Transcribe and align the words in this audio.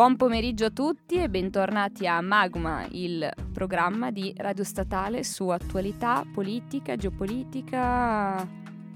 Buon 0.00 0.16
pomeriggio 0.16 0.64
a 0.64 0.70
tutti 0.70 1.16
e 1.16 1.28
bentornati 1.28 2.06
a 2.06 2.22
Magma, 2.22 2.86
il 2.92 3.30
programma 3.52 4.10
di 4.10 4.32
Radio 4.38 4.64
Statale 4.64 5.22
su 5.24 5.48
attualità, 5.48 6.24
politica, 6.32 6.96
geopolitica, 6.96 8.48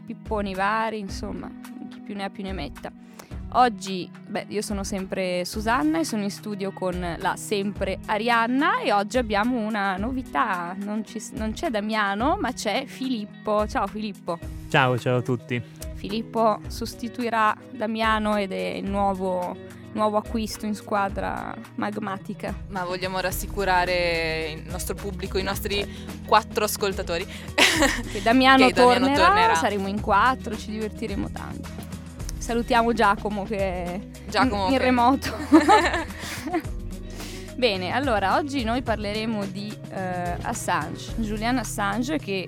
pipponi 0.06 0.55
vari, 0.55 1.01
insomma, 1.01 1.51
chi 1.91 2.01
più 2.01 2.15
ne 2.15 2.24
ha 2.24 2.30
più 2.30 2.43
ne 2.43 2.55
metta. 2.55 2.91
Oggi, 3.52 4.10
beh, 4.29 4.46
io 4.48 4.62
sono 4.62 4.82
sempre 4.82 5.45
Susanna 5.45 5.98
e 5.98 6.05
sono 6.05 6.23
in 6.23 6.30
studio 6.30 6.73
con 6.73 6.98
la 7.18 7.37
sempre 7.37 7.98
Arianna 8.07 8.80
e 8.80 8.91
oggi 8.91 9.18
abbiamo 9.18 9.59
una 9.59 9.98
novità, 9.98 10.74
non, 10.79 11.05
ci, 11.05 11.23
non 11.34 11.52
c'è 11.52 11.68
Damiano 11.68 12.38
ma 12.41 12.55
c'è 12.55 12.87
Filippo. 12.87 13.66
Ciao 13.66 13.87
Filippo. 13.87 14.38
Ciao, 14.71 14.98
ciao 14.98 15.18
a 15.18 15.23
tutti. 15.23 15.62
Filippo 15.93 16.60
sostituirà 16.66 17.55
Damiano 17.73 18.37
ed 18.37 18.52
è 18.52 18.77
il 18.77 18.88
nuovo 18.88 19.82
nuovo 19.95 20.19
acquisto 20.19 20.66
in 20.66 20.75
squadra 20.75 21.55
magmatica. 21.77 22.55
Ma 22.69 22.85
vogliamo 22.85 23.19
rassicurare 23.21 24.52
il 24.57 24.71
nostro 24.71 24.95
pubblico, 24.95 25.38
i 25.38 25.43
nostri 25.43 25.87
quattro 26.27 26.65
ascoltatori. 26.65 27.24
Che 27.74 28.23
Damiano, 28.23 28.66
che 28.66 28.73
tornerà, 28.73 29.01
Damiano 29.01 29.27
tornerà, 29.27 29.55
saremo 29.57 29.88
in 29.88 30.01
quattro, 30.01 30.57
ci 30.57 30.71
divertiremo 30.71 31.29
tanto. 31.30 31.68
Salutiamo 32.38 32.93
Giacomo 32.93 33.43
che 33.43 33.57
è 33.57 34.01
Giacomo 34.29 34.66
in, 34.66 34.74
in 34.74 34.79
remoto. 34.79 35.37
Bene, 37.57 37.90
allora 37.90 38.37
oggi 38.37 38.63
noi 38.63 38.83
parleremo 38.83 39.45
di 39.46 39.77
uh, 39.90 40.38
Assange, 40.43 41.15
Julian 41.16 41.59
Assange 41.59 42.18
che 42.18 42.46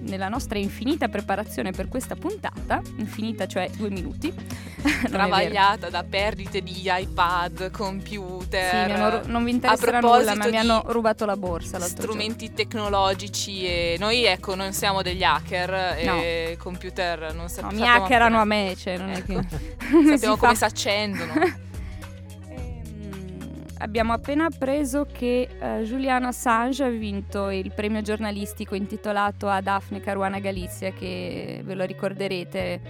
nella 0.00 0.28
nostra 0.28 0.58
infinita 0.58 1.08
preparazione 1.08 1.72
per 1.72 1.88
questa 1.88 2.14
puntata, 2.14 2.80
infinita 2.96 3.46
cioè 3.46 3.70
due 3.76 3.90
minuti, 3.90 4.32
travagliata 5.08 5.90
da 5.90 6.04
perdite 6.04 6.62
di 6.62 6.82
iPad, 6.84 7.70
computer. 7.70 8.90
Sì, 8.90 8.92
ru- 8.94 9.30
non 9.30 9.44
vi 9.44 9.50
interesserà 9.52 10.00
nulla, 10.00 10.34
ma 10.34 10.46
mi 10.46 10.56
hanno 10.56 10.82
rubato 10.86 11.24
la 11.24 11.36
borsa. 11.36 11.78
Strumenti 11.80 12.46
giorno. 12.46 12.56
tecnologici 12.56 13.64
e 13.64 13.96
noi 13.98 14.24
ecco 14.24 14.54
non 14.54 14.72
siamo 14.72 15.02
degli 15.02 15.22
hacker 15.22 15.70
no. 16.04 16.14
e 16.16 16.56
computer 16.58 17.34
non 17.34 17.48
sappiamo. 17.48 17.72
No, 17.72 17.80
mi 17.80 17.88
hackerano 17.88 18.40
a 18.40 18.44
me, 18.44 18.74
cioè 18.76 18.98
non 18.98 19.10
ecco. 19.10 19.38
è 19.38 19.46
che 19.46 19.56
sappiamo 20.10 20.36
come 20.36 20.54
si 20.54 20.64
accendono. 20.64 21.32
abbiamo 23.78 24.12
appena 24.12 24.46
appreso 24.46 25.06
che 25.10 25.48
uh, 25.60 25.82
Julian 25.82 26.24
Assange 26.24 26.84
ha 26.84 26.88
vinto 26.88 27.50
il 27.50 27.72
premio 27.72 28.02
giornalistico 28.02 28.74
intitolato 28.74 29.48
a 29.48 29.60
Daphne 29.60 30.00
Caruana 30.00 30.38
Galizia, 30.38 30.92
che 30.92 31.62
ve 31.64 31.74
lo 31.74 31.84
ricorderete 31.84 32.80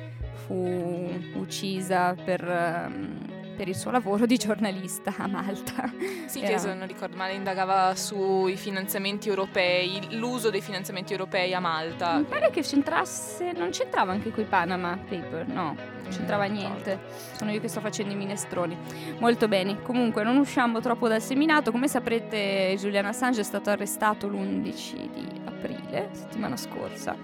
fu 0.47 1.09
uccisa 1.35 2.15
per... 2.15 2.43
Um, 2.43 3.38
per 3.59 3.67
il 3.67 3.75
suo 3.75 3.91
lavoro 3.91 4.25
di 4.25 4.37
giornalista 4.37 5.13
a 5.19 5.27
Malta. 5.27 5.91
Sì, 6.27 6.41
Era... 6.41 6.53
che 6.53 6.59
se 6.59 6.73
non 6.75 6.87
ricordo 6.87 7.17
male 7.17 7.33
indagava 7.33 7.97
sui 7.97 8.57
finanziamenti 8.57 9.29
europei, 9.29 10.17
l'uso 10.17 10.49
dei 10.49 10.61
finanziamenti 10.61 11.11
europei 11.11 11.53
a 11.55 11.59
Malta. 11.59 12.19
Mi 12.19 12.25
pare 12.25 12.51
che 12.51 12.61
c'entrasse, 12.61 13.51
non 13.51 13.71
c'entrava 13.71 14.13
anche 14.13 14.31
con 14.31 14.45
i 14.45 14.47
Panama 14.47 14.97
Paper, 14.97 15.49
no, 15.49 15.75
non 15.75 16.09
c'entrava 16.09 16.49
mm, 16.49 16.53
niente. 16.53 17.01
Sono 17.37 17.51
io 17.51 17.61
che 17.61 17.67
sto 17.67 17.81
facendo 17.81 18.13
i 18.13 18.17
minestroni. 18.17 18.77
Molto 19.19 19.49
bene, 19.49 19.83
comunque 19.83 20.23
non 20.23 20.37
usciamo 20.37 20.79
troppo 20.81 21.09
dal 21.09 21.21
seminato, 21.21 21.73
come 21.73 21.89
saprete 21.89 22.77
Julian 22.79 23.07
Assange 23.07 23.41
è 23.41 23.45
stato 23.45 23.71
arrestato 23.71 24.29
l'11 24.29 25.11
di 25.13 25.41
aprile, 25.47 26.11
settimana 26.13 26.57
scorsa, 26.57 27.17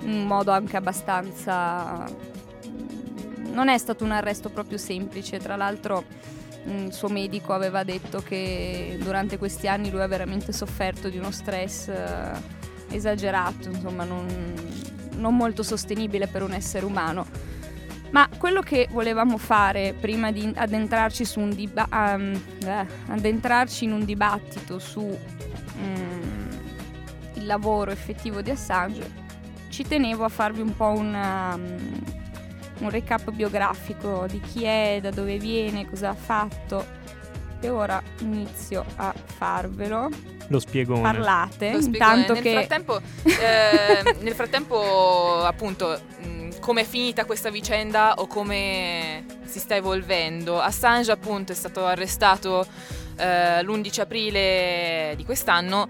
in 0.00 0.26
modo 0.26 0.50
anche 0.50 0.76
abbastanza 0.76 2.38
non 3.52 3.68
è 3.68 3.78
stato 3.78 4.04
un 4.04 4.12
arresto 4.12 4.48
proprio 4.48 4.78
semplice, 4.78 5.38
tra 5.38 5.56
l'altro 5.56 6.04
mm, 6.68 6.86
il 6.86 6.92
suo 6.92 7.08
medico 7.08 7.52
aveva 7.52 7.82
detto 7.84 8.22
che 8.22 8.98
durante 9.02 9.38
questi 9.38 9.68
anni 9.68 9.90
lui 9.90 10.00
ha 10.00 10.06
veramente 10.06 10.52
sofferto 10.52 11.08
di 11.08 11.18
uno 11.18 11.30
stress 11.30 11.88
eh, 11.88 12.32
esagerato, 12.90 13.68
insomma 13.68 14.04
non, 14.04 14.26
non, 15.16 15.36
molto 15.36 15.62
sostenibile 15.62 16.26
per 16.26 16.42
un 16.42 16.52
essere 16.52 16.84
umano. 16.84 17.48
Ma 18.10 18.28
quello 18.38 18.60
che 18.60 18.88
volevamo 18.90 19.38
fare 19.38 19.94
prima 19.98 20.32
di 20.32 20.52
addentrarci, 20.52 21.24
diba- 21.54 21.88
um, 21.92 22.40
eh, 22.64 22.86
addentrarci 23.06 23.84
in 23.84 23.92
un 23.92 24.04
dibattito 24.04 24.80
su 24.80 25.00
um, 25.00 26.48
il 27.34 27.46
lavoro 27.46 27.92
effettivo 27.92 28.42
di 28.42 28.50
Assange, 28.50 29.28
ci 29.68 29.86
tenevo 29.86 30.24
a 30.24 30.28
farvi 30.28 30.60
un 30.60 30.74
po' 30.74 30.90
una, 30.90 31.54
um, 31.54 32.02
un 32.80 32.90
recap 32.90 33.30
biografico 33.30 34.26
di 34.28 34.40
chi 34.40 34.64
è, 34.64 34.98
da 35.00 35.10
dove 35.10 35.38
viene, 35.38 35.88
cosa 35.88 36.10
ha 36.10 36.14
fatto. 36.14 36.98
E 37.60 37.68
ora 37.68 38.02
inizio 38.20 38.84
a 38.96 39.12
farvelo. 39.14 40.08
Lo 40.48 40.58
spiego. 40.58 41.00
Parlate. 41.00 41.72
Lo 41.72 41.78
intanto 41.78 42.32
nel 42.32 42.42
che... 42.42 42.52
Frattempo, 42.52 43.00
eh, 43.24 44.16
nel 44.20 44.34
frattempo, 44.34 45.44
appunto, 45.44 46.00
come 46.60 46.80
è 46.82 46.84
finita 46.84 47.24
questa 47.24 47.50
vicenda 47.50 48.14
o 48.14 48.26
come 48.26 49.24
si 49.44 49.58
sta 49.58 49.76
evolvendo. 49.76 50.60
Assange, 50.60 51.12
appunto, 51.12 51.52
è 51.52 51.54
stato 51.54 51.84
arrestato 51.84 52.66
eh, 53.16 53.62
l'11 53.62 54.00
aprile 54.00 55.12
di 55.16 55.24
quest'anno 55.24 55.88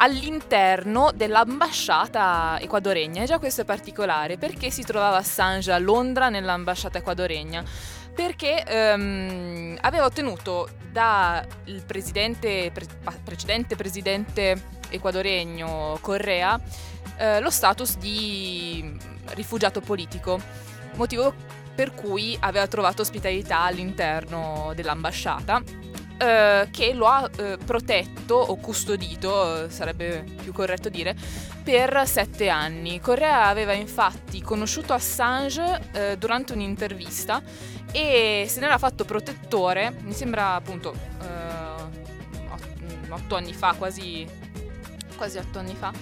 all'interno 0.00 1.10
dell'ambasciata 1.14 2.58
ecuadoregna. 2.60 3.22
E 3.22 3.26
già 3.26 3.38
questo 3.38 3.62
è 3.62 3.64
particolare 3.64 4.36
perché 4.36 4.70
si 4.70 4.82
trovava 4.82 5.16
Assange 5.18 5.72
a 5.72 5.78
Londra 5.78 6.28
nell'ambasciata 6.28 6.98
ecuadoregna. 6.98 7.64
Perché 8.14 8.64
ehm, 8.64 9.78
aveva 9.80 10.04
ottenuto 10.04 10.68
dal 10.90 11.46
pre- 11.86 12.02
precedente 13.24 13.76
presidente 13.76 14.78
ecuadoregno 14.90 15.98
Correa 16.00 16.60
eh, 17.16 17.40
lo 17.40 17.50
status 17.50 17.96
di 17.96 18.96
rifugiato 19.34 19.80
politico, 19.80 20.40
motivo 20.94 21.32
per 21.74 21.94
cui 21.94 22.36
aveva 22.40 22.66
trovato 22.66 23.02
ospitalità 23.02 23.60
all'interno 23.60 24.72
dell'ambasciata 24.74 25.62
eh, 26.20 26.68
che 26.70 26.92
lo 26.92 27.06
ha 27.06 27.30
eh, 27.38 27.56
protetto 27.64 28.34
o 28.34 28.56
custodito, 28.56 29.64
eh, 29.64 29.70
sarebbe 29.70 30.24
più 30.42 30.52
corretto 30.52 30.90
dire, 30.90 31.16
per 31.64 32.02
sette 32.06 32.50
anni. 32.50 33.00
Correa 33.00 33.46
aveva 33.46 33.72
infatti 33.72 34.42
conosciuto 34.42 34.92
Assange 34.92 35.80
eh, 35.92 36.18
durante 36.18 36.52
un'intervista 36.52 37.42
e 37.90 38.44
se 38.46 38.60
n'era 38.60 38.76
fatto 38.76 39.04
protettore, 39.04 39.94
mi 40.02 40.12
sembra 40.12 40.54
appunto 40.54 40.94
eh, 41.22 41.70
otto 43.08 43.36
anni 43.36 43.54
fa, 43.54 43.74
quasi, 43.76 44.26
quasi 45.16 45.38
otto 45.38 45.58
anni 45.58 45.74
fa. 45.74 45.92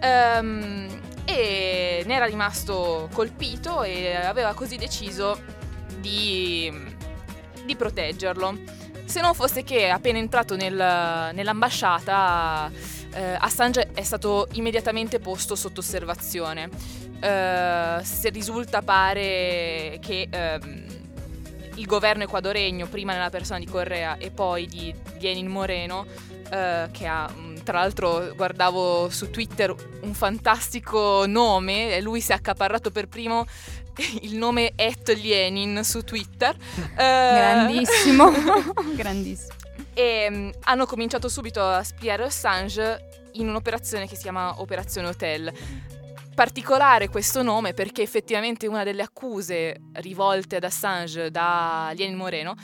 Um, 0.00 1.00
e 1.24 2.02
ne 2.06 2.14
era 2.14 2.26
rimasto 2.26 3.08
colpito 3.12 3.82
e 3.82 4.14
aveva 4.14 4.54
così 4.54 4.76
deciso 4.76 5.38
di, 5.98 6.72
di 7.64 7.76
proteggerlo. 7.76 8.84
Se 9.06 9.20
non 9.20 9.34
fosse 9.34 9.62
che 9.62 9.88
appena 9.88 10.18
entrato 10.18 10.56
nel, 10.56 10.74
nell'ambasciata 10.74 12.70
eh, 13.14 13.36
Assange 13.38 13.90
è 13.94 14.02
stato 14.02 14.48
immediatamente 14.52 15.20
posto 15.20 15.54
sotto 15.54 15.80
osservazione. 15.80 16.68
Eh, 17.20 18.00
se 18.02 18.28
risulta 18.28 18.82
pare 18.82 19.98
che 20.00 20.28
eh, 20.28 20.60
il 21.76 21.86
governo 21.86 22.24
ecuadoregno, 22.24 22.86
prima 22.88 23.12
nella 23.12 23.30
persona 23.30 23.58
di 23.58 23.66
Correa 23.66 24.18
e 24.18 24.30
poi 24.30 24.66
di 24.66 24.94
Lenin 25.20 25.46
Moreno, 25.46 26.04
eh, 26.50 26.88
che 26.90 27.06
ha 27.06 27.32
tra 27.66 27.80
l'altro 27.80 28.32
guardavo 28.36 29.10
su 29.10 29.28
Twitter 29.30 29.74
un 30.02 30.14
fantastico 30.14 31.26
nome, 31.26 32.00
lui 32.00 32.20
si 32.20 32.30
è 32.30 32.36
accaparrato 32.36 32.92
per 32.92 33.08
primo 33.08 33.44
il 34.22 34.36
nome 34.36 34.72
Et 34.76 35.08
Lenin 35.16 35.82
su 35.84 36.02
Twitter. 36.02 36.56
Grandissimo, 36.94 38.32
grandissimo. 38.94 39.54
E 39.94 40.26
um, 40.28 40.52
hanno 40.64 40.86
cominciato 40.86 41.28
subito 41.28 41.62
a 41.62 41.82
spiare 41.82 42.24
Assange 42.24 43.30
in 43.32 43.48
un'operazione 43.48 44.06
che 44.06 44.16
si 44.16 44.22
chiama 44.22 44.60
Operazione 44.60 45.08
Hotel. 45.08 45.52
Particolare 46.34 47.08
questo 47.08 47.42
nome 47.42 47.72
perché 47.72 48.02
effettivamente 48.02 48.66
una 48.66 48.84
delle 48.84 49.02
accuse 49.02 49.80
rivolte 49.94 50.56
ad 50.56 50.64
Assange 50.64 51.30
da 51.30 51.90
Lenin 51.96 52.16
Moreno 52.16 52.54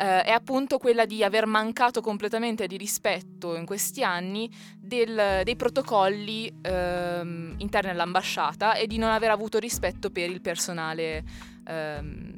eh, 0.00 0.22
è 0.22 0.30
appunto 0.30 0.78
quella 0.78 1.04
di 1.04 1.22
aver 1.22 1.44
mancato 1.44 2.00
completamente 2.00 2.66
di 2.66 2.78
rispetto 2.78 3.54
in 3.54 3.66
questi 3.66 4.02
anni 4.02 4.50
del, 4.78 5.42
dei 5.44 5.56
protocolli 5.56 6.50
ehm, 6.62 7.56
interni 7.58 7.90
all'ambasciata 7.90 8.74
e 8.74 8.86
di 8.86 8.96
non 8.96 9.10
aver 9.10 9.30
avuto 9.30 9.58
rispetto 9.58 10.10
per 10.10 10.30
il 10.30 10.40
personale 10.40 11.22
ehm, 11.66 12.32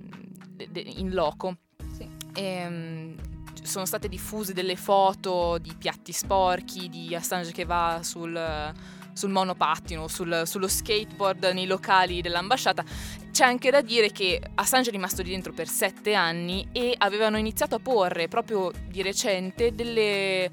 de, 0.57 0.69
de, 0.73 0.81
in 0.81 1.13
loco. 1.13 1.59
Sì. 1.95 2.09
E, 2.35 2.43
ehm, 2.43 3.15
sono 3.63 3.85
state 3.85 4.09
diffuse 4.09 4.53
delle 4.53 4.75
foto 4.75 5.59
di 5.59 5.73
piatti 5.79 6.11
sporchi, 6.11 6.89
di 6.89 7.15
Assange 7.15 7.53
che 7.53 7.65
va 7.65 8.01
sul, 8.03 8.73
sul 9.13 9.31
monopattino, 9.31 10.09
sul, 10.09 10.43
sullo 10.45 10.69
skateboard 10.69 11.51
nei 11.53 11.67
locali 11.67 12.21
dell'ambasciata. 12.21 12.85
C'è 13.31 13.45
anche 13.45 13.71
da 13.71 13.81
dire 13.81 14.11
che 14.11 14.41
Assange 14.55 14.91
è 14.91 14.93
rimasto 14.93 15.23
lì 15.23 15.31
dentro 15.31 15.53
per 15.53 15.67
sette 15.67 16.15
anni 16.15 16.69
e 16.73 16.95
avevano 16.99 17.39
iniziato 17.39 17.77
a 17.77 17.79
porre 17.79 18.29
proprio 18.29 18.71
di 18.89 19.01
recente 19.03 19.75
delle 19.75 20.51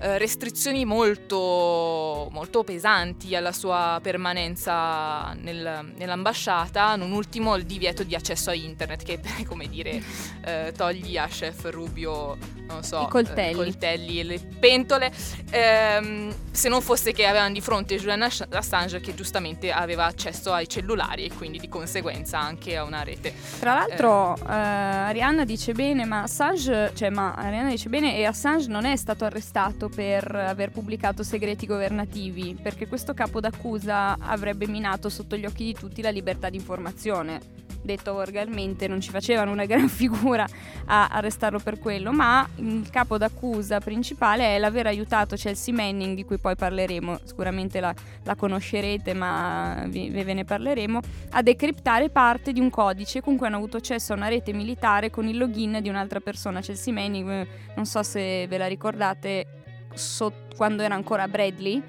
eh, 0.00 0.18
restrizioni 0.18 0.84
molto, 0.84 2.28
molto, 2.30 2.62
pesanti 2.62 3.34
alla 3.34 3.52
sua 3.52 3.98
permanenza 4.02 5.32
nel, 5.40 5.92
nell'ambasciata, 5.96 6.94
non 6.96 7.12
ultimo 7.12 7.56
il 7.56 7.64
divieto 7.64 8.04
di 8.04 8.14
accesso 8.14 8.50
a 8.50 8.54
internet 8.54 9.02
che 9.02 9.20
come 9.46 9.68
dire 9.68 10.02
eh, 10.44 10.72
togli 10.76 11.16
a 11.16 11.26
chef 11.26 11.68
Rubio 11.70 12.36
non 12.68 12.82
so, 12.82 13.02
i 13.02 13.08
coltelli, 13.08 13.50
eh, 13.50 13.54
coltelli 13.54 14.20
e 14.20 14.24
le 14.24 14.40
pentole 14.58 15.10
ehm, 15.50 16.34
se 16.50 16.68
non 16.68 16.82
fosse 16.82 17.12
che 17.12 17.26
avevano 17.26 17.52
di 17.52 17.60
fronte 17.60 17.96
Julian 17.96 18.28
Assange 18.50 19.00
che 19.00 19.14
giustamente 19.14 19.72
aveva 19.72 20.04
accesso 20.04 20.52
ai 20.52 20.68
cellulari 20.68 21.24
e 21.24 21.32
quindi 21.32 21.58
di 21.58 21.68
conseguenza 21.68 22.38
anche 22.38 22.76
a 22.76 22.84
una 22.84 23.02
rete 23.02 23.32
tra 23.58 23.74
l'altro 23.74 24.36
eh. 24.36 24.52
Arianna 24.52 25.44
dice 25.44 25.72
bene 25.72 26.04
ma 26.04 26.22
Assange 26.22 26.92
cioè 26.94 27.08
ma 27.08 27.34
Arianna 27.34 27.70
dice 27.70 27.88
bene 27.88 28.16
e 28.18 28.24
Assange 28.26 28.68
non 28.68 28.84
è 28.84 28.96
stato 28.96 29.24
arrestato 29.24 29.87
per 29.88 30.34
aver 30.34 30.70
pubblicato 30.70 31.22
segreti 31.22 31.66
governativi, 31.66 32.56
perché 32.60 32.86
questo 32.86 33.14
capo 33.14 33.40
d'accusa 33.40 34.16
avrebbe 34.18 34.66
minato 34.66 35.08
sotto 35.08 35.36
gli 35.36 35.46
occhi 35.46 35.64
di 35.64 35.74
tutti 35.74 36.02
la 36.02 36.10
libertà 36.10 36.50
di 36.50 36.56
informazione. 36.56 37.58
Detto 37.80 38.12
volgarmente, 38.12 38.88
non 38.88 39.00
ci 39.00 39.10
facevano 39.10 39.52
una 39.52 39.64
gran 39.66 39.88
figura 39.88 40.46
a 40.86 41.08
arrestarlo 41.08 41.58
per 41.58 41.78
quello, 41.78 42.12
ma 42.12 42.46
il 42.56 42.88
capo 42.90 43.18
d'accusa 43.18 43.78
principale 43.78 44.56
è 44.56 44.58
l'aver 44.58 44.86
aiutato 44.86 45.36
Chelsea 45.36 45.74
Manning, 45.74 46.14
di 46.14 46.24
cui 46.24 46.38
poi 46.38 46.56
parleremo, 46.56 47.20
sicuramente 47.24 47.80
la, 47.80 47.94
la 48.24 48.34
conoscerete, 48.34 49.14
ma 49.14 49.84
vi, 49.86 50.10
ve 50.10 50.34
ne 50.34 50.44
parleremo, 50.44 51.00
a 51.30 51.42
decriptare 51.42 52.10
parte 52.10 52.52
di 52.52 52.60
un 52.60 52.70
codice 52.70 53.20
con 53.20 53.36
cui 53.36 53.46
hanno 53.46 53.56
avuto 53.56 53.76
accesso 53.76 54.12
a 54.12 54.16
una 54.16 54.28
rete 54.28 54.52
militare 54.52 55.10
con 55.10 55.26
il 55.26 55.38
login 55.38 55.78
di 55.80 55.88
un'altra 55.88 56.20
persona. 56.20 56.60
Chelsea 56.60 56.92
Manning, 56.92 57.28
eh, 57.28 57.48
non 57.76 57.86
so 57.86 58.02
se 58.02 58.46
ve 58.48 58.58
la 58.58 58.66
ricordate, 58.66 59.57
so, 59.98 60.32
quando 60.56 60.82
era 60.82 60.94
ancora 60.94 61.28
Bradley, 61.28 61.82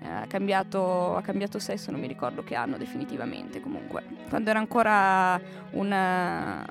eh, 0.00 0.08
ha, 0.08 0.26
cambiato, 0.28 1.16
ha, 1.16 1.22
cambiato, 1.22 1.58
sesso, 1.58 1.90
non 1.90 2.00
mi 2.00 2.06
ricordo 2.06 2.44
che 2.44 2.54
anno 2.54 2.76
definitivamente 2.76 3.60
comunque, 3.60 4.04
quando 4.28 4.50
era 4.50 4.58
ancora 4.58 5.40
una, 5.70 6.64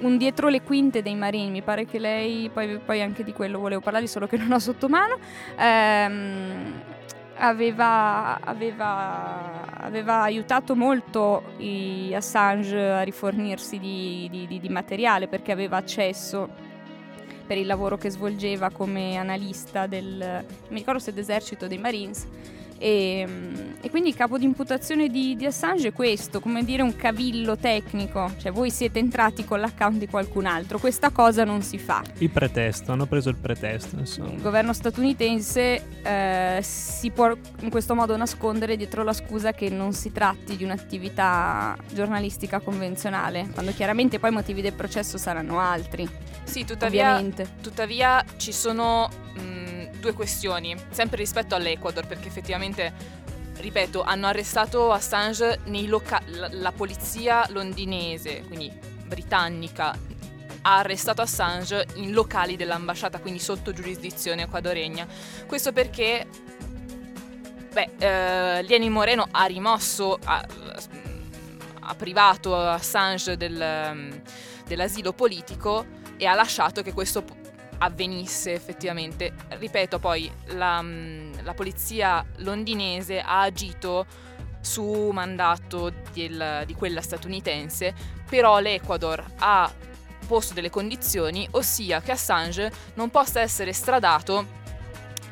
un 0.00 0.16
dietro 0.18 0.48
le 0.48 0.62
quinte 0.62 1.02
dei 1.02 1.14
marini, 1.14 1.50
mi 1.50 1.62
pare 1.62 1.86
che 1.86 1.98
lei, 1.98 2.50
poi, 2.50 2.78
poi 2.78 3.00
anche 3.00 3.24
di 3.24 3.32
quello 3.32 3.58
volevo 3.58 3.80
parlare, 3.80 4.06
solo 4.06 4.26
che 4.26 4.36
non 4.36 4.52
ho 4.52 4.58
sotto 4.58 4.88
mano. 4.88 5.18
Ehm, 5.56 6.82
aveva, 7.38 8.40
aveva, 8.40 9.72
aveva, 9.74 10.22
aiutato 10.22 10.74
molto 10.74 11.54
Assange 12.12 12.78
a 12.78 13.02
rifornirsi 13.02 13.78
di, 13.78 14.28
di, 14.30 14.46
di, 14.46 14.60
di 14.60 14.68
materiale 14.68 15.28
perché 15.28 15.52
aveva 15.52 15.76
accesso 15.76 16.66
per 17.48 17.56
il 17.56 17.66
lavoro 17.66 17.96
che 17.96 18.10
svolgeva 18.10 18.68
come 18.68 19.16
analista 19.16 19.86
del, 19.86 20.44
mi 20.68 20.76
ricordo 20.76 21.00
se 21.00 21.14
d'esercito 21.14 21.66
dei 21.66 21.78
Marines. 21.78 22.26
E, 22.78 23.26
e, 23.80 23.90
quindi 23.90 24.10
il 24.10 24.14
capo 24.14 24.38
di 24.38 24.44
imputazione 24.44 25.08
di, 25.08 25.34
di, 25.34 25.44
Assange 25.46 25.88
è 25.88 25.92
questo, 25.92 26.40
come 26.40 26.64
dire 26.64 26.82
un 26.82 26.94
cavillo 26.94 27.56
tecnico, 27.56 28.32
cioè 28.38 28.52
voi 28.52 28.70
siete 28.70 29.00
entrati 29.00 29.44
con 29.44 29.58
l'account 29.58 29.98
di 29.98 30.06
qualcun 30.06 30.46
altro, 30.46 30.78
questa 30.78 31.10
cosa 31.10 31.44
non 31.44 31.62
si 31.62 31.78
fa. 31.78 32.02
Il 32.18 32.30
pretesto, 32.30 32.92
hanno 32.92 33.06
preso 33.06 33.30
il 33.30 33.36
pretesto. 33.36 33.96
Insomma. 33.98 34.30
Il 34.30 34.40
governo 34.40 34.72
statunitense 34.72 36.00
eh, 36.02 36.60
si 36.62 37.10
può 37.10 37.34
in 37.60 37.70
questo 37.70 37.94
modo 37.94 38.16
nascondere 38.16 38.76
dietro 38.76 39.02
la 39.02 39.12
scusa 39.12 39.52
che 39.52 39.68
non 39.68 39.92
si 39.92 40.12
tratti 40.12 40.56
di 40.56 40.62
un'attività 40.62 41.76
giornalistica 41.92 42.60
convenzionale, 42.60 43.48
quando 43.52 43.72
chiaramente 43.72 44.20
poi 44.20 44.30
i 44.30 44.34
motivi 44.34 44.62
del 44.62 44.74
processo 44.74 45.18
saranno 45.18 45.58
altri. 45.58 46.08
Sì, 46.44 46.64
tuttavia, 46.64 47.22
tuttavia 47.60 48.24
ci 48.36 48.52
sono 48.52 49.08
mh, 49.34 49.67
due 49.98 50.12
questioni, 50.12 50.76
sempre 50.90 51.18
rispetto 51.18 51.54
all'Ecuador, 51.54 52.06
perché 52.06 52.28
effettivamente, 52.28 52.92
ripeto, 53.56 54.02
hanno 54.02 54.26
arrestato 54.26 54.92
Assange 54.92 55.60
nei 55.64 55.86
loca- 55.86 56.22
la, 56.26 56.72
polizia 56.72 57.46
londinese, 57.50 58.42
quindi 58.46 58.72
britannica, 59.06 59.96
ha 60.62 60.78
arrestato 60.78 61.22
Assange 61.22 61.86
in 61.94 62.12
locali 62.12 62.56
dell'ambasciata, 62.56 63.18
quindi 63.20 63.40
sotto 63.40 63.72
giurisdizione 63.72 64.42
ecuadoregna. 64.42 65.06
Questo 65.46 65.72
perché 65.72 66.26
beh, 67.72 67.90
eh, 67.98 68.62
Lenin 68.62 68.92
Moreno 68.92 69.26
ha 69.30 69.44
rimosso, 69.46 70.18
ha, 70.24 70.46
ha 71.80 71.94
privato 71.94 72.56
Assange 72.56 73.36
del, 73.36 74.20
dell'asilo 74.66 75.12
politico 75.12 75.86
e 76.16 76.26
ha 76.26 76.34
lasciato 76.34 76.82
che 76.82 76.92
questo 76.92 77.24
avvenisse 77.78 78.52
effettivamente. 78.52 79.32
Ripeto 79.48 79.98
poi, 79.98 80.30
la, 80.46 80.80
mm, 80.82 81.34
la 81.42 81.54
polizia 81.54 82.24
londinese 82.36 83.20
ha 83.20 83.42
agito 83.42 84.06
su 84.60 85.10
mandato 85.12 85.92
del, 86.12 86.64
di 86.66 86.74
quella 86.74 87.00
statunitense, 87.00 87.94
però 88.28 88.58
l'Ecuador 88.58 89.24
ha 89.38 89.72
posto 90.26 90.52
delle 90.52 90.70
condizioni, 90.70 91.48
ossia 91.52 92.00
che 92.00 92.12
Assange 92.12 92.70
non 92.94 93.10
possa 93.10 93.40
essere 93.40 93.72
stradato 93.72 94.56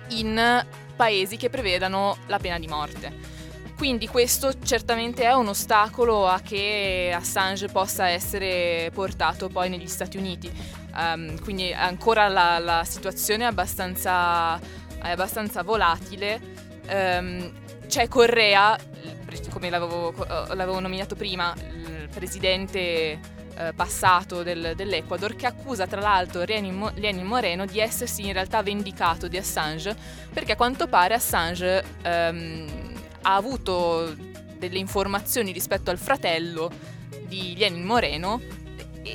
in 0.08 0.64
paesi 0.96 1.36
che 1.36 1.50
prevedano 1.50 2.16
la 2.26 2.38
pena 2.38 2.58
di 2.58 2.66
morte. 2.66 3.34
Quindi 3.76 4.08
questo 4.08 4.58
certamente 4.60 5.24
è 5.24 5.34
un 5.34 5.48
ostacolo 5.48 6.26
a 6.26 6.40
che 6.40 7.12
Assange 7.14 7.68
possa 7.68 8.08
essere 8.08 8.90
portato 8.94 9.48
poi 9.48 9.68
negli 9.68 9.86
Stati 9.86 10.16
Uniti. 10.16 10.50
Um, 10.96 11.38
quindi 11.42 11.72
ancora 11.72 12.28
la, 12.28 12.58
la 12.58 12.84
situazione 12.84 13.44
è 13.44 13.46
abbastanza, 13.46 14.58
è 14.58 15.10
abbastanza 15.10 15.62
volatile. 15.62 16.40
Um, 16.88 17.52
c'è 17.86 18.08
Correa, 18.08 18.78
come 19.50 19.70
l'avevo, 19.70 20.14
l'avevo, 20.54 20.80
nominato 20.80 21.14
prima, 21.14 21.54
il 21.56 22.08
presidente 22.12 22.80
eh, 23.58 23.72
passato 23.74 24.42
del, 24.42 24.72
dell'Ecuador, 24.74 25.36
che 25.36 25.46
accusa 25.46 25.86
tra 25.86 26.00
l'altro 26.00 26.42
Lenin 26.44 27.24
Moreno 27.24 27.64
di 27.64 27.78
essersi 27.78 28.26
in 28.26 28.32
realtà 28.32 28.62
vendicato 28.62 29.28
di 29.28 29.36
Assange, 29.36 29.94
perché 30.32 30.52
a 30.52 30.56
quanto 30.56 30.86
pare 30.86 31.14
Assange... 31.14 31.84
Um, 32.04 32.94
ha 33.26 33.34
avuto 33.34 34.14
delle 34.56 34.78
informazioni 34.78 35.50
rispetto 35.50 35.90
al 35.90 35.98
fratello 35.98 36.70
di 37.26 37.54
Lenin 37.56 37.82
Moreno 37.82 38.40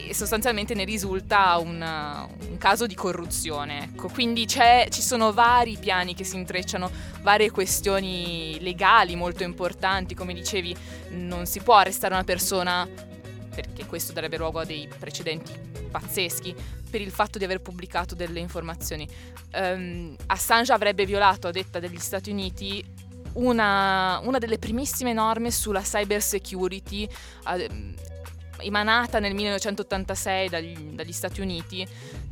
e 0.07 0.13
sostanzialmente 0.13 0.73
ne 0.73 0.83
risulta 0.83 1.57
una, 1.57 2.27
un 2.49 2.57
caso 2.57 2.85
di 2.85 2.95
corruzione. 2.95 3.83
Ecco. 3.83 4.09
Quindi 4.09 4.47
ci 4.47 5.01
sono 5.01 5.33
vari 5.33 5.77
piani 5.77 6.13
che 6.13 6.23
si 6.23 6.35
intrecciano, 6.35 6.89
varie 7.21 7.51
questioni 7.51 8.57
legali 8.61 9.15
molto 9.15 9.43
importanti, 9.43 10.15
come 10.15 10.33
dicevi 10.33 10.75
non 11.09 11.45
si 11.45 11.59
può 11.59 11.75
arrestare 11.75 12.13
una 12.13 12.23
persona 12.23 12.87
perché 13.53 13.85
questo 13.85 14.13
darebbe 14.13 14.37
luogo 14.37 14.59
a 14.59 14.65
dei 14.65 14.87
precedenti 14.97 15.51
pazzeschi 15.91 16.55
per 16.89 17.01
il 17.01 17.11
fatto 17.11 17.37
di 17.37 17.43
aver 17.43 17.61
pubblicato 17.61 18.15
delle 18.15 18.39
informazioni. 18.39 19.07
Um, 19.53 20.15
Assange 20.27 20.71
avrebbe 20.71 21.05
violato, 21.05 21.47
a 21.47 21.51
detta 21.51 21.79
degli 21.79 21.99
Stati 21.99 22.31
Uniti, 22.31 22.83
una, 23.33 24.19
una 24.23 24.37
delle 24.37 24.57
primissime 24.57 25.13
norme 25.13 25.51
sulla 25.51 25.81
cyber 25.81 26.21
security 26.21 27.07
eh, 27.47 27.69
emanata 28.61 29.19
nel 29.19 29.33
1986 29.33 30.49
dagli, 30.49 30.77
dagli, 30.93 31.11
Stati 31.11 31.41
Uniti, 31.41 31.85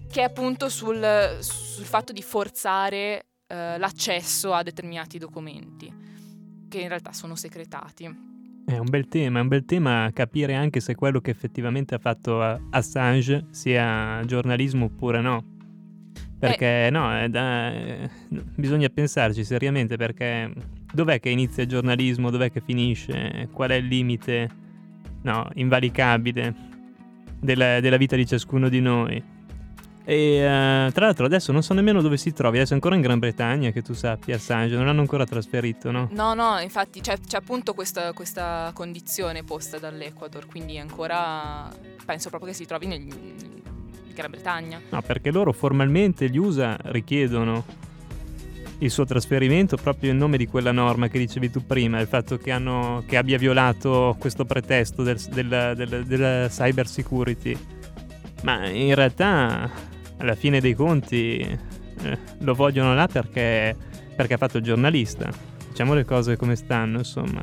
che 0.10 0.22
è 0.22 0.24
appunto 0.24 0.70
sul, 0.70 1.38
sul 1.40 1.86
fatto 1.86 2.12
di 2.14 2.22
forzare 2.22 3.26
eh, 3.48 3.78
l'accesso 3.78 4.54
a 4.54 4.64
determinati 4.64 5.18
documenti, 5.18 5.94
che 6.68 6.80
in 6.80 6.88
realtà 6.88 7.12
sono 7.14 7.36
segretati. 7.36 8.28
È 8.66 8.78
un 8.78 8.88
bel 8.88 9.08
tema, 9.08 9.40
è 9.40 9.42
un 9.42 9.48
bel 9.48 9.66
tema 9.66 10.10
capire 10.14 10.54
anche 10.54 10.80
se 10.80 10.94
quello 10.94 11.20
che 11.20 11.32
effettivamente 11.32 11.96
ha 11.96 11.98
fatto 11.98 12.42
Assange 12.70 13.48
sia 13.50 14.22
giornalismo 14.26 14.86
oppure 14.86 15.22
no. 15.22 15.44
Perché 16.38 16.86
eh. 16.86 16.90
no, 16.92 17.28
da, 17.28 17.74
bisogna 18.56 18.88
pensarci 18.90 19.44
seriamente 19.44 19.98
perché 19.98 20.54
dov'è 20.94 21.20
che 21.20 21.30
inizia 21.30 21.64
il 21.64 21.70
giornalismo, 21.70 22.30
dov'è 22.30 22.52
che 22.52 22.62
finisce, 22.62 23.50
qual 23.52 23.72
è 23.72 23.76
il 23.76 23.88
limite 23.88 24.50
no, 25.22 25.50
invalicabile 25.56 26.54
della, 27.40 27.80
della 27.80 27.98
vita 27.98 28.16
di 28.16 28.26
ciascuno 28.26 28.70
di 28.70 28.82
noi. 28.82 29.38
E 30.06 30.38
uh, 30.40 30.92
tra 30.92 31.06
l'altro 31.06 31.26
adesso 31.26 31.52
non 31.52 31.62
so 31.62 31.76
nemmeno 31.76 32.02
dove 32.02 32.18
si 32.18 32.34
trovi, 32.34 32.58
adesso 32.58 32.72
è 32.72 32.76
ancora 32.76 32.96
in 32.96 33.02
Gran 33.02 33.20
Bretagna 33.20 33.70
che 33.70 33.84
tu 33.84 33.94
sappia 33.94 34.38
Assange, 34.38 34.76
non 34.76 34.86
l'hanno 34.86 35.02
ancora 35.02 35.24
trasferito, 35.24 35.92
no? 35.92 36.10
No, 36.14 36.34
no, 36.34 36.58
infatti 36.58 37.00
c'è, 37.00 37.16
c'è 37.20 37.38
appunto 37.38 37.76
questa, 37.76 38.12
questa, 38.14 38.72
condizione 38.74 39.44
posta 39.44 39.78
dall'Ecuador, 39.78 40.48
quindi 40.48 40.80
ancora 40.80 41.70
penso 42.06 42.30
proprio 42.30 42.50
che 42.50 42.56
si 42.56 42.66
trovi 42.66 42.88
nel, 42.88 43.06
Gran 44.16 44.32
Bretagna. 44.32 44.82
No, 44.90 45.02
perché 45.02 45.32
loro 45.32 45.54
formalmente 45.54 46.28
gli 46.30 46.38
USA 46.38 46.76
richiedono 46.86 47.64
il 48.80 48.92
suo 48.92 49.06
trasferimento 49.06 49.76
proprio 49.78 50.12
in 50.12 50.18
nome 50.18 50.38
di 50.38 50.48
quella 50.48 50.72
norma 50.72 51.08
che 51.08 51.20
dicevi 51.20 51.50
tu 51.50 51.66
prima, 51.66 52.00
il 52.00 52.08
fatto 52.08 52.38
che, 52.38 52.52
hanno, 52.52 53.04
che 53.06 53.18
abbia 53.18 53.38
violato 53.38 54.16
questo 54.20 54.46
pretesto 54.46 55.04
del, 55.04 55.20
del, 55.32 55.74
del, 55.76 56.06
della 56.06 56.48
cyber 56.48 56.88
security. 56.88 57.58
Ma 58.44 58.70
in 58.70 58.96
realtà, 58.96 59.70
alla 60.18 60.36
fine 60.36 60.62
dei 60.62 60.74
conti, 60.74 61.40
eh, 61.40 62.18
lo 62.40 62.54
vogliono 62.54 62.94
là 62.94 63.08
perché, 63.08 63.76
perché 64.16 64.34
ha 64.36 64.38
fatto 64.38 64.58
il 64.58 64.64
giornalista. 64.64 65.30
Diciamo 65.70 65.94
le 65.94 66.06
cose 66.06 66.38
come 66.38 66.56
stanno, 66.56 67.00
insomma. 67.00 67.42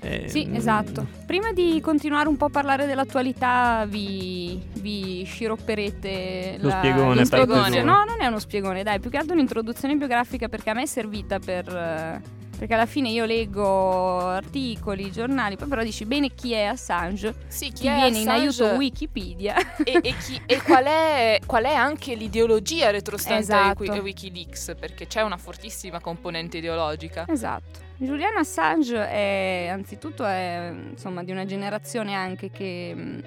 Eh, 0.00 0.28
sì, 0.28 0.48
esatto. 0.52 1.06
Prima 1.26 1.52
di 1.52 1.80
continuare 1.80 2.28
un 2.28 2.36
po' 2.36 2.46
a 2.46 2.50
parlare 2.50 2.86
dell'attualità, 2.86 3.84
vi, 3.86 4.60
vi 4.74 5.24
sciropperete 5.24 6.56
lo 6.58 6.68
la, 6.68 6.78
spiegone, 6.78 7.14
l'introduzione. 7.14 7.82
No, 7.82 8.04
non 8.04 8.20
è 8.20 8.26
uno 8.26 8.38
spiegone, 8.38 8.82
dai, 8.82 9.00
più 9.00 9.10
che 9.10 9.16
altro 9.16 9.34
un'introduzione 9.34 9.94
biografica 9.96 10.48
perché 10.48 10.70
a 10.70 10.74
me 10.74 10.82
è 10.82 10.86
servita 10.86 11.38
per. 11.38 12.20
Perché 12.62 12.76
alla 12.76 12.86
fine 12.86 13.08
io 13.08 13.24
leggo 13.24 14.20
articoli, 14.20 15.10
giornali, 15.10 15.56
poi 15.56 15.66
però 15.66 15.82
dici 15.82 16.04
bene 16.04 16.32
chi 16.32 16.52
è 16.52 16.62
Assange, 16.62 17.34
sì, 17.48 17.72
chi, 17.72 17.80
chi 17.80 17.86
è 17.88 17.94
viene 17.94 18.20
Assange 18.20 18.20
in 18.20 18.28
aiuto 18.28 18.66
Wikipedia 18.76 19.56
e, 19.82 19.98
e, 20.00 20.14
chi, 20.16 20.40
e 20.46 20.62
qual, 20.62 20.84
è, 20.84 21.40
qual, 21.44 21.64
è, 21.64 21.74
anche 21.74 22.14
l'ideologia 22.14 22.90
retrostante 22.90 23.42
esatto. 23.42 23.90
a 23.90 24.00
Wikileaks, 24.00 24.76
perché 24.78 25.08
c'è 25.08 25.22
una 25.22 25.38
fortissima 25.38 25.98
componente 25.98 26.58
ideologica. 26.58 27.24
Esatto. 27.26 27.80
Julian 27.96 28.36
Assange 28.36 29.08
è 29.08 29.68
anzitutto 29.68 30.24
è, 30.24 30.72
insomma, 30.90 31.24
di 31.24 31.32
una 31.32 31.44
generazione 31.44 32.14
anche 32.14 32.52
che, 32.52 33.22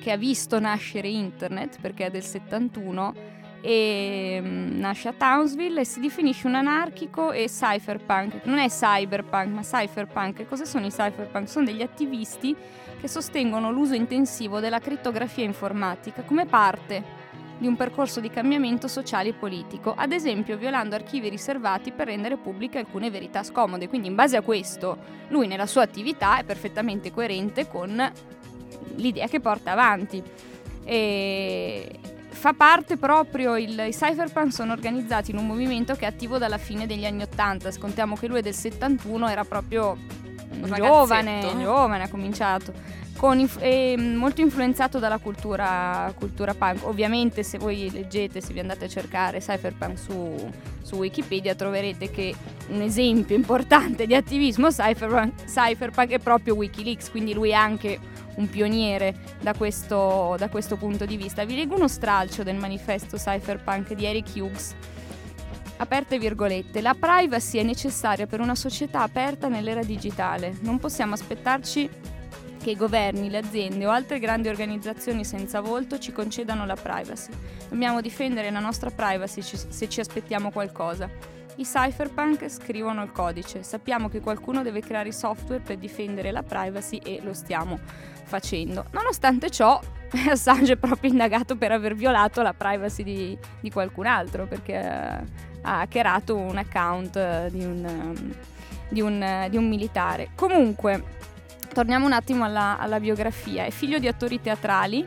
che, 0.00 0.10
ha 0.10 0.16
visto 0.16 0.58
nascere 0.58 1.08
internet 1.08 1.78
perché 1.82 2.06
è 2.06 2.10
del 2.10 2.24
71 2.24 3.14
e 3.60 4.40
um, 4.42 4.78
nasce 4.78 5.08
a 5.08 5.14
Townsville 5.16 5.80
e 5.80 5.84
si 5.84 6.00
definisce 6.00 6.46
un 6.46 6.54
anarchico 6.54 7.32
e 7.32 7.46
cypherpunk. 7.46 8.44
Non 8.44 8.58
è 8.58 8.68
cyberpunk, 8.68 9.48
ma 9.48 9.62
cypherpunk. 9.62 10.46
Cosa 10.48 10.64
sono 10.64 10.86
i 10.86 10.90
cypherpunk? 10.90 11.48
Sono 11.48 11.66
degli 11.66 11.82
attivisti 11.82 12.56
che 13.00 13.08
sostengono 13.08 13.70
l'uso 13.70 13.94
intensivo 13.94 14.60
della 14.60 14.78
crittografia 14.78 15.44
informatica 15.44 16.22
come 16.22 16.46
parte 16.46 17.18
di 17.58 17.66
un 17.66 17.76
percorso 17.76 18.20
di 18.20 18.30
cambiamento 18.30 18.88
sociale 18.88 19.28
e 19.28 19.34
politico, 19.34 19.92
ad 19.94 20.12
esempio 20.12 20.56
violando 20.56 20.94
archivi 20.94 21.28
riservati 21.28 21.92
per 21.92 22.06
rendere 22.06 22.38
pubbliche 22.38 22.78
alcune 22.78 23.10
verità 23.10 23.42
scomode. 23.42 23.86
Quindi 23.86 24.08
in 24.08 24.14
base 24.14 24.38
a 24.38 24.40
questo 24.40 24.96
lui 25.28 25.46
nella 25.46 25.66
sua 25.66 25.82
attività 25.82 26.38
è 26.38 26.44
perfettamente 26.44 27.12
coerente 27.12 27.68
con 27.68 28.12
l'idea 28.96 29.26
che 29.26 29.40
porta 29.40 29.72
avanti. 29.72 30.22
E 30.84 32.00
fa 32.40 32.54
parte 32.54 32.96
proprio, 32.96 33.54
il, 33.58 33.78
i 33.86 33.90
cypherpunk 33.90 34.50
sono 34.50 34.72
organizzati 34.72 35.30
in 35.30 35.36
un 35.36 35.46
movimento 35.46 35.94
che 35.94 36.06
è 36.06 36.08
attivo 36.08 36.38
dalla 36.38 36.56
fine 36.56 36.86
degli 36.86 37.04
anni 37.04 37.20
80, 37.20 37.70
scontiamo 37.70 38.16
che 38.16 38.28
lui 38.28 38.38
è 38.38 38.40
del 38.40 38.54
71, 38.54 39.28
era 39.28 39.44
proprio 39.44 39.98
giovane, 40.74 41.40
giovane, 41.58 42.02
ha 42.04 42.08
cominciato 42.08 42.72
inf- 43.34 43.58
è 43.58 43.96
molto 43.96 44.40
influenzato 44.40 44.98
dalla 44.98 45.18
cultura, 45.18 46.12
cultura, 46.16 46.54
punk. 46.54 46.86
Ovviamente 46.86 47.42
se 47.42 47.58
voi 47.58 47.90
leggete, 47.90 48.40
se 48.40 48.52
vi 48.52 48.60
andate 48.60 48.86
a 48.86 48.88
cercare 48.88 49.40
cypherpunk 49.40 49.98
su, 49.98 50.50
su 50.82 50.96
Wikipedia 50.96 51.54
troverete 51.54 52.10
che 52.10 52.34
un 52.68 52.80
esempio 52.80 53.36
importante 53.36 54.06
di 54.06 54.14
attivismo 54.14 54.68
cypherpunk, 54.68 55.44
cypherpunk 55.44 56.10
è 56.10 56.18
proprio 56.18 56.54
Wikileaks, 56.54 57.10
quindi 57.10 57.34
lui 57.34 57.50
è 57.50 57.54
anche 57.54 57.98
un 58.36 58.48
pioniere 58.48 59.14
da 59.40 59.52
questo, 59.54 60.34
da 60.38 60.48
questo 60.48 60.76
punto 60.76 61.04
di 61.04 61.16
vista. 61.16 61.44
Vi 61.44 61.54
leggo 61.54 61.74
uno 61.74 61.88
stralcio 61.88 62.42
del 62.42 62.56
manifesto 62.56 63.18
cypherpunk 63.18 63.92
di 63.92 64.06
Eric 64.06 64.28
Hughes 64.34 64.74
aperte 65.80 66.18
virgolette, 66.18 66.82
la 66.82 66.94
privacy 66.94 67.58
è 67.58 67.62
necessaria 67.62 68.26
per 68.26 68.40
una 68.40 68.54
società 68.54 69.00
aperta 69.00 69.48
nell'era 69.48 69.82
digitale. 69.82 70.56
Non 70.60 70.78
possiamo 70.78 71.14
aspettarci 71.14 71.88
che 72.62 72.70
i 72.70 72.76
governi, 72.76 73.30
le 73.30 73.38
aziende 73.38 73.86
o 73.86 73.90
altre 73.90 74.18
grandi 74.18 74.48
organizzazioni 74.48 75.24
senza 75.24 75.60
volto 75.60 75.98
ci 75.98 76.12
concedano 76.12 76.66
la 76.66 76.76
privacy. 76.76 77.30
Dobbiamo 77.70 78.02
difendere 78.02 78.50
la 78.50 78.60
nostra 78.60 78.90
privacy 78.90 79.40
se 79.42 79.88
ci 79.88 80.00
aspettiamo 80.00 80.50
qualcosa. 80.50 81.08
I 81.56 81.64
cypherpunk 81.64 82.48
scrivono 82.48 83.02
il 83.02 83.12
codice, 83.12 83.62
sappiamo 83.62 84.08
che 84.08 84.20
qualcuno 84.20 84.62
deve 84.62 84.80
creare 84.80 85.08
i 85.08 85.12
software 85.12 85.62
per 85.62 85.78
difendere 85.78 86.30
la 86.30 86.42
privacy 86.42 86.98
e 86.98 87.20
lo 87.22 87.32
stiamo 87.32 87.78
facendo. 88.24 88.84
Nonostante 88.92 89.50
ciò, 89.50 89.80
Assange 90.28 90.74
è 90.74 90.76
proprio 90.76 91.10
indagato 91.10 91.56
per 91.56 91.72
aver 91.72 91.94
violato 91.94 92.42
la 92.42 92.52
privacy 92.52 93.02
di, 93.02 93.38
di 93.60 93.70
qualcun 93.70 94.06
altro 94.06 94.46
perché 94.46 95.48
ha 95.62 95.80
hackerato 95.80 96.36
un 96.36 96.56
account 96.56 97.46
di 97.48 97.64
un, 97.64 98.32
di 98.88 99.00
un, 99.00 99.46
di 99.48 99.56
un 99.56 99.68
militare. 99.68 100.30
Comunque, 100.34 101.18
Torniamo 101.72 102.04
un 102.04 102.12
attimo 102.12 102.44
alla, 102.44 102.78
alla 102.78 102.98
biografia. 102.98 103.64
È 103.64 103.70
figlio 103.70 103.98
di 103.98 104.08
attori 104.08 104.40
teatrali 104.40 105.06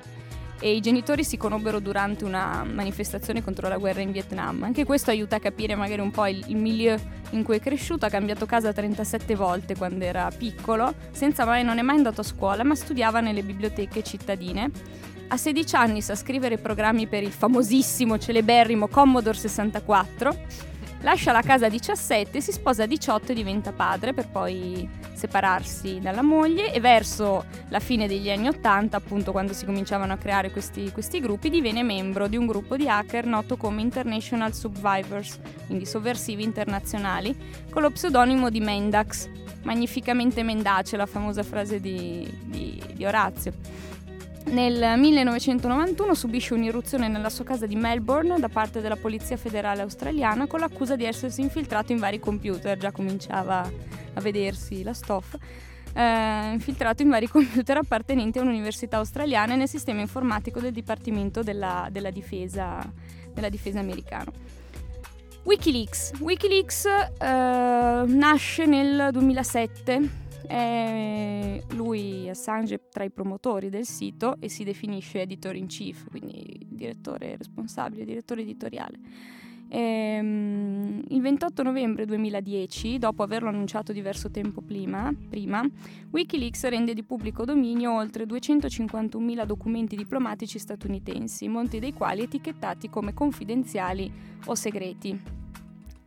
e 0.60 0.76
i 0.76 0.80
genitori 0.80 1.24
si 1.24 1.38
conobbero 1.38 1.80
durante 1.80 2.24
una 2.24 2.64
manifestazione 2.64 3.44
contro 3.44 3.68
la 3.68 3.78
guerra 3.78 4.02
in 4.02 4.12
Vietnam. 4.12 4.64
Anche 4.64 4.86
questo 4.86 5.10
aiuta 5.10 5.38
a 5.38 5.40
capire 5.40 5.76
magari 5.76 6.02
un 6.02 6.12
po' 6.12 6.26
il, 6.28 6.44
il 6.48 6.56
milieu 6.56 6.98
in 7.32 7.44
cui 7.44 7.58
è 7.58 7.60
cresciuto. 7.60 8.06
Ha 8.06 8.10
cambiato 8.10 8.46
casa 8.46 8.72
37 8.72 9.36
volte 9.36 9.76
quando 9.76 10.06
era 10.06 10.32
piccolo, 10.36 10.94
senza 11.12 11.46
mai, 11.46 11.64
non 11.64 11.78
è 11.78 11.82
mai 11.82 11.98
andato 11.98 12.22
a 12.22 12.24
scuola, 12.24 12.64
ma 12.64 12.76
studiava 12.76 13.20
nelle 13.20 13.44
biblioteche 13.44 14.04
cittadine. 14.04 14.72
A 15.28 15.38
16 15.38 15.76
anni 15.76 16.02
sa 16.02 16.16
scrivere 16.16 16.58
programmi 16.58 17.08
per 17.08 17.24
il 17.24 17.32
famosissimo, 17.32 18.20
celeberrimo 18.20 18.88
Commodore 18.88 19.38
64 19.38 20.72
Lascia 21.04 21.34
la 21.34 21.42
casa 21.42 21.66
a 21.66 21.70
17, 21.70 22.40
si 22.40 22.54
sposa 22.54 22.84
a 22.84 22.86
18 22.86 23.34
e 23.34 23.36
diventa 23.36 23.74
padre 23.74 24.14
per 24.14 24.30
poi 24.30 24.90
separarsi 25.12 26.00
dalla 26.00 26.22
moglie 26.22 26.74
e 26.74 26.80
verso 26.80 27.44
la 27.68 27.82
fine 27.82 28.08
degli 28.08 28.32
anni 28.32 28.48
80, 28.48 28.96
appunto 28.96 29.34
quando 29.34 29.52
si 29.52 29.66
cominciavano 29.66 30.14
a 30.14 30.18
creare 30.18 30.50
questi, 30.50 30.90
questi 30.94 31.20
gruppi, 31.20 31.50
diviene 31.50 31.84
membro 31.84 32.30
di 32.30 32.38
un 32.38 32.46
gruppo 32.46 32.78
di 32.78 32.88
hacker 32.88 33.26
noto 33.26 33.58
come 33.58 33.82
International 33.82 34.54
Survivors, 34.54 35.40
quindi 35.66 35.86
sovversivi 35.86 36.42
internazionali, 36.42 37.36
con 37.70 37.82
lo 37.82 37.92
pseudonimo 37.92 38.50
di 38.50 38.62
Mendax, 38.62 39.30
magnificamente 39.64 40.42
mendace, 40.42 40.96
la 40.96 41.06
famosa 41.06 41.44
frase 41.44 41.82
di, 41.82 42.26
di, 42.46 42.82
di 42.94 43.06
Orazio. 43.06 43.52
Nel 44.46 45.00
1991 45.00 46.14
subisce 46.14 46.54
un'irruzione 46.54 47.08
nella 47.08 47.30
sua 47.30 47.44
casa 47.44 47.66
di 47.66 47.76
Melbourne 47.76 48.40
da 48.40 48.50
parte 48.50 48.82
della 48.82 48.96
Polizia 48.96 49.38
Federale 49.38 49.82
Australiana 49.82 50.48
con 50.48 50.60
l'accusa 50.60 50.96
di 50.96 51.06
essersi 51.06 51.42
infiltrato 51.42 51.92
in 51.92 51.98
vari 51.98 52.20
computer, 52.20 52.78
già 52.78 52.92
cominciava 52.92 53.62
a 54.14 54.22
vedersi 54.22 54.84
la 54.84 54.94
stoffa, 54.94 55.40
eh, 55.94 56.52
infiltrato 56.54 57.02
in 57.02 57.10
vari 57.10 57.28
computer 57.28 57.78
appartenenti 57.78 58.38
a 58.38 58.42
un'università 58.42 58.98
australiana 58.98 59.54
e 59.54 59.56
nel 59.56 59.68
sistema 59.68 60.02
informatico 60.02 60.60
del 60.60 60.72
Dipartimento 60.72 61.42
della, 61.42 61.88
della, 61.90 62.12
difesa, 62.12 62.80
della 63.34 63.50
difesa 63.50 63.80
americano. 63.80 64.32
Wikileaks. 65.44 66.14
Wikileaks 66.20 66.86
eh, 66.86 68.04
nasce 68.06 68.66
nel 68.66 69.10
2007 69.12 70.22
è 70.48 71.62
lui, 71.72 72.30
Assange, 72.30 72.90
tra 72.90 73.04
i 73.04 73.12
promotori 73.12 73.70
del 73.70 73.86
sito 73.86 74.38
e 74.40 74.50
si 74.50 74.64
definisce 74.64 75.22
editor 75.22 75.56
in 75.56 75.68
chief, 75.68 76.08
quindi 76.10 76.66
direttore 76.70 77.36
responsabile, 77.38 78.06
direttore 78.06 78.42
editoriale. 78.42 79.00
Ehm, 79.76 81.02
il 81.08 81.22
28 81.22 81.64
novembre 81.64 82.06
2010, 82.06 83.00
dopo 83.00 83.24
averlo 83.24 83.50
annunciato 83.50 83.92
diverso 83.92 84.30
tempo 84.30 84.62
prima, 84.62 85.12
prima, 85.30 85.68
Wikileaks 86.12 86.68
rende 86.68 86.94
di 86.94 87.04
pubblico 87.04 87.44
dominio 87.44 87.96
oltre 87.96 88.26
251.000 88.26 89.46
documenti 89.46 89.96
diplomatici 89.96 90.60
statunitensi, 90.60 91.48
molti 91.48 91.80
dei 91.80 91.94
quali 91.94 92.22
etichettati 92.22 92.88
come 92.88 93.16
confidenziali 93.16 94.12
o 94.46 94.54
segreti. 94.54 95.20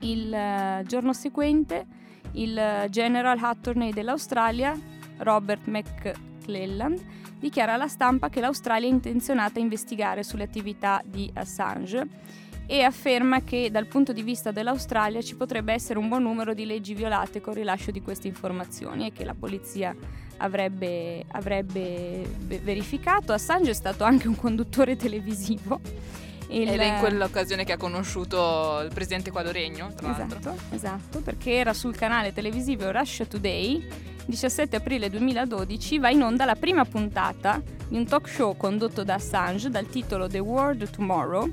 Il 0.00 0.32
uh, 0.32 0.86
giorno 0.86 1.12
seguente 1.12 1.86
il 2.32 2.86
General 2.90 3.38
Attorney 3.40 3.92
dell'Australia, 3.92 4.78
Robert 5.18 5.66
McClelland, 5.66 7.00
dichiara 7.38 7.74
alla 7.74 7.88
stampa 7.88 8.28
che 8.28 8.40
l'Australia 8.40 8.88
è 8.88 8.92
intenzionata 8.92 9.58
a 9.58 9.62
investigare 9.62 10.22
sulle 10.22 10.44
attività 10.44 11.00
di 11.04 11.30
Assange 11.34 12.06
e 12.66 12.82
afferma 12.82 13.42
che 13.42 13.70
dal 13.70 13.86
punto 13.86 14.12
di 14.12 14.22
vista 14.22 14.50
dell'Australia 14.50 15.22
ci 15.22 15.36
potrebbe 15.36 15.72
essere 15.72 15.98
un 15.98 16.08
buon 16.08 16.22
numero 16.22 16.52
di 16.52 16.66
leggi 16.66 16.94
violate 16.94 17.40
con 17.40 17.54
rilascio 17.54 17.92
di 17.92 18.02
queste 18.02 18.26
informazioni 18.26 19.06
e 19.06 19.12
che 19.12 19.24
la 19.24 19.34
polizia 19.34 19.94
avrebbe, 20.38 21.24
avrebbe 21.28 22.28
verificato. 22.62 23.32
Assange 23.32 23.70
è 23.70 23.74
stato 23.74 24.02
anche 24.04 24.26
un 24.26 24.36
conduttore 24.36 24.96
televisivo 24.96 25.80
Il- 26.48 26.68
Ed 26.68 26.78
è 26.80 26.84
in 26.84 26.98
quell'occasione 26.98 27.64
che 27.64 27.72
ha 27.72 27.76
conosciuto 27.76 28.80
il 28.84 28.90
presidente 28.92 29.30
Quadoregno, 29.30 29.92
tra 29.94 30.08
l'altro. 30.08 30.38
Esatto, 30.38 30.74
esatto, 30.74 31.20
perché 31.20 31.52
era 31.52 31.72
sul 31.72 31.94
canale 31.96 32.32
televisivo 32.32 32.90
Russia 32.90 33.24
Today. 33.26 34.14
17 34.26 34.74
aprile 34.76 35.08
2012 35.08 35.98
va 35.98 36.10
in 36.10 36.22
onda 36.22 36.44
la 36.44 36.56
prima 36.56 36.84
puntata 36.84 37.62
di 37.88 37.96
un 37.96 38.04
talk 38.06 38.28
show 38.28 38.56
condotto 38.56 39.04
da 39.04 39.14
Assange 39.14 39.70
dal 39.70 39.86
titolo 39.88 40.26
The 40.26 40.40
World 40.40 40.90
Tomorrow, 40.90 41.48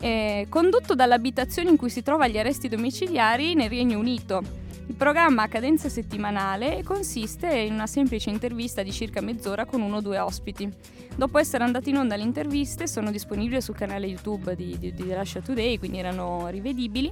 eh, 0.00 0.46
condotto 0.48 0.94
dall'abitazione 0.96 1.70
in 1.70 1.76
cui 1.76 1.90
si 1.90 2.02
trova 2.02 2.26
gli 2.26 2.38
arresti 2.38 2.68
domiciliari 2.68 3.54
nel 3.54 3.68
Regno 3.68 3.98
Unito. 3.98 4.42
Il 4.86 4.94
programma 4.96 5.42
ha 5.42 5.48
cadenza 5.48 5.88
settimanale 5.88 6.78
e 6.78 6.82
consiste 6.82 7.48
in 7.48 7.72
una 7.72 7.86
semplice 7.86 8.30
intervista 8.30 8.82
di 8.82 8.92
circa 8.92 9.20
mezz'ora 9.20 9.64
con 9.64 9.80
uno 9.80 9.96
o 9.96 10.00
due 10.00 10.18
ospiti. 10.18 10.70
Dopo 11.14 11.38
essere 11.38 11.64
andate 11.64 11.90
in 11.90 11.96
onda 11.96 12.16
le 12.16 12.24
interviste 12.24 12.86
sono 12.86 13.10
disponibili 13.10 13.60
sul 13.60 13.76
canale 13.76 14.06
YouTube 14.06 14.54
di, 14.56 14.76
di, 14.78 14.92
di 14.92 15.14
Russia 15.14 15.40
Today, 15.40 15.78
quindi 15.78 15.98
erano 15.98 16.48
rivedibili. 16.48 17.10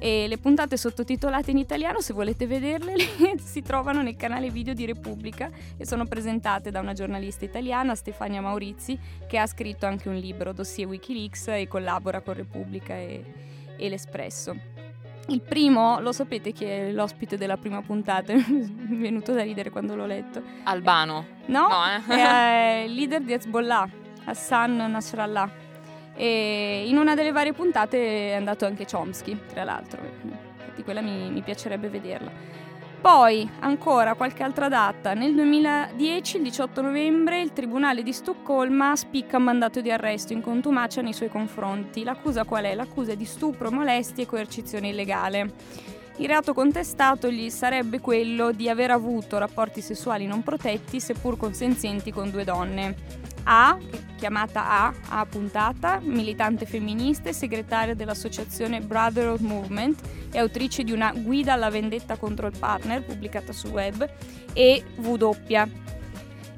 E 0.00 0.28
le 0.28 0.38
puntate 0.38 0.76
sottotitolate 0.76 1.50
in 1.50 1.58
italiano, 1.58 2.00
se 2.00 2.12
volete 2.12 2.46
vederle, 2.46 2.94
le- 2.94 3.38
si 3.42 3.62
trovano 3.62 4.00
nel 4.00 4.14
canale 4.14 4.48
video 4.48 4.72
di 4.72 4.86
Repubblica 4.86 5.50
e 5.76 5.84
sono 5.84 6.06
presentate 6.06 6.70
da 6.70 6.78
una 6.78 6.92
giornalista 6.92 7.44
italiana, 7.44 7.96
Stefania 7.96 8.40
Maurizi, 8.40 8.96
che 9.26 9.38
ha 9.38 9.46
scritto 9.46 9.86
anche 9.86 10.08
un 10.08 10.14
libro, 10.14 10.52
dossier 10.52 10.86
Wikileaks, 10.86 11.48
e 11.48 11.66
collabora 11.66 12.20
con 12.20 12.34
Repubblica 12.34 12.94
e, 12.94 13.24
e 13.76 13.88
l'Espresso. 13.88 14.77
Il 15.30 15.42
primo, 15.42 16.00
lo 16.00 16.12
sapete 16.12 16.52
chi 16.52 16.64
è 16.64 16.90
l'ospite 16.90 17.36
della 17.36 17.58
prima 17.58 17.82
puntata? 17.82 18.32
Mi 18.48 18.96
è 18.96 19.00
venuto 19.00 19.32
da 19.32 19.42
ridere 19.42 19.68
quando 19.70 19.94
l'ho 19.94 20.06
letto. 20.06 20.42
Albano. 20.64 21.26
No, 21.46 21.68
No, 21.68 21.84
eh. 22.08 22.14
è 22.16 22.84
il 22.86 22.94
leader 22.96 23.20
di 23.20 23.34
Hezbollah, 23.34 23.88
Hassan 24.24 24.76
Nasrallah. 24.76 25.50
E 26.14 26.84
in 26.86 26.96
una 26.96 27.14
delle 27.14 27.30
varie 27.30 27.52
puntate 27.52 28.30
è 28.30 28.34
andato 28.34 28.64
anche 28.64 28.86
Chomsky, 28.90 29.38
tra 29.52 29.64
l'altro. 29.64 30.00
Infatti 30.22 30.82
quella 30.82 31.02
mi, 31.02 31.30
mi 31.30 31.42
piacerebbe 31.42 31.88
vederla. 31.88 32.30
Poi, 33.00 33.48
ancora 33.60 34.14
qualche 34.14 34.42
altra 34.42 34.68
data, 34.68 35.14
nel 35.14 35.32
2010, 35.32 36.36
il 36.38 36.42
18 36.42 36.82
novembre, 36.82 37.40
il 37.40 37.52
Tribunale 37.52 38.02
di 38.02 38.12
Stoccolma 38.12 38.96
spicca 38.96 39.36
un 39.36 39.44
mandato 39.44 39.80
di 39.80 39.90
arresto 39.90 40.32
in 40.32 40.42
contumacia 40.42 41.00
nei 41.00 41.12
suoi 41.12 41.28
confronti. 41.28 42.02
L'accusa 42.02 42.44
qual 42.44 42.64
è? 42.64 42.74
L'accusa 42.74 43.12
è 43.12 43.16
di 43.16 43.24
stupro, 43.24 43.70
molestie 43.70 44.24
e 44.24 44.26
coercizione 44.26 44.88
illegale. 44.88 45.52
Il 46.20 46.26
reato 46.26 46.52
contestato 46.52 47.30
gli 47.30 47.48
sarebbe 47.48 48.00
quello 48.00 48.50
di 48.50 48.68
aver 48.68 48.90
avuto 48.90 49.38
rapporti 49.38 49.80
sessuali 49.80 50.26
non 50.26 50.42
protetti, 50.42 50.98
seppur 50.98 51.36
consenzienti, 51.36 52.10
con 52.10 52.30
due 52.30 52.42
donne. 52.42 52.96
A, 53.44 53.78
chiamata 54.16 54.68
A, 54.68 54.94
A 55.10 55.26
puntata, 55.26 56.00
militante 56.02 56.66
femminista 56.66 57.28
e 57.28 57.32
segretaria 57.32 57.94
dell'associazione 57.94 58.80
Brotherhood 58.80 59.40
Movement 59.40 60.00
e 60.32 60.38
autrice 60.38 60.82
di 60.82 60.90
una 60.90 61.12
guida 61.12 61.52
alla 61.52 61.70
vendetta 61.70 62.16
contro 62.16 62.48
il 62.48 62.58
partner 62.58 63.04
pubblicata 63.04 63.52
sul 63.52 63.70
web, 63.70 64.06
e 64.52 64.82
W, 64.96 65.30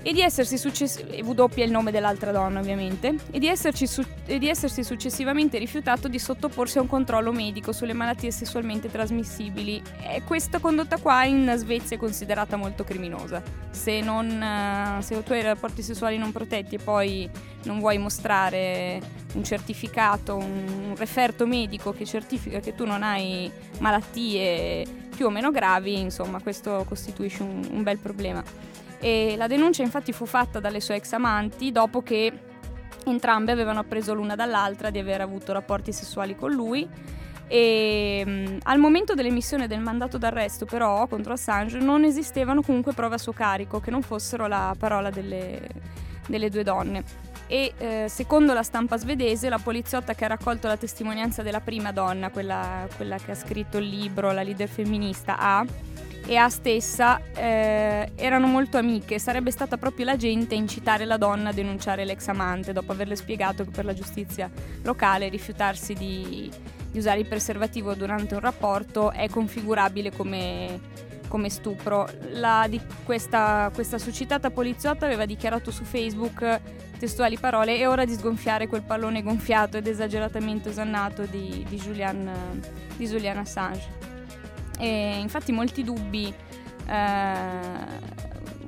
e 0.03 0.13
di 0.13 0.21
essersi 0.21 0.57
success- 0.57 1.05
W 1.23 1.45
è 1.55 1.63
il 1.63 1.71
nome 1.71 1.91
dell'altra 1.91 2.33
donna 2.33 2.61
ovviamente, 2.61 3.15
e 3.31 3.39
di, 3.39 3.51
su- 3.87 4.05
e 4.27 4.39
di 4.39 4.49
essersi 4.49 4.83
successivamente 4.83 5.59
rifiutato 5.59 6.09
di 6.09 6.19
sottoporsi 6.19 6.79
a 6.79 6.81
un 6.81 6.87
controllo 6.87 7.33
medico 7.33 7.73
sulle 7.73 7.93
malattie 7.93 8.31
sessualmente 8.31 8.91
trasmissibili. 8.91 9.83
E 10.03 10.23
questa 10.25 10.59
condotta 10.59 10.99
qua 10.99 11.25
in 11.25 11.53
Svezia 11.57 11.97
è 11.97 11.99
considerata 11.99 12.57
molto 12.57 12.85
criminosa. 12.85 13.43
Se, 13.71 14.01
non, 14.01 14.29
eh, 14.31 15.03
se 15.03 15.23
tu 15.23 15.33
hai 15.33 15.43
rapporti 15.43 15.83
sessuali 15.83 16.17
non 16.17 16.33
protetti 16.33 16.77
e 16.77 16.79
poi 16.79 17.29
non 17.65 17.79
vuoi 17.79 17.99
mostrare 17.99 19.01
un 19.35 19.45
certificato, 19.45 20.37
un, 20.37 20.89
un 20.89 20.97
referto 20.97 21.47
medico 21.47 21.93
che 21.93 22.05
certifica 22.07 22.61
che 22.61 22.75
tu 22.75 22.87
non 22.87 23.03
hai 23.03 23.51
malattie 23.79 24.87
più 25.15 25.27
o 25.27 25.31
meno 25.31 25.51
gravi, 25.51 25.99
insomma 26.01 26.41
questo 26.41 26.85
costituisce 26.89 27.43
un- 27.43 27.69
un 27.71 27.83
bel 27.83 27.99
problema. 27.99 28.43
E 29.01 29.35
la 29.37 29.47
denuncia 29.47 29.83
infatti 29.83 30.13
fu 30.13 30.27
fatta 30.27 30.61
dalle 30.61 30.81
sue 30.81 30.97
ex 30.97 31.13
amanti 31.13 31.73
dopo 31.73 32.03
che 32.03 32.33
entrambe 33.07 33.51
avevano 33.51 33.81
appreso 33.81 34.13
l'una 34.13 34.35
dall'altra 34.35 34.91
di 34.91 34.99
aver 34.99 35.23
avuto 35.23 35.53
rapporti 35.53 35.93
sessuali 35.93 36.37
con 36.37 36.53
lui. 36.53 36.89
E 37.49 38.23
mh, 38.25 38.59
al 38.63 38.79
momento 38.79 39.15
dell'emissione 39.15 39.67
del 39.67 39.81
mandato 39.81 40.19
d'arresto 40.19 40.67
però 40.67 41.07
contro 41.09 41.33
Assange 41.33 41.79
non 41.79 42.05
esistevano 42.05 42.63
comunque 42.63 42.93
prove 42.93 43.17
a 43.17 43.19
suo 43.19 43.33
carico 43.33 43.81
che 43.81 43.91
non 43.91 44.03
fossero 44.03 44.47
la 44.47 44.75
parola 44.79 45.11
delle, 45.11 45.67
delle 46.29 46.51
due 46.51 46.63
donne. 46.63 47.03
E 47.49 47.73
eh, 47.79 48.07
secondo 48.09 48.53
la 48.53 48.63
stampa 48.63 48.97
svedese 48.97 49.49
la 49.49 49.59
poliziotta 49.59 50.15
che 50.15 50.25
ha 50.25 50.29
raccolto 50.29 50.69
la 50.69 50.77
testimonianza 50.77 51.43
della 51.43 51.61
prima 51.61 51.91
donna, 51.91 52.31
quella, 52.31 52.87
quella 52.95 53.17
che 53.17 53.33
ha 53.33 53.35
scritto 53.35 53.79
il 53.79 53.89
libro, 53.89 54.31
la 54.31 54.43
leader 54.43 54.69
femminista 54.69 55.37
A, 55.37 55.67
e 56.27 56.37
A 56.37 56.49
stessa 56.49 57.21
eh, 57.35 58.13
erano 58.15 58.47
molto 58.47 58.79
amiche. 58.79 59.19
Sarebbe 59.19 59.51
stata 59.51 59.77
proprio 59.77 60.05
la 60.05 60.17
gente 60.17 60.55
a 60.55 60.59
incitare 60.59 61.05
la 61.05 61.17
donna 61.17 61.51
a 61.51 61.53
denunciare 61.53 62.05
l'ex 62.05 62.29
amante 62.29 62.73
dopo 62.73 62.93
averle 62.93 63.17
spiegato 63.17 63.65
che 63.65 63.71
per 63.71 63.85
la 63.85 63.95
giustizia 63.95 64.51
locale 64.83 65.29
rifiutarsi 65.29 65.95
di, 65.95 66.51
di 66.91 66.99
usare 66.99 67.21
il 67.21 67.27
preservativo 67.27 67.95
durante 67.95 68.35
un 68.35 68.41
rapporto 68.41 69.11
è 69.11 69.29
configurabile 69.29 70.13
come, 70.13 70.81
come 71.29 71.49
stupro. 71.49 72.09
La, 72.33 72.67
di 72.69 72.81
questa, 73.05 73.71
questa 73.75 73.99
suscitata 73.99 74.51
poliziotta 74.51 75.07
aveva 75.07 75.27
dichiarato 75.27 75.71
su 75.71 75.85
Facebook 75.85 76.61
testuali 77.01 77.39
parole 77.39 77.79
è 77.79 77.89
ora 77.89 78.05
di 78.05 78.13
sgonfiare 78.13 78.67
quel 78.67 78.83
pallone 78.83 79.23
gonfiato 79.23 79.79
ed 79.79 79.87
esageratamente 79.87 80.69
osannato 80.69 81.23
di, 81.23 81.65
di 81.67 81.77
Julian, 81.79 82.61
di 82.97 83.07
Julian 83.07 83.39
Assange. 83.39 84.10
E 84.81 85.19
infatti 85.21 85.53
molti 85.53 85.85
dubbi, 85.85 86.33
eh, 86.87 87.35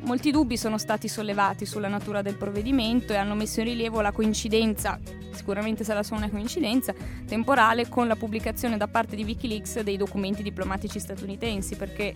molti 0.02 0.30
dubbi 0.30 0.58
sono 0.58 0.76
stati 0.76 1.08
sollevati 1.08 1.64
sulla 1.64 1.88
natura 1.88 2.20
del 2.20 2.36
provvedimento 2.36 3.14
e 3.14 3.16
hanno 3.16 3.34
messo 3.34 3.60
in 3.60 3.66
rilievo 3.66 4.02
la 4.02 4.12
coincidenza, 4.12 5.00
sicuramente 5.32 5.84
sarà 5.84 6.02
solo 6.02 6.20
una 6.20 6.30
coincidenza, 6.30 6.94
temporale 7.26 7.88
con 7.88 8.06
la 8.06 8.16
pubblicazione 8.16 8.76
da 8.76 8.88
parte 8.88 9.16
di 9.16 9.24
Wikileaks 9.24 9.80
dei 9.80 9.96
documenti 9.96 10.42
diplomatici 10.42 11.00
statunitensi 11.00 11.76
perché 11.76 12.14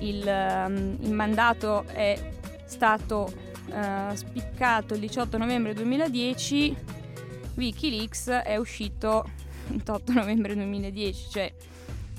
il, 0.00 0.26
ehm, 0.26 0.96
il 1.00 1.12
mandato 1.12 1.84
è 1.86 2.18
stato 2.64 3.32
eh, 3.70 4.16
spiccato 4.16 4.94
il 4.94 5.00
18 5.00 5.38
novembre 5.38 5.74
2010, 5.74 6.76
Wikileaks 7.54 8.28
è 8.28 8.56
uscito 8.56 9.24
il 9.68 9.82
8 9.86 10.12
novembre 10.12 10.54
2010, 10.54 11.30
cioè 11.30 11.52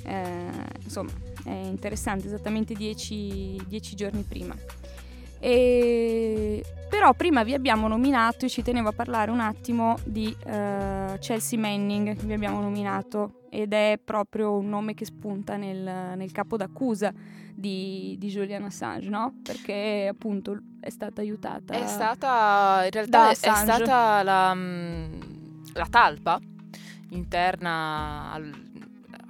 eh, 0.03 0.49
insomma 0.83 1.11
è 1.43 1.51
interessante, 1.51 2.27
esattamente 2.27 2.73
dieci, 2.73 3.61
dieci 3.67 3.95
giorni 3.95 4.23
prima. 4.23 4.55
E, 5.39 6.63
però 6.89 7.13
prima 7.13 7.43
vi 7.43 7.53
abbiamo 7.53 7.87
nominato, 7.87 8.45
e 8.45 8.49
ci 8.49 8.61
tenevo 8.61 8.89
a 8.89 8.93
parlare 8.93 9.29
un 9.29 9.41
attimo 9.41 9.97
di 10.05 10.33
eh, 10.45 11.17
Chelsea 11.19 11.59
Manning, 11.59 12.15
che 12.15 12.25
vi 12.25 12.33
abbiamo 12.33 12.61
nominato, 12.61 13.41
ed 13.49 13.73
è 13.73 13.99
proprio 14.03 14.53
un 14.53 14.69
nome 14.69 14.93
che 14.93 15.05
spunta 15.05 15.57
nel, 15.57 16.15
nel 16.15 16.31
capo 16.31 16.55
d'accusa 16.55 17.13
di, 17.53 18.15
di 18.17 18.29
Julian 18.29 18.63
Assange, 18.63 19.09
no? 19.09 19.35
Perché 19.43 20.07
appunto 20.09 20.57
è 20.79 20.89
stata 20.89 21.21
aiutata. 21.21 21.73
È 21.73 21.87
stata, 21.87 22.81
in 22.85 22.91
realtà 22.91 23.31
è 23.31 23.33
stata 23.33 24.23
la, 24.23 24.53
mm, 24.53 25.21
la 25.73 25.87
talpa 25.89 26.39
interna 27.09 28.31
al- 28.31 28.62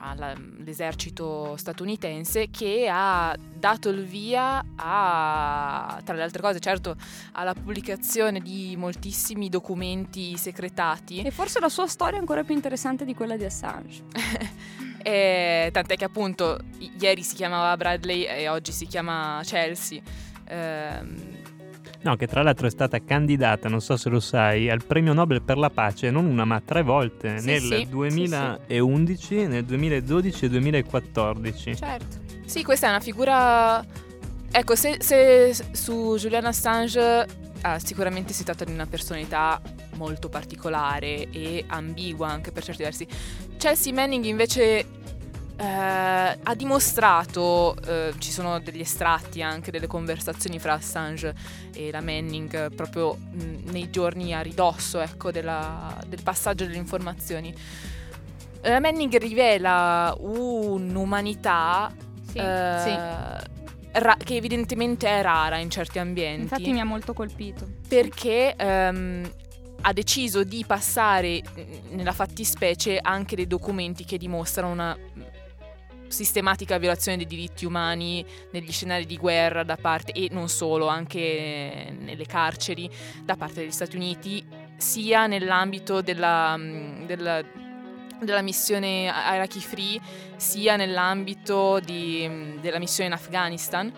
all'esercito 0.03 1.55
statunitense 1.55 2.49
che 2.49 2.89
ha 2.91 3.35
dato 3.39 3.89
il 3.89 4.03
via 4.03 4.63
a, 4.75 6.01
tra 6.03 6.15
le 6.15 6.23
altre 6.23 6.41
cose, 6.41 6.59
certo, 6.59 6.95
alla 7.33 7.53
pubblicazione 7.53 8.39
di 8.39 8.75
moltissimi 8.77 9.49
documenti 9.49 10.37
secretati. 10.37 11.21
E 11.21 11.31
forse 11.31 11.59
la 11.59 11.69
sua 11.69 11.87
storia 11.87 12.17
è 12.17 12.19
ancora 12.19 12.43
più 12.43 12.53
interessante 12.53 13.05
di 13.05 13.13
quella 13.13 13.37
di 13.37 13.45
Assange. 13.45 14.03
E 15.05 15.67
tant'è 15.73 15.97
che 15.97 16.05
appunto 16.05 16.57
ieri 16.97 17.23
si 17.23 17.35
chiamava 17.35 17.75
Bradley 17.75 18.23
e 18.23 18.47
oggi 18.47 18.71
si 18.71 18.87
chiama 18.87 19.41
Chelsea. 19.43 20.01
Ehm, 20.45 21.32
No, 22.03 22.17
che 22.17 22.27
tra 22.27 22.43
l'altro 22.43 22.67
è 22.67 22.69
stata 22.69 22.99
candidata, 23.01 23.69
non 23.69 23.79
so 23.79 23.95
se 23.95 24.09
lo 24.09 24.19
sai, 24.19 24.69
al 24.69 24.83
premio 24.85 25.13
Nobel 25.13 25.41
per 25.41 25.57
la 25.57 25.69
pace 25.69 26.11
non 26.11 26.25
una 26.25 26.43
ma 26.43 26.61
tre 26.63 26.83
volte, 26.83 27.39
Sì, 27.39 27.45
nel 27.45 27.61
sì, 27.61 27.87
2011, 27.89 29.47
nel 29.47 29.63
2012 29.63 30.45
e 30.45 30.49
2014. 30.49 31.75
Certo. 31.75 32.17
Sì, 32.45 32.63
questa 32.63 32.87
è 32.87 32.89
una 32.89 32.99
figura. 32.99 33.83
Ecco, 34.51 34.75
se, 34.75 34.97
se 34.99 35.53
su 35.71 36.15
Julian 36.17 36.45
Assange 36.45 37.25
ah, 37.61 37.79
sicuramente 37.79 38.33
si 38.33 38.43
tratta 38.43 38.65
di 38.65 38.71
una 38.71 38.85
personalità 38.85 39.61
molto 39.95 40.29
particolare 40.29 41.29
e 41.31 41.63
ambigua 41.67 42.27
anche 42.27 42.51
per 42.51 42.63
certi 42.63 42.83
versi. 42.83 43.07
Chelsea 43.57 43.93
Manning 43.93 44.25
invece 44.25 44.85
eh, 45.55 45.63
ha 46.43 46.55
dimostrato, 46.55 47.75
eh, 47.85 48.13
ci 48.17 48.31
sono 48.31 48.59
degli 48.59 48.79
estratti 48.81 49.41
anche 49.41 49.71
delle 49.71 49.87
conversazioni 49.87 50.59
fra 50.59 50.73
Assange 50.73 51.33
e 51.73 51.91
la 51.91 52.01
Manning 52.01 52.73
proprio 52.73 53.15
mh, 53.15 53.69
nei 53.71 53.89
giorni 53.89 54.33
a 54.33 54.41
ridosso 54.41 54.99
ecco, 54.99 55.31
della, 55.31 55.97
del 56.07 56.21
passaggio 56.23 56.65
delle 56.65 56.77
informazioni. 56.77 57.53
La 58.61 58.79
Manning 58.79 59.17
rivela 59.17 60.15
un'umanità 60.19 61.91
Sì, 62.31 62.37
eh, 62.37 62.79
sì. 62.83 63.99
ra- 63.99 64.15
che 64.17 64.35
evidentemente 64.35 65.07
è 65.07 65.21
rara 65.21 65.57
in 65.57 65.69
certi 65.69 65.99
ambienti 65.99 66.41
Infatti 66.43 66.71
mi 66.71 66.79
ha 66.79 66.85
molto 66.85 67.13
colpito. 67.13 67.67
perché 67.87 68.55
ehm, 68.55 69.29
ha 69.81 69.91
deciso 69.91 70.43
di 70.45 70.63
passare 70.65 71.41
mm, 71.41 71.95
nella 71.95 72.13
fattispecie 72.13 72.99
anche 73.01 73.35
dei 73.35 73.47
documenti 73.47 74.05
che 74.05 74.17
dimostrano 74.17 74.71
una 74.71 74.95
mm, 74.97 75.21
sistematica 76.13 76.77
violazione 76.77 77.17
dei 77.17 77.25
diritti 77.25 77.65
umani 77.65 78.23
negli 78.51 78.71
scenari 78.71 79.05
di 79.05 79.17
guerra 79.17 79.63
da 79.63 79.75
parte 79.75 80.11
e 80.11 80.27
non 80.31 80.47
solo, 80.47 80.87
anche 80.87 81.93
nelle 81.99 82.25
carceri 82.25 82.89
da 83.23 83.35
parte 83.35 83.61
degli 83.61 83.71
Stati 83.71 83.95
Uniti, 83.95 84.45
sia 84.77 85.25
nell'ambito 85.27 86.01
della, 86.01 86.55
mm, 86.55 87.05
della- 87.05 87.43
della 88.21 88.41
missione 88.41 89.05
Iraqi 89.05 89.59
Free, 89.59 89.99
sia 90.35 90.75
nell'ambito 90.75 91.79
di- 91.79 92.25
mm, 92.29 92.59
della 92.59 92.79
missione 92.79 93.09
in 93.09 93.15
Afghanistan. 93.15 93.91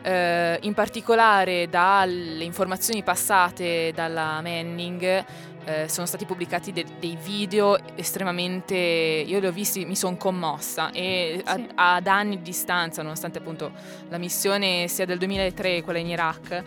Eh, 0.00 0.58
in 0.62 0.74
particolare 0.74 1.68
dalle 1.68 2.44
informazioni 2.44 3.02
passate 3.02 3.92
dalla 3.94 4.40
Manning 4.40 5.24
eh, 5.68 5.86
sono 5.88 6.06
stati 6.06 6.24
pubblicati 6.24 6.72
de- 6.72 6.86
dei 6.98 7.16
video 7.22 7.76
estremamente 7.94 8.74
io 8.74 9.38
li 9.38 9.46
ho 9.46 9.52
visti 9.52 9.84
mi 9.84 9.94
sono 9.96 10.16
commossa 10.16 10.90
e 10.92 11.42
a- 11.44 11.54
Sì. 11.56 11.66
ad 11.74 12.06
anni 12.06 12.36
di 12.38 12.42
distanza 12.42 13.02
nonostante 13.02 13.38
appunto 13.38 13.70
la 14.08 14.16
missione 14.18 14.88
sia 14.88 15.04
del 15.04 15.18
2003 15.18 15.82
quella 15.82 15.98
in 15.98 16.06
Iraq 16.08 16.62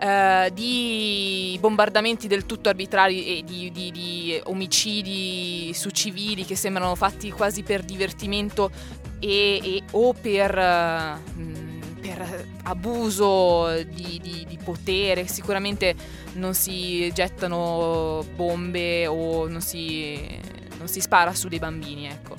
eh, 0.00 0.50
di 0.52 1.56
bombardamenti 1.58 2.28
del 2.28 2.44
tutto 2.46 2.68
arbitrari 2.68 3.38
e 3.38 3.42
di, 3.44 3.70
di- 3.72 3.90
di 3.90 4.40
omicidi 4.44 5.72
su 5.74 5.90
civili 5.90 6.44
che 6.44 6.54
sembrano 6.54 6.94
fatti 6.94 7.30
quasi 7.30 7.62
per 7.62 7.82
divertimento 7.82 8.70
e, 9.18 9.58
e- 9.62 9.82
o 9.92 10.12
per, 10.12 10.56
mh, 10.56 11.67
per 12.08 12.46
abuso 12.64 13.82
di, 13.84 14.18
di- 14.22 14.44
di 14.48 14.58
potere. 14.62 15.26
Sicuramente 15.26 15.94
non 16.34 16.54
si 16.54 17.10
gettano 17.12 18.24
bombe 18.34 19.06
o 19.06 19.46
non 19.48 19.60
si, 19.60 20.18
non 20.78 20.88
si 20.88 21.00
spara 21.00 21.34
su 21.34 21.48
dei 21.48 21.58
bambini, 21.58 22.06
ecco. 22.06 22.36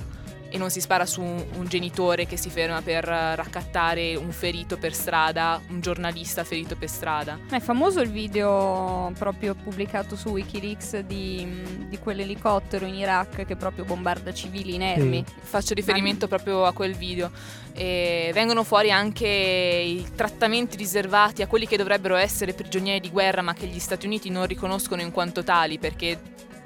E 0.49 0.57
non 0.57 0.69
si 0.71 0.81
spara 0.81 1.05
su 1.05 1.21
un, 1.21 1.45
un 1.57 1.67
genitore 1.67 2.25
che 2.25 2.35
si 2.35 2.49
ferma 2.49 2.81
per 2.81 3.07
eh, 3.07 3.35
raccattare 3.35 4.15
un 4.15 4.31
ferito 4.31 4.77
per 4.77 4.93
strada, 4.93 5.61
un 5.69 5.79
giornalista 5.79 6.43
ferito 6.43 6.75
per 6.75 6.89
strada. 6.89 7.37
Ma 7.49 7.57
È 7.57 7.59
famoso 7.59 8.01
il 8.01 8.09
video 8.09 9.11
proprio 9.17 9.55
pubblicato 9.55 10.15
su 10.15 10.29
Wikileaks 10.29 10.99
di, 10.99 11.87
di 11.87 11.99
quell'elicottero 11.99 12.85
in 12.85 12.95
Iraq 12.95 13.45
che 13.45 13.55
proprio 13.55 13.85
bombarda 13.85 14.33
civili 14.33 14.73
inermi. 14.75 15.23
Faccio 15.41 15.73
riferimento 15.73 16.27
proprio 16.27 16.65
a 16.65 16.73
quel 16.73 16.95
video. 16.95 17.31
E 17.73 18.31
vengono 18.33 18.63
fuori 18.63 18.91
anche 18.91 19.27
i 19.27 20.05
trattamenti 20.15 20.75
riservati 20.75 21.41
a 21.41 21.47
quelli 21.47 21.67
che 21.67 21.77
dovrebbero 21.77 22.15
essere 22.15 22.53
prigionieri 22.53 22.99
di 22.99 23.09
guerra, 23.09 23.41
ma 23.41 23.53
che 23.53 23.67
gli 23.67 23.79
Stati 23.79 24.05
Uniti 24.05 24.29
non 24.29 24.45
riconoscono 24.47 25.01
in 25.01 25.11
quanto 25.11 25.43
tali 25.43 25.77
perché 25.77 26.19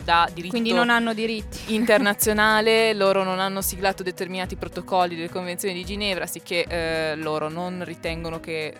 da 0.04 0.30
diritto 0.34 0.52
Quindi 0.52 0.74
non 0.74 0.90
hanno 0.90 1.14
diritti. 1.14 1.74
internazionale 1.76 2.94
loro 2.94 3.24
non 3.24 3.40
hanno 3.40 3.62
siglato 3.62 4.04
determinati 4.04 4.56
protocolli 4.56 5.16
delle 5.16 5.30
convenzioni 5.30 5.74
di 5.74 5.86
Ginevra, 5.86 6.26
sicché 6.28 6.66
eh, 6.66 7.16
loro 7.16 7.50
non 7.50 7.84
ritengono 7.84 8.40
che 8.40 8.74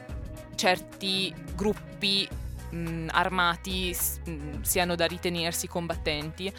certi 0.56 1.34
gruppi 1.56 2.28
mh, 2.70 3.08
armati 3.12 3.96
mh, 4.26 4.62
siano 4.62 4.96
da 4.96 5.06
ritenersi 5.06 5.68
combattenti. 5.68 6.52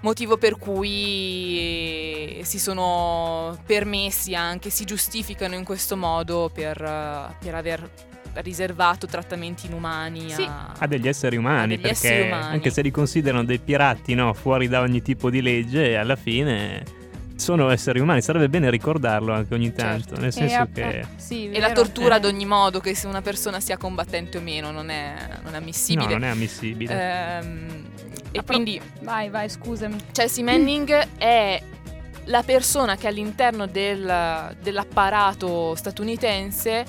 Motivo 0.00 0.36
per 0.36 0.58
cui 0.58 2.40
si 2.42 2.58
sono 2.58 3.58
permessi 3.64 4.34
anche, 4.34 4.68
si 4.68 4.84
giustificano 4.84 5.54
in 5.54 5.64
questo 5.64 5.96
modo 5.96 6.50
per, 6.52 6.80
eh, 6.82 7.34
per 7.42 7.54
aver 7.54 7.90
riservato 8.36 9.06
trattamenti 9.06 9.66
inumani 9.66 10.30
Sì. 10.30 10.42
a, 10.42 10.72
A 10.78 10.86
degli 10.86 11.08
esseri 11.08 11.36
umani, 11.36 11.68
degli 11.76 11.80
perché 11.82 11.94
esseri 11.96 12.28
umani. 12.30 12.52
anche 12.54 12.70
se 12.70 12.82
li 12.82 12.90
considerano 12.90 13.44
dei 13.44 13.58
pirati, 13.58 14.14
no, 14.14 14.32
fuori 14.32 14.68
da 14.68 14.80
ogni 14.80 15.02
tipo 15.02 15.30
di 15.30 15.40
legge, 15.42 15.96
alla 15.96 16.16
fine 16.16 16.82
sono 17.36 17.68
esseri 17.70 17.98
umani. 18.00 18.22
Sarebbe 18.22 18.48
bene 18.48 18.70
ricordarlo 18.70 19.32
anche 19.32 19.54
ogni 19.54 19.72
tanto, 19.72 20.08
Certo. 20.14 20.20
nel 20.20 20.28
E 20.28 20.32
senso 20.32 20.56
app- 20.60 20.74
che 20.74 21.04
sì, 21.16 21.50
E 21.50 21.58
la 21.60 21.72
tortura 21.72 22.14
Eh. 22.14 22.18
ad 22.18 22.24
ogni 22.26 22.46
modo, 22.46 22.80
che 22.80 22.94
se 22.94 23.06
una 23.06 23.22
persona 23.22 23.58
sia 23.60 23.76
combattente 23.76 24.38
o 24.38 24.40
meno, 24.40 24.70
non 24.70 24.88
è, 24.90 25.14
non 25.42 25.48
è 25.48 25.50
no, 25.50 25.56
ammissibile. 25.58 26.12
non 26.12 26.24
è 26.24 26.28
ammissibile. 26.28 26.92
Ehm, 27.38 27.84
e 28.30 28.42
pro- 28.42 28.54
quindi 28.54 28.80
Vai, 29.02 29.28
vai, 29.30 29.48
scusami. 29.48 29.96
Chelsea 30.12 30.44
Manning 30.44 31.08
è 31.18 31.60
la 32.26 32.42
persona 32.42 32.96
che 32.96 33.06
all'interno 33.08 33.66
del- 33.66 34.56
dell'apparato 34.62 35.74
statunitense 35.74 36.84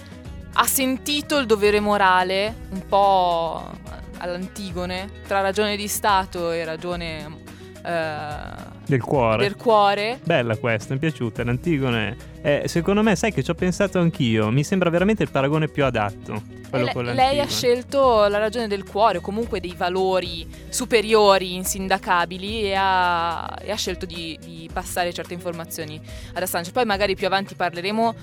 ha 0.57 0.65
sentito 0.65 1.37
il 1.37 1.45
dovere 1.45 1.79
morale, 1.79 2.53
un 2.69 2.85
po' 2.87 3.69
all'Antigone, 4.17 5.09
tra 5.27 5.41
ragione 5.41 5.75
di 5.75 5.87
Stato 5.87 6.51
e 6.51 6.63
ragione 6.63 7.43
eh, 7.83 8.73
del 8.85 9.01
cuore. 9.01 9.43
del 9.43 9.55
cuore. 9.57 10.19
Bella 10.23 10.55
questa, 10.55 10.93
mi 10.93 10.97
è 10.97 11.01
piaciuta. 11.01 11.43
L'Antigone, 11.43 12.15
eh, 12.41 12.63
secondo 12.67 13.03
me, 13.03 13.17
sai 13.17 13.33
che 13.33 13.43
ci 13.43 13.51
ho 13.51 13.53
pensato 13.53 13.99
anch'io. 13.99 14.49
Mi 14.49 14.63
sembra 14.63 14.89
veramente 14.89 15.23
il 15.23 15.29
paragone 15.29 15.67
più 15.67 15.83
adatto. 15.83 16.41
E 16.71 16.91
Quello 16.91 17.01
le- 17.01 17.13
lei 17.13 17.39
ha 17.41 17.47
scelto 17.47 18.27
la 18.27 18.37
ragione 18.37 18.67
del 18.67 18.85
cuore 18.85 19.17
o 19.17 19.21
comunque 19.21 19.59
dei 19.59 19.73
valori 19.75 20.47
superiori, 20.69 21.53
insindacabili 21.55 22.63
e 22.63 22.75
ha, 22.77 23.57
e 23.61 23.71
ha 23.71 23.75
scelto 23.75 24.05
di, 24.05 24.37
di 24.41 24.69
passare 24.71 25.11
certe 25.11 25.33
informazioni 25.33 25.99
ad 26.33 26.41
Assange. 26.41 26.71
Poi 26.71 26.85
magari 26.85 27.15
più 27.15 27.27
avanti 27.27 27.55
parleremo 27.55 28.15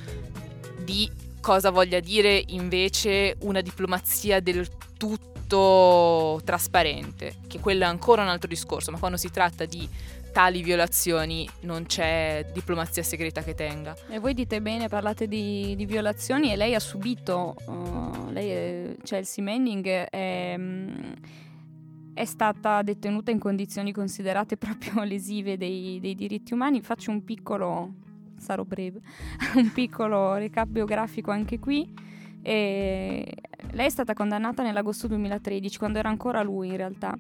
di 0.84 1.10
cosa 1.42 1.70
voglia 1.70 2.00
dire 2.00 2.42
invece 2.46 3.36
una 3.40 3.60
diplomazia 3.60 4.40
del 4.40 4.66
tutto 4.96 6.40
trasparente, 6.44 7.34
che 7.48 7.60
quello 7.60 7.82
è 7.82 7.86
ancora 7.86 8.22
un 8.22 8.28
altro 8.28 8.48
discorso, 8.48 8.90
ma 8.90 8.98
quando 8.98 9.18
si 9.18 9.28
tratta 9.28 9.66
di 9.66 9.86
tali 10.32 10.62
violazioni 10.62 11.46
non 11.62 11.84
c'è 11.84 12.46
diplomazia 12.54 13.02
segreta 13.02 13.42
che 13.42 13.54
tenga. 13.54 13.94
E 14.08 14.18
voi 14.18 14.32
dite 14.32 14.62
bene, 14.62 14.88
parlate 14.88 15.28
di, 15.28 15.74
di 15.76 15.84
violazioni 15.84 16.50
e 16.52 16.56
lei 16.56 16.74
ha 16.74 16.80
subito, 16.80 17.54
uh, 17.66 18.30
lei 18.30 18.48
è- 18.48 18.96
Chelsea 19.02 19.44
Manning 19.44 19.86
è, 19.86 20.58
è 22.14 22.24
stata 22.24 22.82
detenuta 22.82 23.30
in 23.30 23.38
condizioni 23.38 23.92
considerate 23.92 24.56
proprio 24.56 25.02
lesive 25.04 25.58
dei, 25.58 25.98
dei 26.00 26.14
diritti 26.14 26.54
umani. 26.54 26.80
Faccio 26.80 27.10
un 27.10 27.24
piccolo, 27.24 27.92
sarò 28.42 28.64
breve, 28.64 29.00
un 29.56 29.72
piccolo 29.72 30.34
recap 30.34 30.68
biografico 30.68 31.30
anche 31.30 31.58
qui. 31.58 32.10
E 32.44 33.34
lei 33.70 33.86
è 33.86 33.90
stata 33.90 34.14
condannata 34.14 34.62
nell'agosto 34.62 35.06
2013, 35.06 35.78
quando 35.78 35.98
era 35.98 36.08
ancora 36.08 36.42
lui 36.42 36.68
in 36.68 36.76
realtà, 36.76 37.16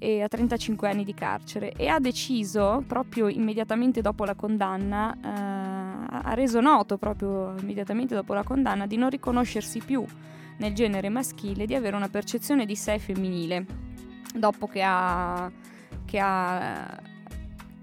a 0.00 0.28
35 0.28 0.88
anni 0.88 1.04
di 1.04 1.12
carcere 1.12 1.72
e 1.72 1.88
ha 1.88 2.00
deciso 2.00 2.82
proprio 2.86 3.28
immediatamente 3.28 4.00
dopo 4.00 4.24
la 4.24 4.34
condanna, 4.34 5.14
eh, 5.14 6.20
ha 6.22 6.34
reso 6.34 6.60
noto 6.60 6.96
proprio 6.96 7.54
immediatamente 7.58 8.14
dopo 8.14 8.32
la 8.32 8.42
condanna 8.42 8.86
di 8.86 8.96
non 8.96 9.10
riconoscersi 9.10 9.80
più 9.80 10.02
nel 10.56 10.72
genere 10.72 11.10
maschile, 11.10 11.66
di 11.66 11.74
avere 11.74 11.96
una 11.96 12.08
percezione 12.08 12.64
di 12.64 12.76
sé 12.76 12.98
femminile, 12.98 13.66
dopo 14.34 14.66
che 14.66 14.82
ha, 14.82 15.50
che 16.04 16.18
ha, 16.18 16.98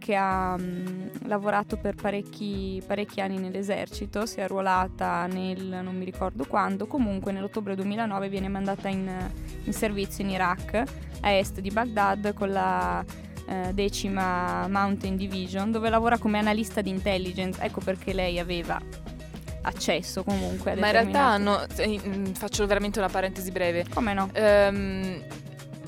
che 0.08 0.16
ha 0.16 0.56
mm, 0.58 1.08
lavorato 1.26 1.76
per 1.76 1.96
parecchi, 1.96 2.82
parecchi 2.88 3.20
anni 3.20 3.40
nell'esercito, 3.40 4.26
si 4.26 4.40
è 4.40 4.44
arruolata 4.44 5.26
nel 5.26 5.82
non 5.84 5.98
mi 5.98 6.06
ricordo 6.06 6.46
quando, 6.46 6.88
comunque 6.88 7.34
nell'ottobre 7.34 7.76
2009 7.76 8.30
viene 8.30 8.48
mandata 8.48 8.88
in, 8.88 9.12
in 9.66 9.74
servizio 9.74 10.24
in 10.24 10.30
Iraq, 10.30 10.82
a 11.20 11.32
est 11.32 11.60
di 11.60 11.72
Baghdad, 11.72 12.34
con 12.34 12.54
la 12.54 13.04
eh, 13.50 13.74
decima 13.74 14.66
Mountain 14.70 15.18
Division, 15.18 15.72
dove 15.72 15.90
lavora 15.90 16.18
come 16.18 16.40
analista 16.40 16.80
di 16.80 16.90
intelligence. 16.90 17.62
Ecco 17.62 17.82
perché 17.82 18.14
lei 18.14 18.40
aveva 18.40 18.80
accesso 19.64 20.24
comunque 20.24 20.72
a 20.72 20.76
Ma 20.78 20.86
in 20.86 20.92
realtà 20.94 21.20
hanno, 21.20 21.66
eh, 21.76 22.00
faccio 22.34 22.66
veramente 22.66 23.00
una 23.00 23.10
parentesi 23.10 23.52
breve, 23.52 23.86
Come 23.94 24.14
no? 24.14 24.30
Ehm, 24.32 25.22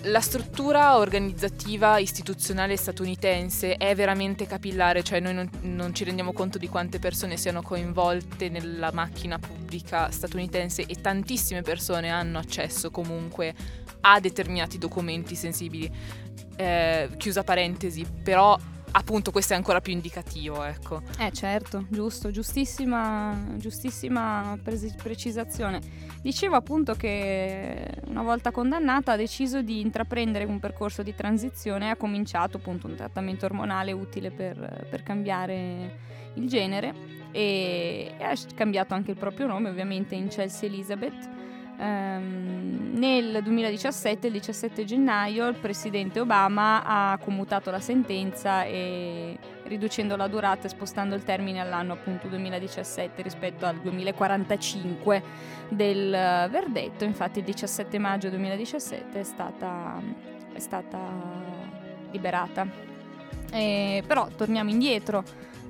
la 0.04 0.22
struttura 0.22 0.98
organizzativa 0.98 1.98
istituzionale 1.98 2.78
statunitense 2.78 3.76
è 3.76 3.94
veramente 3.96 4.48
capillare, 4.48 5.04
cioè 5.04 5.20
noi 5.20 5.34
non, 5.34 5.50
non 5.62 5.94
ci 5.94 6.06
rendiamo 6.06 6.32
conto 6.32 6.58
di 6.58 6.70
quante 6.70 7.00
persone 7.00 7.36
siano 7.36 7.62
coinvolte 7.62 8.48
nella 8.48 8.92
macchina 8.94 9.38
pubblica 9.38 10.10
statunitense 10.10 10.86
e 10.86 10.96
tantissime 11.02 11.64
persone 11.64 12.10
hanno 12.10 12.38
accesso 12.38 12.92
comunque 12.92 13.54
a 14.02 14.20
determinati 14.22 14.78
documenti 14.78 15.36
sensibili. 15.36 15.92
Eh, 16.56 17.10
chiusa 17.18 17.44
parentesi, 17.44 18.06
però 18.24 18.58
appunto 18.92 19.32
questo 19.32 19.54
è 19.54 19.56
ancora 19.56 19.82
più 19.82 19.94
indicativo, 19.94 20.64
ecco. 20.64 21.02
Eh 21.18 21.32
certo, 21.32 21.86
giusto, 21.90 22.32
giustissima, 22.32 23.38
giustissima 23.56 24.58
presi- 24.62 24.94
precisazione. 25.02 25.80
Dicevo 26.22 26.56
appunto 26.56 26.94
che 26.96 28.02
una 28.08 28.24
volta 28.24 28.52
condannata 28.52 29.14
ha 29.14 29.16
deciso 29.16 29.62
di 29.62 29.80
intraprendere 29.80 30.44
un 30.44 30.60
percorso 30.60 31.04
di 31.04 31.16
transizione 31.16 31.88
e 31.88 31.90
ha 31.90 31.96
cominciato 31.96 32.58
appunto 32.58 32.88
un 32.88 32.96
trattamento 32.96 33.46
ormonale 33.46 33.92
utile 33.92 34.32
per, 34.32 34.88
per 34.90 35.04
cambiare 35.04 36.08
il 36.34 36.48
genere 36.48 36.94
e, 37.32 38.14
e 38.18 38.24
ha 38.24 38.34
cambiato 38.56 38.94
anche 38.94 39.12
il 39.12 39.18
proprio 39.18 39.48
nome 39.48 39.70
ovviamente 39.70 40.16
in 40.16 40.28
Chelsea 40.28 40.68
Elizabeth 40.68 41.39
Um, 41.80 42.90
nel 42.96 43.40
2017, 43.42 44.28
il 44.28 44.34
17 44.34 44.84
gennaio, 44.84 45.48
il 45.48 45.56
presidente 45.56 46.20
Obama 46.20 46.84
ha 46.84 47.18
commutato 47.24 47.72
la 47.72 47.80
sentenza 47.80 48.66
e 48.66 49.38
riducendo 49.64 50.18
la 50.18 50.28
durata 50.28 50.66
e 50.66 50.70
spostando 50.70 51.16
il 51.16 51.24
termine 51.24 51.62
all'anno 51.62 51.94
appunto 51.94 52.28
2017 52.28 53.22
rispetto 53.22 53.66
al 53.66 53.78
2045 53.78 55.24
del 55.70 56.10
verdetto. 56.12 57.06
Infatti 57.06 57.40
il 57.40 57.46
17 57.46 57.98
maggio 57.98 58.30
2017 58.30 59.18
è 59.18 59.24
stata, 59.24 60.02
è 60.52 60.60
stata 60.60 61.00
liberata. 62.12 62.68
E, 63.54 64.04
però 64.06 64.28
torniamo 64.36 64.70
indietro. 64.70 65.24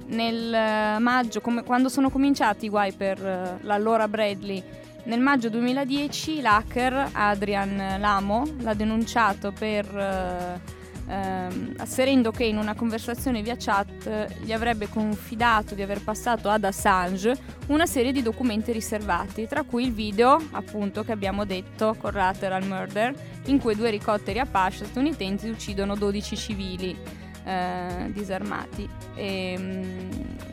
Nel 0.08 1.00
maggio, 1.00 1.40
come, 1.40 1.64
quando 1.64 1.88
sono 1.88 2.10
cominciati 2.10 2.66
i 2.66 2.70
guai 2.70 2.94
per 2.94 3.60
l'allora 3.62 4.08
Bradley, 4.08 4.64
nel 5.04 5.20
maggio 5.20 5.50
2010 5.50 6.42
l'hacker 6.42 7.10
Adrian 7.14 7.98
Lamo 8.00 8.44
l'ha 8.60 8.74
denunciato 8.74 9.52
per 9.52 9.86
eh, 9.86 10.78
ehm, 11.10 11.74
asserendo 11.78 12.32
che 12.32 12.46
in 12.46 12.58
una 12.58 12.76
conversazione 12.76 13.42
via 13.42 13.56
chat 13.58 14.42
gli 14.42 14.52
avrebbe 14.52 14.88
confidato 14.88 15.76
di 15.76 15.82
aver 15.82 16.02
passato 16.04 16.50
ad 16.50 16.64
Assange 16.64 17.38
una 17.68 17.86
serie 17.86 18.12
di 18.12 18.22
documenti 18.22 18.72
riservati, 18.72 19.48
tra 19.48 19.64
cui 19.64 19.86
il 19.86 19.94
video, 19.94 20.40
appunto, 20.52 21.04
che 21.04 21.12
abbiamo 21.12 21.46
detto, 21.46 21.96
Collateral 22.00 22.66
Murder, 22.66 23.14
in 23.46 23.60
cui 23.60 23.76
due 23.76 23.90
elicotteri 23.90 24.40
Apache 24.40 24.86
statunitensi 24.86 25.50
uccidono 25.50 25.96
12 25.96 26.38
civili 26.38 26.98
eh, 27.50 28.12
disarmati. 28.12 28.88
E, 29.16 29.58
mh, 29.58 29.64
mm, 29.64 30.12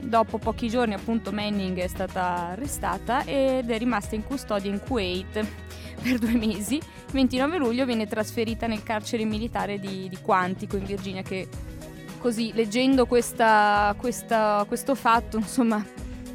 dopo 0.09 0.39
pochi 0.39 0.69
giorni 0.69 0.95
appunto 0.95 1.33
Manning 1.33 1.79
è 1.79 1.87
stata 1.89 2.49
arrestata 2.49 3.25
ed 3.25 3.71
è 3.71 3.79
rimasta 3.79 4.15
in 4.15 4.25
custodia 4.25 4.71
in 4.71 4.81
Kuwait 4.81 5.45
per 6.03 6.19
due 6.19 6.33
mesi. 6.33 6.77
Il 6.77 7.13
29 7.13 7.59
luglio 7.59 7.85
viene 7.85 8.07
trasferita 8.07 8.67
nel 8.67 8.83
carcere 8.83 9.25
militare 9.25 9.79
di, 9.79 10.09
di 10.09 10.19
Quantico 10.23 10.77
in 10.77 10.85
Virginia 10.85 11.23
che 11.23 11.49
così 12.19 12.53
leggendo 12.55 13.07
questa, 13.07 13.95
questa, 13.99 14.65
questo 14.67 14.95
fatto 14.95 15.37
insomma 15.37 15.85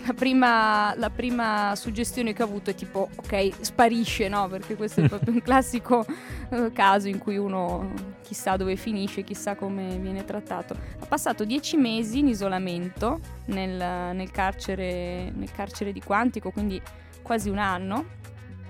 la 0.05 0.13
prima, 0.13 0.95
la 0.95 1.09
prima, 1.09 1.75
suggestione 1.75 2.33
che 2.33 2.41
ho 2.41 2.45
avuto 2.45 2.69
è 2.69 2.75
tipo, 2.75 3.09
ok, 3.15 3.51
sparisce, 3.61 4.27
no? 4.27 4.47
Perché 4.47 4.75
questo 4.75 5.01
è 5.01 5.07
proprio 5.07 5.33
un 5.33 5.41
classico 5.43 6.05
uh, 6.49 6.71
caso 6.71 7.07
in 7.07 7.17
cui 7.17 7.37
uno 7.37 7.91
chissà 8.23 8.55
dove 8.55 8.75
finisce, 8.75 9.23
chissà 9.23 9.55
come 9.55 9.97
viene 9.97 10.23
trattato. 10.25 10.73
Ha 10.73 11.05
passato 11.05 11.43
dieci 11.43 11.77
mesi 11.77 12.19
in 12.19 12.27
isolamento 12.27 13.19
nel, 13.45 14.15
nel, 14.15 14.31
carcere, 14.31 15.31
nel 15.35 15.51
carcere 15.51 15.91
di 15.91 16.01
Quantico, 16.01 16.51
quindi 16.51 16.81
quasi 17.21 17.49
un 17.49 17.57
anno, 17.57 18.05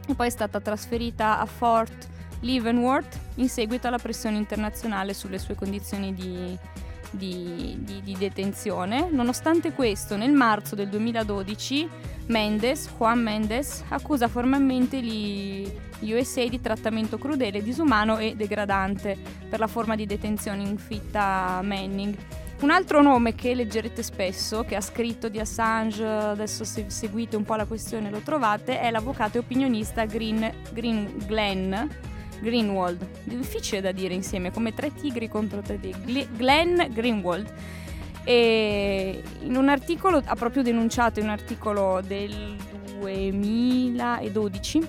e 0.07 0.15
poi 0.15 0.27
è 0.27 0.31
stata 0.31 0.59
trasferita 0.59 1.39
a 1.39 1.45
Fort 1.45 2.09
Leavenworth 2.41 3.19
in 3.35 3.49
seguito 3.49 3.87
alla 3.87 3.99
pressione 3.99 4.37
internazionale 4.37 5.13
sulle 5.13 5.37
sue 5.37 5.55
condizioni 5.55 6.13
di 6.13 6.57
di, 7.11 7.77
di, 7.79 8.01
di, 8.01 8.15
detenzione. 8.17 9.09
Nonostante 9.11 9.73
questo, 9.73 10.15
nel 10.15 10.31
marzo 10.31 10.75
del 10.75 10.89
2012 10.89 11.89
Mendes, 12.27 12.89
Juan 12.97 13.21
Mendes, 13.21 13.83
accusa 13.89 14.27
formalmente 14.27 15.01
gli 15.01 15.69
USA 16.13 16.47
di 16.47 16.61
trattamento 16.61 17.17
crudele, 17.17 17.61
disumano 17.61 18.17
e 18.17 18.35
degradante 18.35 19.17
per 19.49 19.59
la 19.59 19.67
forma 19.67 19.95
di 19.95 20.05
detenzione 20.05 20.63
infitta 20.63 21.57
a 21.57 21.61
Manning. 21.61 22.15
Un 22.61 22.69
altro 22.69 23.01
nome 23.01 23.33
che 23.33 23.55
leggerete 23.55 24.03
spesso, 24.03 24.63
che 24.63 24.75
ha 24.75 24.81
scritto 24.81 25.29
di 25.29 25.39
Assange, 25.39 26.05
adesso 26.05 26.63
se 26.63 26.85
seguite 26.89 27.35
un 27.35 27.43
po' 27.43 27.55
la 27.55 27.65
questione 27.65 28.11
lo 28.11 28.19
trovate, 28.19 28.79
è 28.79 28.91
l'avvocato 28.91 29.37
e 29.37 29.39
opinionista 29.39 30.05
Green, 30.05 30.47
Green 30.71 31.11
Glenn, 31.25 31.73
Greenwald. 32.41 33.07
Difficile 33.23 33.81
da 33.81 33.91
dire 33.91 34.13
insieme, 34.13 34.51
come 34.51 34.73
tre 34.73 34.93
tigri 34.93 35.29
contro 35.29 35.61
tre 35.61 35.79
tigri. 35.79 36.27
Glenn 36.35 36.81
Greenwald. 36.91 37.53
E 38.23 39.23
in 39.41 39.55
un 39.55 39.69
articolo, 39.69 40.21
ha 40.23 40.35
proprio 40.35 40.61
denunciato 40.61 41.19
in 41.19 41.25
un 41.25 41.31
articolo 41.31 42.01
del 42.05 42.55
2012, 42.99 44.87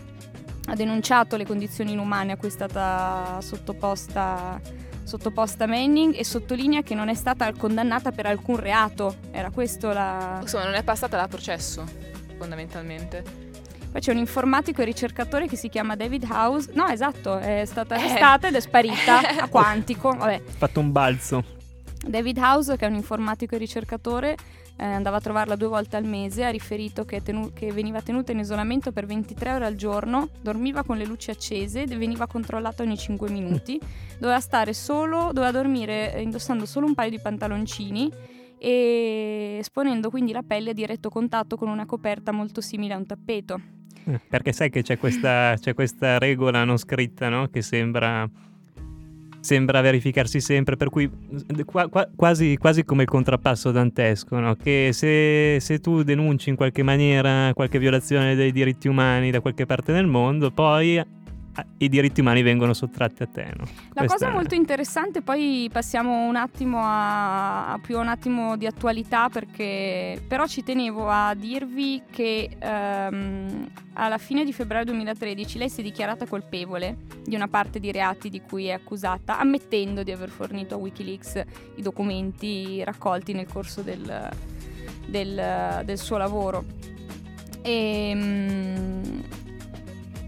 ha 0.66 0.74
denunciato 0.74 1.36
le 1.36 1.46
condizioni 1.46 1.92
inumane 1.92 2.32
a 2.32 2.36
cui 2.36 2.48
è 2.48 2.50
stata 2.50 3.38
sottoposta, 3.40 4.60
sottoposta 5.02 5.66
Manning 5.66 6.14
e 6.16 6.24
sottolinea 6.24 6.82
che 6.82 6.94
non 6.94 7.08
è 7.08 7.14
stata 7.14 7.50
condannata 7.52 8.12
per 8.12 8.26
alcun 8.26 8.56
reato. 8.56 9.16
Era 9.30 9.50
questo 9.50 9.92
la... 9.92 10.38
Insomma, 10.42 10.64
non 10.64 10.74
è 10.74 10.82
passata 10.82 11.16
da 11.16 11.26
processo, 11.26 11.84
fondamentalmente. 12.36 13.50
Poi 13.92 14.00
c'è 14.00 14.10
un 14.10 14.16
informatico 14.16 14.80
e 14.80 14.86
ricercatore 14.86 15.46
che 15.46 15.56
si 15.56 15.68
chiama 15.68 15.96
David 15.96 16.24
House. 16.30 16.70
No, 16.72 16.86
esatto, 16.86 17.36
è 17.36 17.64
stata 17.66 17.94
arrestata 17.94 18.46
eh. 18.46 18.48
ed 18.48 18.56
è 18.56 18.60
sparita 18.60 19.20
a 19.38 19.48
Quantico. 19.48 20.12
Vabbè. 20.16 20.42
Ha 20.46 20.52
fatto 20.56 20.80
un 20.80 20.90
balzo. 20.90 21.44
David 22.02 22.38
House, 22.38 22.74
che 22.78 22.86
è 22.86 22.88
un 22.88 22.94
informatico 22.94 23.54
e 23.54 23.58
ricercatore, 23.58 24.34
eh, 24.76 24.84
andava 24.84 25.18
a 25.18 25.20
trovarla 25.20 25.56
due 25.56 25.68
volte 25.68 25.96
al 25.96 26.04
mese, 26.04 26.42
ha 26.42 26.48
riferito 26.48 27.04
che, 27.04 27.22
tenu- 27.22 27.52
che, 27.52 27.70
veniva 27.70 28.00
tenuta 28.00 28.32
in 28.32 28.38
isolamento 28.38 28.92
per 28.92 29.04
23 29.04 29.52
ore 29.52 29.66
al 29.66 29.76
giorno, 29.76 30.30
dormiva 30.40 30.82
con 30.82 30.96
le 30.96 31.04
luci 31.04 31.30
accese, 31.30 31.84
veniva 31.86 32.26
controllata 32.26 32.82
ogni 32.82 32.96
5 32.96 33.28
minuti, 33.28 33.78
doveva 34.18 34.40
stare 34.40 34.72
solo, 34.72 35.32
doveva 35.32 35.50
dormire 35.50 36.18
indossando 36.22 36.64
solo 36.64 36.86
un 36.86 36.94
paio 36.94 37.10
di 37.10 37.20
pantaloncini 37.20 38.10
e 38.58 39.56
esponendo 39.58 40.08
quindi 40.08 40.32
la 40.32 40.42
pelle 40.42 40.70
a 40.70 40.74
diretto 40.74 41.10
contatto 41.10 41.56
con 41.56 41.68
una 41.68 41.84
coperta 41.84 42.32
molto 42.32 42.62
simile 42.62 42.94
a 42.94 42.96
un 42.96 43.06
tappeto. 43.06 43.60
Perché 44.28 44.52
sai 44.52 44.70
che 44.70 44.82
c'è 44.82 44.98
questa, 44.98 45.54
c'è 45.58 45.74
questa 45.74 46.18
regola 46.18 46.64
non 46.64 46.76
scritta, 46.76 47.28
no? 47.28 47.48
Che 47.48 47.62
sembra, 47.62 48.28
sembra, 49.40 49.80
verificarsi 49.80 50.40
sempre, 50.40 50.76
per 50.76 50.88
cui 50.88 51.10
qua, 51.64 51.88
qua, 51.88 52.08
quasi, 52.14 52.56
quasi, 52.56 52.84
come 52.84 53.02
il 53.02 53.08
contrappasso 53.08 53.70
dantesco, 53.70 54.38
no? 54.38 54.56
Che 54.56 54.90
se, 54.92 55.58
se, 55.60 55.78
tu 55.78 56.02
denunci 56.02 56.50
in 56.50 56.56
qualche 56.56 56.82
maniera 56.82 57.52
qualche 57.54 57.78
violazione 57.78 58.34
dei 58.34 58.52
diritti 58.52 58.88
umani 58.88 59.30
da 59.30 59.40
qualche 59.40 59.66
parte 59.66 59.92
del 59.92 60.06
mondo, 60.06 60.50
poi 60.50 61.00
i 61.78 61.88
diritti 61.88 62.20
umani 62.20 62.42
vengono 62.42 62.72
sottratti 62.72 63.22
a 63.22 63.26
te. 63.26 63.52
No? 63.56 63.64
La 63.92 64.04
Questa 64.04 64.06
cosa 64.06 64.28
è... 64.28 64.32
molto 64.32 64.54
interessante, 64.54 65.20
poi 65.20 65.68
passiamo 65.70 66.26
un 66.26 66.36
attimo 66.36 66.80
a, 66.82 67.72
a, 67.72 67.78
più 67.78 67.98
un 67.98 68.08
attimo 68.08 68.56
di 68.56 68.66
attualità, 68.66 69.28
perché 69.28 70.22
però 70.26 70.46
ci 70.46 70.62
tenevo 70.62 71.08
a 71.08 71.34
dirvi 71.34 72.02
che 72.10 72.56
um, 72.62 73.68
alla 73.94 74.18
fine 74.18 74.44
di 74.44 74.52
febbraio 74.52 74.86
2013 74.86 75.58
lei 75.58 75.68
si 75.68 75.80
è 75.80 75.82
dichiarata 75.82 76.26
colpevole 76.26 76.96
di 77.24 77.34
una 77.34 77.48
parte 77.48 77.78
di 77.78 77.92
reati 77.92 78.30
di 78.30 78.40
cui 78.40 78.66
è 78.66 78.72
accusata, 78.72 79.38
ammettendo 79.38 80.02
di 80.02 80.10
aver 80.10 80.30
fornito 80.30 80.76
a 80.76 80.78
Wikileaks 80.78 81.42
i 81.76 81.82
documenti 81.82 82.82
raccolti 82.82 83.34
nel 83.34 83.46
corso 83.46 83.82
del, 83.82 84.30
del, 85.06 85.82
del 85.84 85.98
suo 85.98 86.16
lavoro. 86.16 86.64
E, 87.60 88.10
um, 88.14 89.40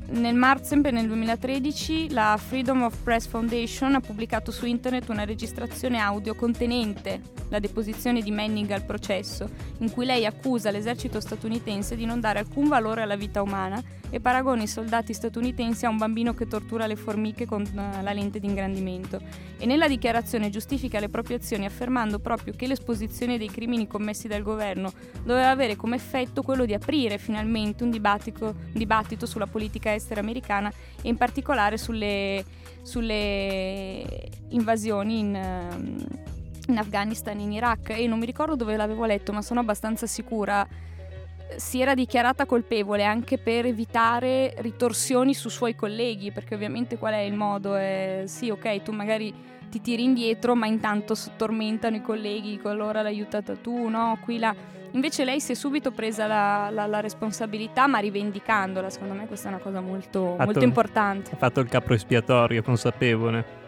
nel 0.06 0.34
marzo, 0.34 0.64
sempre 0.64 0.90
nel 0.90 1.06
2013, 1.06 2.10
la 2.10 2.38
Freedom 2.38 2.82
of 2.82 2.96
Press 3.02 3.26
Foundation 3.26 3.94
ha 3.94 4.00
pubblicato 4.00 4.50
su 4.50 4.66
internet 4.66 5.08
una 5.08 5.24
registrazione 5.24 5.98
audio 5.98 6.34
contenente 6.34 7.34
la 7.54 7.60
deposizione 7.60 8.20
di 8.20 8.32
Manning 8.32 8.70
al 8.70 8.84
processo, 8.84 9.48
in 9.78 9.90
cui 9.92 10.04
lei 10.04 10.26
accusa 10.26 10.72
l'esercito 10.72 11.20
statunitense 11.20 11.94
di 11.94 12.04
non 12.04 12.18
dare 12.18 12.40
alcun 12.40 12.66
valore 12.66 13.02
alla 13.02 13.14
vita 13.14 13.42
umana 13.42 13.80
e 14.10 14.20
paragona 14.20 14.62
i 14.62 14.66
soldati 14.66 15.12
statunitensi 15.12 15.86
a 15.86 15.88
un 15.88 15.96
bambino 15.96 16.34
che 16.34 16.46
tortura 16.46 16.86
le 16.86 16.96
formiche 16.96 17.46
con 17.46 17.62
eh, 17.62 18.02
la 18.02 18.12
lente 18.12 18.40
di 18.40 18.46
ingrandimento. 18.46 19.20
E 19.58 19.66
nella 19.66 19.88
dichiarazione 19.88 20.50
giustifica 20.50 20.98
le 20.98 21.08
proprie 21.08 21.36
azioni 21.36 21.64
affermando 21.64 22.18
proprio 22.18 22.54
che 22.56 22.66
l'esposizione 22.66 23.38
dei 23.38 23.50
crimini 23.50 23.86
commessi 23.86 24.26
dal 24.26 24.42
governo 24.42 24.92
doveva 25.22 25.50
avere 25.50 25.76
come 25.76 25.96
effetto 25.96 26.42
quello 26.42 26.64
di 26.64 26.74
aprire 26.74 27.18
finalmente 27.18 27.84
un 27.84 27.90
dibattito, 27.90 28.46
un 28.46 28.72
dibattito 28.72 29.26
sulla 29.26 29.46
politica 29.46 29.90
estera 29.94 30.20
americana 30.20 30.72
e 31.02 31.08
in 31.08 31.16
particolare 31.16 31.78
sulle, 31.78 32.44
sulle 32.82 34.30
invasioni 34.48 35.18
in 35.18 35.34
ehm, 35.34 36.06
in 36.66 36.78
Afghanistan 36.78 37.38
e 37.38 37.42
in 37.42 37.52
Iraq 37.52 37.90
e 37.90 38.06
non 38.06 38.18
mi 38.18 38.24
ricordo 38.24 38.56
dove 38.56 38.74
l'avevo 38.74 39.04
letto, 39.04 39.34
ma 39.34 39.42
sono 39.42 39.60
abbastanza 39.60 40.06
sicura 40.06 40.66
si 41.56 41.80
era 41.80 41.94
dichiarata 41.94 42.46
colpevole 42.46 43.04
anche 43.04 43.38
per 43.38 43.66
evitare 43.66 44.54
ritorsioni 44.58 45.34
su 45.34 45.48
suoi 45.48 45.74
colleghi, 45.74 46.32
perché 46.32 46.54
ovviamente 46.54 46.98
qual 46.98 47.14
è 47.14 47.20
il 47.20 47.34
modo? 47.34 47.74
È, 47.74 48.24
sì, 48.26 48.50
ok, 48.50 48.82
tu 48.82 48.92
magari 48.92 49.32
ti 49.70 49.80
tiri 49.80 50.04
indietro, 50.04 50.54
ma 50.54 50.66
intanto 50.66 51.14
tormentano 51.36 51.96
i 51.96 52.02
colleghi, 52.02 52.60
allora 52.64 53.02
l'hai 53.02 53.14
aiutata 53.14 53.54
tu, 53.56 53.88
no? 53.88 54.18
Qui 54.22 54.38
là. 54.38 54.54
Invece 54.94 55.24
lei 55.24 55.40
si 55.40 55.52
è 55.52 55.54
subito 55.54 55.90
presa 55.90 56.26
la, 56.26 56.70
la, 56.70 56.86
la, 56.86 57.00
responsabilità, 57.00 57.88
ma 57.88 57.98
rivendicandola. 57.98 58.88
Secondo 58.90 59.14
me 59.14 59.26
questa 59.26 59.48
è 59.48 59.52
una 59.52 59.60
cosa 59.60 59.80
molto, 59.80 60.34
fatto, 60.36 60.44
molto 60.44 60.64
importante. 60.64 61.32
Ha 61.32 61.36
fatto 61.36 61.60
il 61.60 61.68
capro 61.68 61.94
espiatorio, 61.94 62.62
consapevole. 62.62 63.62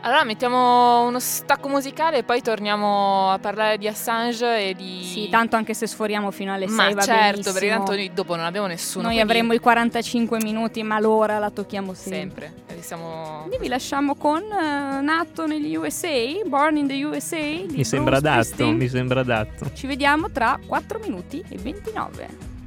Allora 0.00 0.22
mettiamo 0.24 1.06
uno 1.06 1.18
stacco 1.18 1.68
musicale 1.68 2.18
e 2.18 2.22
poi 2.22 2.40
torniamo 2.40 3.30
a 3.30 3.38
parlare 3.38 3.78
di 3.78 3.88
Assange 3.88 4.68
e 4.68 4.74
di... 4.74 5.02
Sì, 5.02 5.28
tanto 5.28 5.56
anche 5.56 5.74
se 5.74 5.86
sforiamo 5.86 6.30
fino 6.30 6.52
alle 6.52 6.68
6 6.68 6.76
ma 6.76 6.90
va 6.90 7.02
certo, 7.02 7.30
benissimo. 7.30 7.52
perché 7.52 7.68
tanto 7.68 7.92
noi 7.92 8.10
dopo 8.14 8.36
non 8.36 8.44
abbiamo 8.44 8.66
nessuno. 8.66 9.04
Noi 9.04 9.14
quindi... 9.14 9.30
avremo 9.30 9.52
i 9.54 9.58
45 9.58 10.38
minuti, 10.42 10.82
ma 10.82 11.00
l'ora 11.00 11.38
la 11.38 11.50
tocchiamo 11.50 11.94
sempre. 11.94 12.52
Sempre. 12.66 12.82
Siamo... 12.82 13.40
Quindi 13.40 13.58
vi 13.58 13.68
lasciamo 13.68 14.14
con 14.14 14.42
uh, 14.42 15.02
Nato 15.02 15.46
negli 15.46 15.74
USA, 15.74 16.08
Born 16.46 16.76
in 16.76 16.86
the 16.86 17.04
USA. 17.04 17.36
Mi 17.68 17.84
sembra 17.84 18.18
adatto, 18.18 18.70
mi 18.70 18.88
sembra 18.88 19.20
adatto. 19.20 19.70
Ci 19.74 19.86
vediamo 19.88 20.30
tra 20.30 20.58
4 20.64 21.00
minuti 21.00 21.42
e 21.48 21.56
29. 21.56 22.57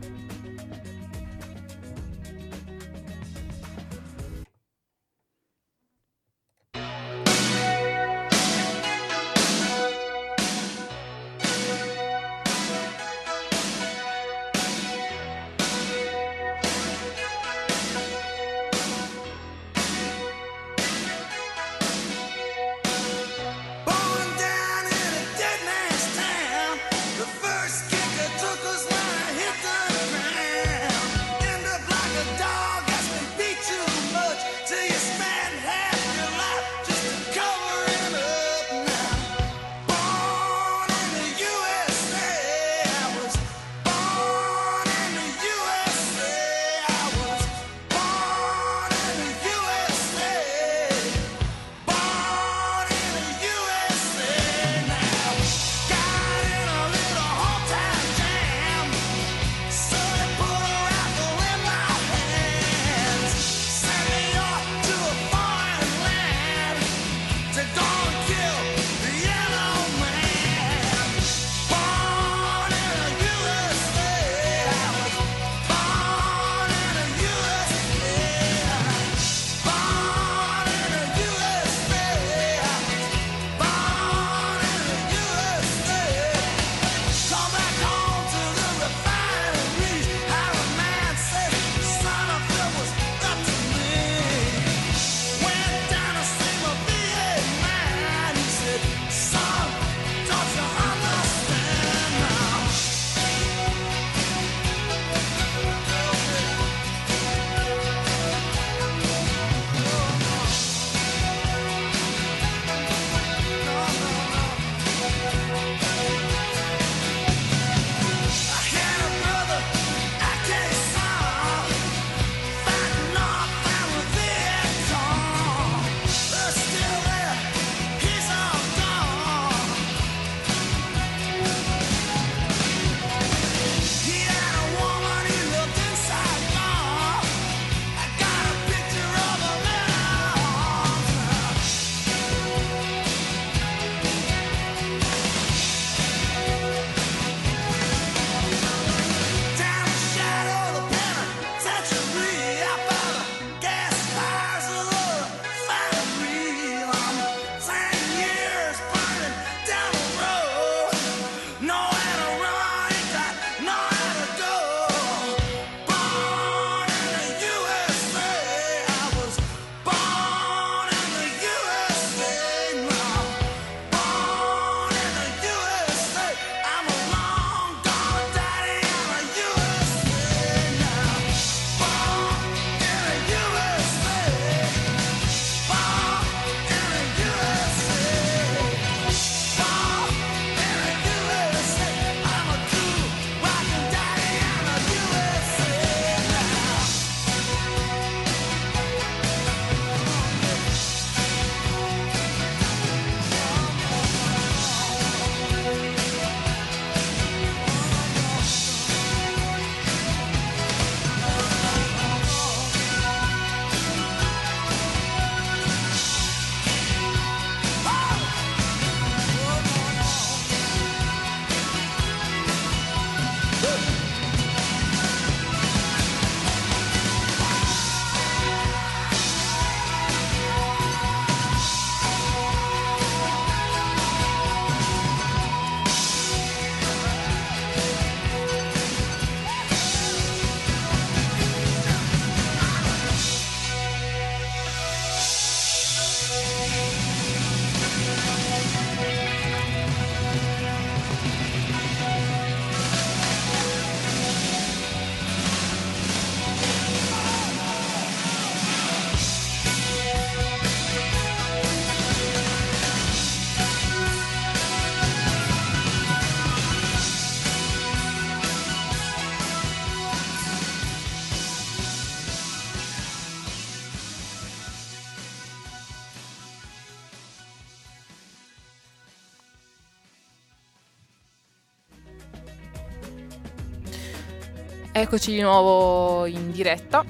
Eccoci 285.02 285.32
di 285.32 285.42
nuovo 285.42 286.28
in 286.28 286.52
diretta 286.52 287.04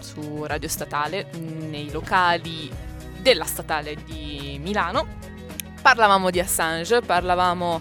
su 0.00 0.44
Radio 0.44 0.68
Statale, 0.68 1.30
nei 1.38 1.90
locali 1.90 2.70
della 3.22 3.46
Statale 3.46 3.96
di 4.04 4.60
Milano. 4.62 5.06
Parlavamo 5.80 6.28
di 6.28 6.40
Assange, 6.40 7.00
parlavamo 7.00 7.80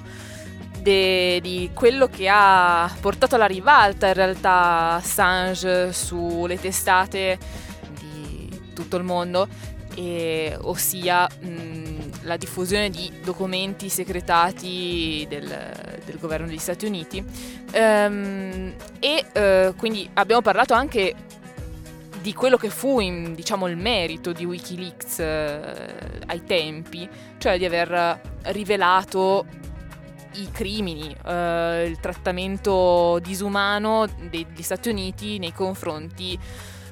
de, 0.80 1.42
di 1.42 1.72
quello 1.74 2.08
che 2.08 2.30
ha 2.32 2.90
portato 3.02 3.36
alla 3.36 3.46
ribalta 3.46 4.08
in 4.08 4.14
realtà 4.14 4.94
Assange 4.94 5.92
sulle 5.92 6.58
testate 6.58 7.38
di 8.00 8.72
tutto 8.74 8.96
il 8.96 9.04
mondo, 9.04 9.50
e, 9.96 10.58
ossia 10.62 11.28
mh, 11.42 11.97
la 12.28 12.38
diffusione 12.38 12.90
di 12.90 13.12
documenti 13.24 13.90
segretati 13.90 15.26
del, 15.30 15.48
del 16.06 16.18
governo 16.20 16.46
degli 16.46 16.58
Stati 16.60 16.86
Uniti. 16.86 17.24
Um, 17.74 18.74
e 19.00 19.70
uh, 19.70 19.76
quindi 19.76 20.08
abbiamo 20.14 20.42
parlato 20.42 20.74
anche 20.74 21.16
di 22.22 22.34
quello 22.34 22.58
che 22.58 22.70
fu 22.70 23.00
in, 23.00 23.34
diciamo, 23.34 23.68
il 23.68 23.78
merito 23.78 24.34
di 24.34 24.46
Wikileaks 24.46 25.18
uh, 25.18 26.26
ai 26.28 26.44
tempi, 26.44 27.08
cioè 27.38 27.58
di 27.58 27.66
aver 27.66 28.22
rivelato 28.44 29.46
i 30.34 30.50
crimini, 30.52 31.16
uh, 31.26 31.86
il 31.86 31.98
trattamento 32.02 33.20
disumano 33.24 34.06
degli 34.30 34.62
Stati 34.62 34.90
Uniti 34.90 35.40
nei 35.40 35.54
confronti 35.54 36.38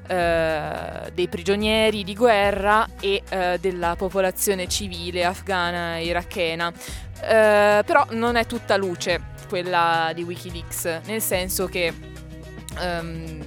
Uh, 0.08 1.10
dei 1.16 1.28
prigionieri 1.28 2.04
di 2.04 2.14
guerra 2.14 2.88
e 3.00 3.24
uh, 3.28 3.58
della 3.60 3.96
popolazione 3.96 4.68
civile 4.68 5.26
afghana 5.26 5.98
e 5.98 6.06
irachena. 6.06 6.68
Uh, 6.68 7.84
però 7.84 8.06
non 8.12 8.36
è 8.36 8.46
tutta 8.46 8.78
luce 8.78 9.20
quella 9.48 10.12
di 10.14 10.22
Wikileaks, 10.24 11.02
nel 11.06 11.22
senso 11.22 11.66
che 11.66 11.92
um, 12.80 13.40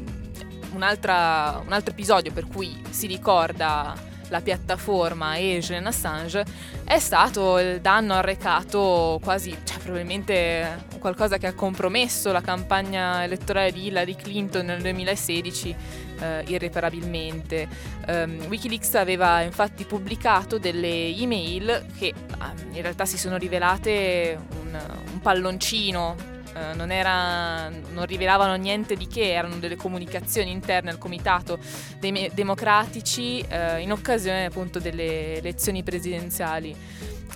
un 0.73 0.83
altro 0.83 1.91
episodio 1.91 2.33
per 2.33 2.47
cui 2.47 2.81
si 2.91 3.07
ricorda 3.07 3.95
la 4.29 4.41
piattaforma 4.41 5.37
e 5.37 5.59
Julian 5.61 5.87
Assange 5.87 6.45
è 6.85 6.99
stato 6.99 7.59
il 7.59 7.81
danno 7.81 8.15
arrecato 8.15 9.19
quasi, 9.23 9.57
cioè 9.65 9.79
probabilmente 9.79 10.85
qualcosa 10.99 11.39
che 11.39 11.47
ha 11.47 11.55
compromesso 11.55 12.31
la 12.33 12.41
campagna 12.41 13.25
elettorale 13.25 13.73
di 13.73 13.87
Hillary 13.87 14.17
Clinton 14.17 14.67
nel 14.67 14.83
2016 14.83 15.77
eh, 16.21 16.45
irreparabilmente. 16.47 17.69
Um, 18.07 18.47
Wikileaks 18.49 18.95
aveva 18.95 19.43
infatti 19.43 19.85
pubblicato 19.85 20.59
delle 20.59 21.15
email 21.15 21.87
che 21.97 22.13
um, 22.39 22.75
in 22.75 22.83
realtà 22.83 23.05
si 23.05 23.19
sono 23.19 23.37
rivelate 23.37 24.39
un, 24.61 24.79
un 25.13 25.21
palloncino 25.21 26.37
Uh, 26.49 26.75
non, 26.75 26.91
era, 26.91 27.69
non, 27.69 28.05
rivelavano 28.07 28.57
niente 28.57 28.97
di 28.97 29.07
che, 29.07 29.33
erano 29.33 29.57
delle 29.57 29.77
comunicazioni 29.77 30.51
interne 30.51 30.91
al 30.91 30.99
comitato 30.99 31.59
dei 32.01 32.29
democratici 32.35 33.45
uh, 33.49 33.79
in 33.79 33.93
occasione 33.93 34.47
appunto 34.47 34.81
delle 34.81 35.37
elezioni 35.37 35.85
presidenziali 35.85 36.75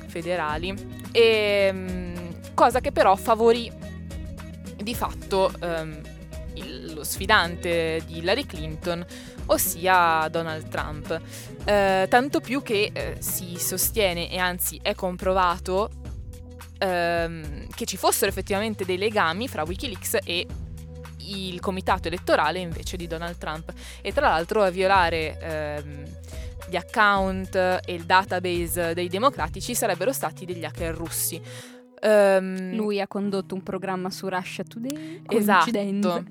federali, 0.07 0.75
e, 1.13 1.71
um, 1.73 2.35
cosa 2.55 2.81
che 2.81 2.91
però 2.91 3.15
favorì 3.15 3.71
di 4.83 4.95
fatto 4.95 5.53
il, 5.61 6.01
lo 7.03 7.05
sfidante 7.05 8.01
di 8.07 8.19
Hillary 8.19 8.47
Clinton, 8.47 9.05
ossia 9.47 10.27
Donald 10.31 10.69
Trump. 10.69 11.21
Uh, 11.65 12.09
tanto 12.09 12.41
più 12.41 12.63
che 12.63 13.17
si 13.19 13.57
sostiene 13.59 14.31
e 14.31 14.39
anzi 14.39 14.79
è 14.83 14.95
comprovato 14.95 15.91
ehm, 16.79 17.69
che 17.75 17.85
ci 17.85 17.97
fossero 17.97 18.31
effettivamente 18.31 18.85
dei 18.85 18.99
legami 18.99 19.49
fra 19.49 19.63
Wikileaks 19.63 20.19
e 20.25 20.47
il 21.19 21.61
comitato 21.61 22.09
elettorale 22.09 22.59
invece 22.59 22.97
di 22.97 23.07
Donald 23.07 23.39
Trump 23.39 23.73
e 24.01 24.13
tra 24.13 24.29
l'altro 24.29 24.63
a 24.63 24.71
violare 24.71 25.39
ehm, 25.39 26.05
gli 26.69 26.77
account 26.77 27.55
e 27.55 27.83
il 27.87 28.05
database 28.05 28.95
dei 28.95 29.09
democratici 29.09 29.75
sarebbero 29.75 30.13
stati 30.13 30.45
degli 30.45 30.65
hacker 30.65 30.95
russi. 30.95 31.41
Um, 32.05 32.75
Lui 32.75 33.01
ha 33.01 33.07
condotto 33.07 33.55
un 33.55 33.63
programma 33.63 34.11
su 34.11 34.29
Russia 34.29 34.65
Today. 34.65 35.23
Esatto. 35.29 36.25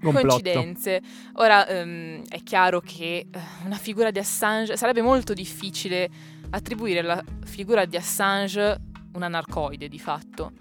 Coincidenze. 0.00 1.02
Ora 1.34 1.66
um, 1.68 2.22
è 2.28 2.42
chiaro 2.42 2.80
che 2.80 3.26
uh, 3.32 3.66
una 3.66 3.76
figura 3.76 4.10
di 4.10 4.18
Assange 4.18 4.76
sarebbe 4.76 5.02
molto 5.02 5.34
difficile 5.34 6.08
attribuire 6.50 7.02
la 7.02 7.22
figura 7.44 7.84
di 7.84 7.96
Assange 7.96 8.80
una 9.16 9.28
narcoide 9.28 9.88
di 9.88 9.98
fatto, 9.98 10.52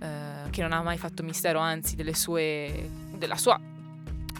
eh, 0.00 0.50
che 0.50 0.62
non 0.62 0.72
ha 0.72 0.82
mai 0.82 0.96
fatto 0.96 1.22
mistero, 1.22 1.58
anzi, 1.58 1.96
sue, 2.14 2.88
della 3.16 3.36
sua 3.36 3.60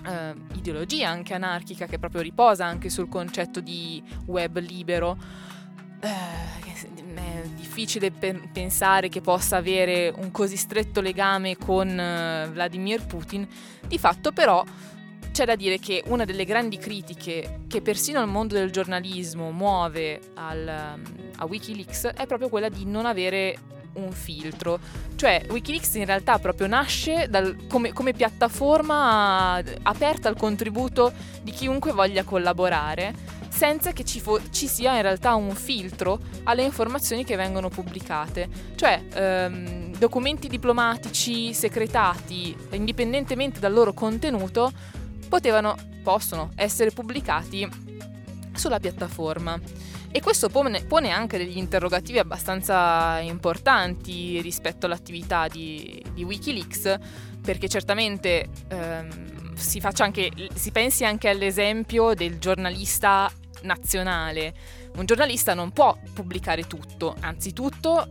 eh, 0.07 0.35
ideologia 0.55 1.09
anche 1.09 1.35
anarchica, 1.35 1.87
che 1.87 1.99
proprio 1.99 2.23
riposa 2.23 2.65
anche 2.65 2.89
sul 2.89 3.09
concetto 3.09 3.61
di 3.61 4.03
web 4.27 4.59
libero. 4.59 5.19
Eh, 6.01 6.09
è 6.09 6.89
difficile 7.81 8.11
pe- 8.11 8.49
pensare 8.53 9.09
che 9.09 9.21
possa 9.21 9.57
avere 9.57 10.13
un 10.15 10.31
così 10.31 10.57
stretto 10.57 11.01
legame 11.01 11.57
con 11.57 11.89
uh, 11.89 12.51
Vladimir 12.51 13.07
Putin. 13.07 13.47
Di 13.87 13.99
fatto, 13.99 14.33
però, 14.33 14.63
c'è 15.33 15.47
da 15.47 15.57
dire 15.57 15.79
che 15.79 16.03
una 16.09 16.25
delle 16.25 16.45
grandi 16.45 16.77
critiche 16.77 17.61
che 17.69 17.81
persino 17.81 18.21
il 18.21 18.27
mondo 18.27 18.55
del 18.55 18.71
giornalismo 18.71 19.51
muove 19.51 20.21
al, 20.35 20.69
a 20.69 21.45
Wikileaks 21.47 22.09
è 22.09 22.27
proprio 22.27 22.49
quella 22.49 22.69
di 22.69 22.85
non 22.85 23.07
avere 23.07 23.57
un 23.95 24.13
filtro. 24.13 24.79
Cioè 25.17 25.47
Wikileaks 25.49 25.95
in 25.95 26.05
realtà 26.05 26.39
proprio 26.39 26.67
nasce 26.67 27.29
dal, 27.31 27.67
come, 27.69 27.93
come, 27.93 28.13
piattaforma 28.13 29.63
aperta 29.83 30.29
al 30.29 30.37
contributo 30.37 31.13
di 31.43 31.51
chiunque 31.51 31.93
voglia 31.93 32.25
collaborare 32.25 33.39
senza 33.61 33.93
che 33.93 34.07
ci, 34.07 34.21
fo- 34.21 34.41
ci, 34.49 34.67
sia 34.67 34.97
in 34.97 35.03
realtà 35.03 35.35
un 35.35 35.55
filtro 35.55 36.19
alle 36.45 36.63
informazioni 36.63 37.25
che 37.27 37.37
vengono 37.37 37.69
pubblicate. 37.69 38.49
Cioè, 38.75 39.05
ehm, 39.13 39.99
documenti 39.99 40.49
diplomatici 40.49 41.53
segretati, 41.53 42.57
indipendentemente 42.71 43.61
dal 43.61 43.75
loro 43.75 43.93
contenuto, 43.93 44.73
potevano, 45.29 45.77
possono 46.03 46.53
essere 46.55 46.91
pubblicati 46.91 47.69
sulla 48.55 48.81
piattaforma. 48.81 49.61
E 50.11 50.23
questo 50.23 50.49
pone, 50.49 50.83
pone, 50.85 51.11
anche 51.11 51.37
degli 51.37 51.59
interrogativi 51.59 52.19
abbastanza 52.19 53.19
importanti 53.19 54.41
rispetto 54.41 54.87
all'attività 54.87 55.49
di, 55.49 56.03
di 56.15 56.25
Wikileaks, 56.25 56.97
perché 57.43 57.69
certamente 57.69 58.49
ehm, 58.69 59.55
si, 59.55 59.83
anche, 59.99 60.31
si 60.55 60.71
pensi 60.71 61.05
anche 61.05 61.29
all'esempio 61.29 62.15
del 62.15 62.39
giornalista 62.39 63.31
nazionale. 63.63 64.55
Un 64.97 65.05
giornalista 65.05 65.55
non 65.55 65.71
può 65.73 65.97
pubblicare 66.13 66.67
tutto, 66.67 67.15
anzitutto 67.21 68.07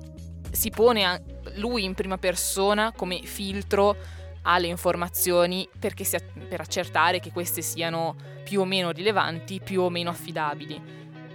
si 0.51 0.69
pone 0.69 1.23
lui 1.55 1.83
in 1.83 1.93
prima 1.93 2.17
persona 2.17 2.91
come 2.91 3.21
filtro 3.23 3.95
alle 4.43 4.67
informazioni 4.67 5.67
si, 5.79 6.19
per 6.47 6.61
accertare 6.61 7.19
che 7.19 7.31
queste 7.31 7.61
siano 7.61 8.15
più 8.43 8.61
o 8.61 8.65
meno 8.65 8.91
rilevanti, 8.91 9.61
più 9.61 9.81
o 9.81 9.89
meno 9.89 10.09
affidabili. 10.09 10.81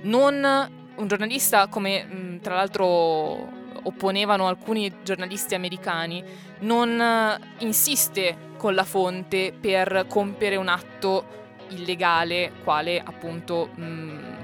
Non 0.02 0.72
un 0.96 1.08
giornalista 1.08 1.66
come 1.68 2.04
mh, 2.04 2.40
tra 2.40 2.54
l'altro 2.54 3.62
opponevano 3.86 4.46
alcuni 4.46 4.92
giornalisti 5.02 5.54
americani, 5.54 6.24
non 6.60 7.38
insiste 7.58 8.52
con 8.56 8.74
la 8.74 8.84
fonte 8.84 9.52
per 9.58 10.06
compiere 10.08 10.56
un 10.56 10.68
atto 10.68 11.42
illegale, 11.68 12.52
quale 12.62 13.00
appunto 13.00 13.70
mh, 13.74 14.36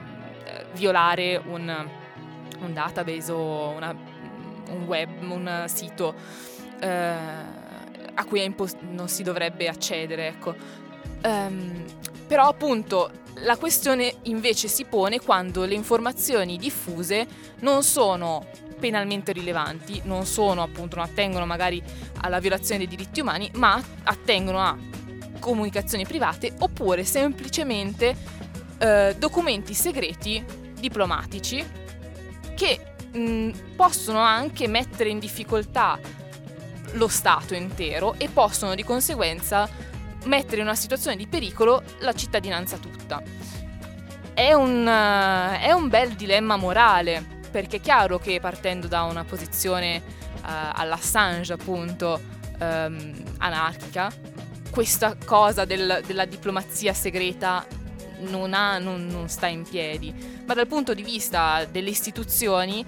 violare 0.74 1.36
un, 1.36 1.88
un, 2.60 2.72
database 2.72 3.32
o 3.32 3.68
una, 3.70 3.94
un 4.68 4.84
web, 4.84 5.08
un 5.22 5.64
sito. 5.66 6.14
Eh, 6.80 7.58
a 8.14 8.24
cui 8.24 8.42
impos- 8.44 8.76
non 8.80 9.08
si 9.08 9.22
dovrebbe 9.22 9.68
accedere, 9.68 10.28
ecco. 10.28 10.54
Um, 11.22 11.84
però 12.26 12.48
appunto 12.48 13.10
la 13.42 13.56
questione 13.56 14.14
invece 14.22 14.68
si 14.68 14.84
pone 14.84 15.20
quando 15.20 15.64
le 15.64 15.74
informazioni 15.74 16.56
diffuse 16.56 17.26
non 17.60 17.82
sono 17.82 18.46
penalmente 18.78 19.32
rilevanti, 19.32 20.02
non 20.04 20.24
sono 20.24 20.62
appunto, 20.62 20.96
non 20.96 21.04
attengono 21.04 21.46
magari 21.46 21.82
alla 22.22 22.38
violazione 22.38 22.78
dei 22.78 22.88
diritti 22.88 23.20
umani, 23.20 23.50
ma 23.54 23.82
attengono 24.04 24.60
a 24.60 24.76
comunicazioni 25.40 26.06
private 26.06 26.52
oppure 26.60 27.02
semplicemente 27.04 28.16
eh, 28.78 29.16
documenti 29.18 29.74
segreti 29.74 30.44
diplomatici 30.78 31.64
che 32.54 32.94
mh, 33.12 33.74
possono 33.74 34.20
anche 34.20 34.68
mettere 34.68 35.08
in 35.10 35.18
difficoltà 35.18 35.98
lo 36.92 37.08
Stato 37.08 37.54
intero 37.54 38.14
e 38.18 38.28
possono 38.28 38.74
di 38.74 38.84
conseguenza 38.84 39.68
mettere 40.24 40.56
in 40.56 40.66
una 40.66 40.74
situazione 40.74 41.16
di 41.16 41.26
pericolo 41.26 41.82
la 42.00 42.12
cittadinanza 42.12 42.76
tutta. 42.76 43.22
È 44.34 44.52
un, 44.52 44.86
uh, 44.86 45.58
è 45.60 45.72
un 45.72 45.88
bel 45.88 46.12
dilemma 46.12 46.56
morale, 46.56 47.24
perché 47.50 47.76
è 47.76 47.80
chiaro 47.80 48.18
che 48.18 48.40
partendo 48.40 48.86
da 48.86 49.02
una 49.02 49.24
posizione 49.24 49.96
uh, 49.96 50.40
all'Assange 50.72 51.52
appunto 51.52 52.20
um, 52.58 53.12
anarchica, 53.38 54.10
questa 54.70 55.16
cosa 55.24 55.64
del, 55.64 56.02
della 56.06 56.24
diplomazia 56.24 56.92
segreta 56.92 57.66
non, 58.20 58.54
ha, 58.54 58.78
non, 58.78 59.06
non 59.06 59.28
sta 59.28 59.46
in 59.46 59.62
piedi, 59.62 60.14
ma 60.46 60.54
dal 60.54 60.66
punto 60.66 60.94
di 60.94 61.02
vista 61.02 61.64
delle 61.64 61.90
istituzioni 61.90 62.84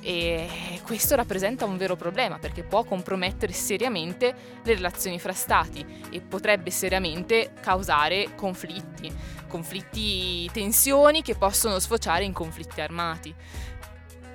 e 0.00 0.48
questo 0.84 1.16
rappresenta 1.16 1.64
un 1.64 1.76
vero 1.76 1.96
problema 1.96 2.38
perché 2.38 2.62
può 2.62 2.84
compromettere 2.84 3.52
seriamente 3.52 4.34
le 4.62 4.74
relazioni 4.74 5.18
fra 5.18 5.32
stati 5.32 5.84
e 6.10 6.20
potrebbe 6.20 6.70
seriamente 6.70 7.52
causare 7.60 8.28
conflitti, 8.36 9.12
conflitti, 9.48 10.48
tensioni 10.52 11.22
che 11.22 11.34
possono 11.34 11.80
sfociare 11.80 12.22
in 12.22 12.32
conflitti 12.32 12.80
armati. 12.80 13.34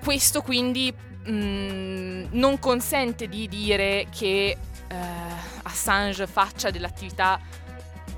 Questo 0.03 0.41
quindi 0.41 0.93
mh, 0.93 1.31
mm, 1.31 2.25
non 2.31 2.59
consente 2.59 3.29
di 3.29 3.47
dire 3.47 4.07
che 4.13 4.57
eh, 4.91 4.95
Assange 5.63 6.27
faccia 6.27 6.69
dell'attività 6.69 7.39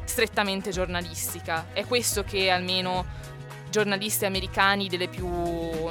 strettamente 0.03 0.71
giornalistica. 0.71 1.67
È 1.71 1.85
questo 1.85 2.23
che 2.23 2.49
almeno 2.49 3.05
giornalisti 3.69 4.25
americani 4.25 4.87
delle 4.87 5.07
più 5.07 5.27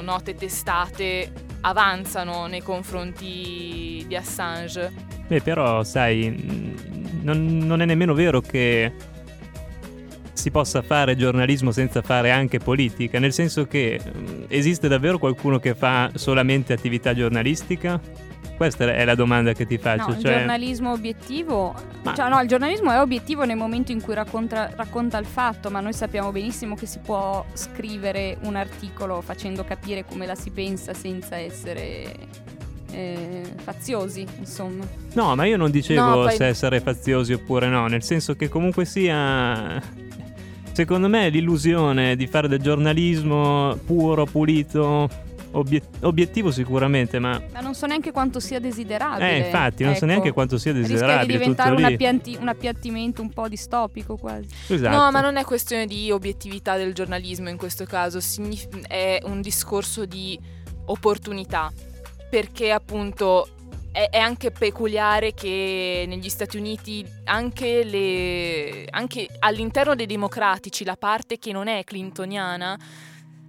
note 0.01 0.35
testate 0.35 1.31
avanzano 1.61 2.47
nei 2.47 2.61
confronti 2.61 4.03
di 4.07 4.15
Assange. 4.15 4.91
Beh, 5.27 5.41
però, 5.41 5.83
sai, 5.83 6.75
non, 7.21 7.57
non 7.57 7.81
è 7.81 7.85
nemmeno 7.85 8.13
vero 8.13 8.41
che 8.41 8.91
si 10.33 10.51
possa 10.51 10.81
fare 10.81 11.15
giornalismo 11.15 11.71
senza 11.71 12.01
fare 12.01 12.31
anche 12.31 12.59
politica, 12.59 13.19
nel 13.19 13.31
senso 13.31 13.65
che 13.65 13.99
esiste 14.49 14.89
davvero 14.89 15.17
qualcuno 15.17 15.59
che 15.59 15.73
fa 15.73 16.11
solamente 16.15 16.73
attività 16.73 17.13
giornalistica? 17.13 17.99
Questa 18.63 18.93
è 18.93 19.03
la 19.03 19.15
domanda 19.15 19.51
che 19.51 19.65
ti 19.65 19.77
faccio. 19.77 20.11
No, 20.11 20.19
cioè... 20.19 20.31
il 20.31 20.37
giornalismo 20.37 20.91
obiettivo. 20.93 21.75
Ma... 22.01 22.13
Cioè, 22.13 22.29
no, 22.29 22.39
il 22.39 22.47
giornalismo 22.47 22.91
è 22.91 23.01
obiettivo 23.01 23.43
nel 23.43 23.57
momento 23.57 23.91
in 23.91 24.01
cui 24.01 24.13
racconta, 24.13 24.71
racconta, 24.73 25.17
il 25.17 25.25
fatto, 25.25 25.69
ma 25.69 25.81
noi 25.81 25.91
sappiamo 25.91 26.31
benissimo 26.31 26.73
che 26.73 26.85
si 26.85 26.99
può 26.99 27.43
scrivere 27.51 28.37
un 28.43 28.55
articolo 28.55 29.19
facendo 29.19 29.65
capire 29.65 30.05
come 30.05 30.25
la 30.25 30.35
si 30.35 30.49
pensa 30.51 30.93
senza 30.93 31.35
essere 31.35 32.15
eh, 32.91 33.43
faziosi, 33.57 34.25
insomma. 34.39 34.85
No, 35.11 35.35
ma 35.35 35.43
io 35.43 35.57
non 35.57 35.69
dicevo 35.69 36.05
no, 36.05 36.13
poi... 36.23 36.37
se 36.37 36.45
essere 36.45 36.79
faziosi 36.79 37.33
oppure 37.33 37.67
no, 37.67 37.87
nel 37.87 38.01
senso 38.01 38.33
che 38.35 38.47
comunque 38.47 38.85
sia. 38.85 39.81
Secondo 40.71 41.09
me 41.09 41.27
l'illusione 41.27 42.15
di 42.15 42.27
fare 42.27 42.47
del 42.47 42.61
giornalismo 42.61 43.77
puro, 43.85 44.25
pulito, 44.25 45.09
Obiet- 45.55 46.03
obiettivo 46.03 46.51
sicuramente, 46.51 47.19
ma... 47.19 47.41
Ma 47.51 47.59
non 47.59 47.75
so 47.75 47.85
neanche 47.85 48.11
quanto 48.11 48.39
sia 48.39 48.59
desiderabile. 48.59 49.31
Eh, 49.31 49.37
infatti, 49.45 49.83
non 49.83 49.91
ecco. 49.91 49.99
so 49.99 50.05
neanche 50.07 50.31
quanto 50.31 50.57
sia 50.57 50.73
desiderabile. 50.73 51.17
Rischia 51.17 51.25
di 51.25 51.39
diventare 51.39 51.75
un, 51.75 51.83
appianti- 51.83 52.37
un, 52.39 52.47
appiattimento 52.47 53.21
un 53.21 53.29
po' 53.29 53.47
distopico 53.47 54.17
quasi. 54.17 54.47
Esatto. 54.67 54.97
No, 54.97 55.11
ma 55.11 55.21
non 55.21 55.37
è 55.37 55.43
questione 55.43 55.85
di 55.85 56.09
obiettività 56.11 56.75
del 56.75 56.93
giornalismo 56.93 57.49
in 57.49 57.57
questo 57.57 57.85
caso, 57.85 58.19
Signif- 58.19 58.87
è 58.87 59.19
un 59.25 59.41
discorso 59.41 60.05
di 60.05 60.39
opportunità. 60.85 61.71
Perché 62.29 62.71
appunto 62.71 63.47
è, 63.91 64.09
è, 64.09 64.17
anche 64.17 64.49
peculiare 64.49 65.33
che 65.33 66.05
negli 66.07 66.29
Stati 66.29 66.57
Uniti 66.57 67.05
anche, 67.25 67.83
le, 67.83 68.85
anche 68.89 69.27
all'interno 69.39 69.93
dei 69.93 70.07
democratici 70.07 70.83
la 70.83 70.97
parte 70.97 71.37
che 71.37 71.51
non 71.51 71.67
è 71.67 71.83
clintoniana 71.83 72.77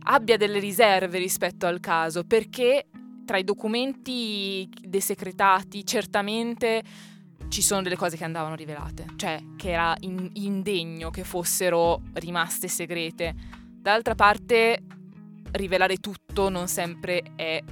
abbia 0.05 0.37
delle 0.37 0.59
riserve 0.59 1.19
rispetto 1.19 1.67
al 1.67 1.81
caso, 1.81 2.25
perché 2.25 2.87
tra 3.25 3.39
i 3.39 3.45
documenti 3.45 4.69
desecretati 4.81 5.85
certamente 5.85 6.83
ci 7.49 7.63
sono 7.63 7.83
delle 7.83 7.97
cose 7.97 8.17
che 8.17 8.25
andavano 8.25 8.55
rivelate, 8.55 9.07
cioè 9.17 9.41
che 9.57 9.71
era 9.71 9.95
in- 10.01 10.31
indegno 10.35 11.11
che 11.11 11.25
fossero 11.25 12.03
rimaste 12.15 12.69
segrete. 12.69 13.35
D'altra 13.81 14.15
parte, 14.15 14.83
rivelare 15.53 15.99
tutto 15.99 16.49
non 16.49 16.69
sempre 16.69 17.23
è, 17.37 17.63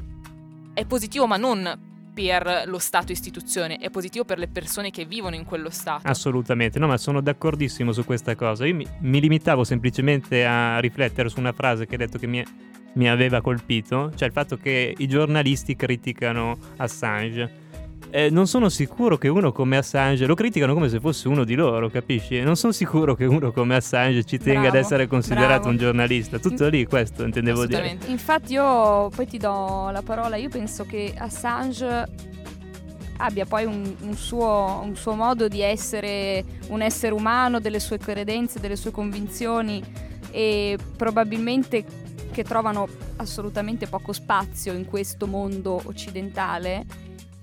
è 0.74 0.84
positivo, 0.84 1.26
ma 1.26 1.36
non 1.36 1.90
per 2.12 2.64
lo 2.66 2.78
Stato 2.78 3.12
istituzione, 3.12 3.76
è 3.76 3.90
positivo 3.90 4.24
per 4.24 4.38
le 4.38 4.48
persone 4.48 4.90
che 4.90 5.04
vivono 5.04 5.34
in 5.34 5.44
quello 5.44 5.70
Stato. 5.70 6.06
Assolutamente, 6.06 6.78
no, 6.78 6.86
ma 6.86 6.96
sono 6.98 7.20
d'accordissimo 7.20 7.92
su 7.92 8.04
questa 8.04 8.34
cosa. 8.34 8.66
Io 8.66 8.74
mi, 8.74 8.86
mi 9.00 9.20
limitavo 9.20 9.64
semplicemente 9.64 10.44
a 10.44 10.78
riflettere 10.78 11.28
su 11.28 11.38
una 11.38 11.52
frase 11.52 11.86
che 11.86 11.92
hai 11.92 11.98
detto 11.98 12.18
che 12.18 12.26
mi, 12.26 12.44
mi 12.94 13.08
aveva 13.08 13.40
colpito, 13.40 14.12
cioè 14.14 14.28
il 14.28 14.34
fatto 14.34 14.56
che 14.56 14.94
i 14.96 15.08
giornalisti 15.08 15.74
criticano 15.76 16.58
Assange 16.76 17.61
eh, 18.10 18.30
non 18.30 18.46
sono 18.46 18.68
sicuro 18.68 19.16
che 19.16 19.28
uno 19.28 19.52
come 19.52 19.76
Assange 19.76 20.26
lo 20.26 20.34
criticano 20.34 20.74
come 20.74 20.88
se 20.88 21.00
fosse 21.00 21.28
uno 21.28 21.44
di 21.44 21.54
loro, 21.54 21.88
capisci? 21.88 22.40
Non 22.40 22.56
sono 22.56 22.72
sicuro 22.72 23.14
che 23.14 23.24
uno 23.24 23.52
come 23.52 23.76
Assange 23.76 24.24
ci 24.24 24.38
tenga 24.38 24.60
bravo, 24.60 24.76
ad 24.76 24.82
essere 24.82 25.06
considerato 25.06 25.46
bravo. 25.46 25.68
un 25.68 25.76
giornalista. 25.78 26.38
Tutto 26.38 26.68
lì, 26.68 26.84
questo 26.84 27.24
intendevo 27.24 27.66
dire. 27.66 27.98
Infatti, 28.06 28.52
io 28.52 29.08
poi 29.08 29.26
ti 29.26 29.38
do 29.38 29.90
la 29.90 30.02
parola. 30.02 30.36
Io 30.36 30.48
penso 30.48 30.84
che 30.84 31.14
Assange 31.16 32.30
abbia 33.18 33.46
poi 33.46 33.64
un, 33.64 33.94
un, 34.00 34.14
suo, 34.14 34.80
un 34.84 34.96
suo 34.96 35.14
modo 35.14 35.48
di 35.48 35.60
essere 35.60 36.44
un 36.68 36.82
essere 36.82 37.14
umano, 37.14 37.60
delle 37.60 37.80
sue 37.80 37.98
credenze, 37.98 38.60
delle 38.60 38.76
sue 38.76 38.90
convinzioni 38.90 39.82
e 40.30 40.76
probabilmente 40.96 41.84
che 42.32 42.42
trovano 42.42 42.88
assolutamente 43.16 43.86
poco 43.86 44.12
spazio 44.12 44.72
in 44.72 44.86
questo 44.86 45.26
mondo 45.26 45.80
occidentale 45.84 46.84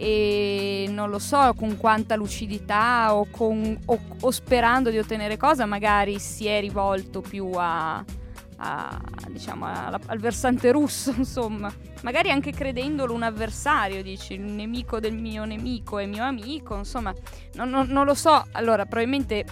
e 0.02 0.86
non 0.90 1.10
lo 1.10 1.20
so 1.20 1.54
con 1.58 1.76
quanta 1.76 2.16
lucidità 2.16 3.14
o, 3.14 3.28
con, 3.30 3.78
o, 3.86 4.00
o 4.22 4.32
sperando 4.32 4.90
di 4.90 4.98
ottenere 4.98 5.36
cosa 5.36 5.66
magari 5.66 6.20
si 6.20 6.48
è 6.48 6.62
rivolto 6.62 7.20
più 7.20 7.50
a, 7.54 8.02
a, 8.60 9.02
diciamo, 9.28 9.66
a, 9.66 10.00
al 10.06 10.20
versante 10.20 10.72
russo, 10.72 11.12
insomma. 11.18 11.70
Magari 12.02 12.32
anche 12.32 12.52
credendolo 12.52 13.14
un 13.14 13.24
avversario, 13.24 14.02
dici, 14.02 14.36
il 14.36 14.42
nemico 14.42 15.02
del 15.02 15.16
mio 15.16 15.44
nemico 15.44 15.98
è 15.98 16.06
mio 16.06 16.24
amico, 16.24 16.78
insomma, 16.78 17.14
non, 17.56 17.70
non, 17.70 17.88
non 17.90 18.06
lo 18.06 18.14
so. 18.14 18.46
Allora, 18.54 18.86
probabilmente 18.86 19.44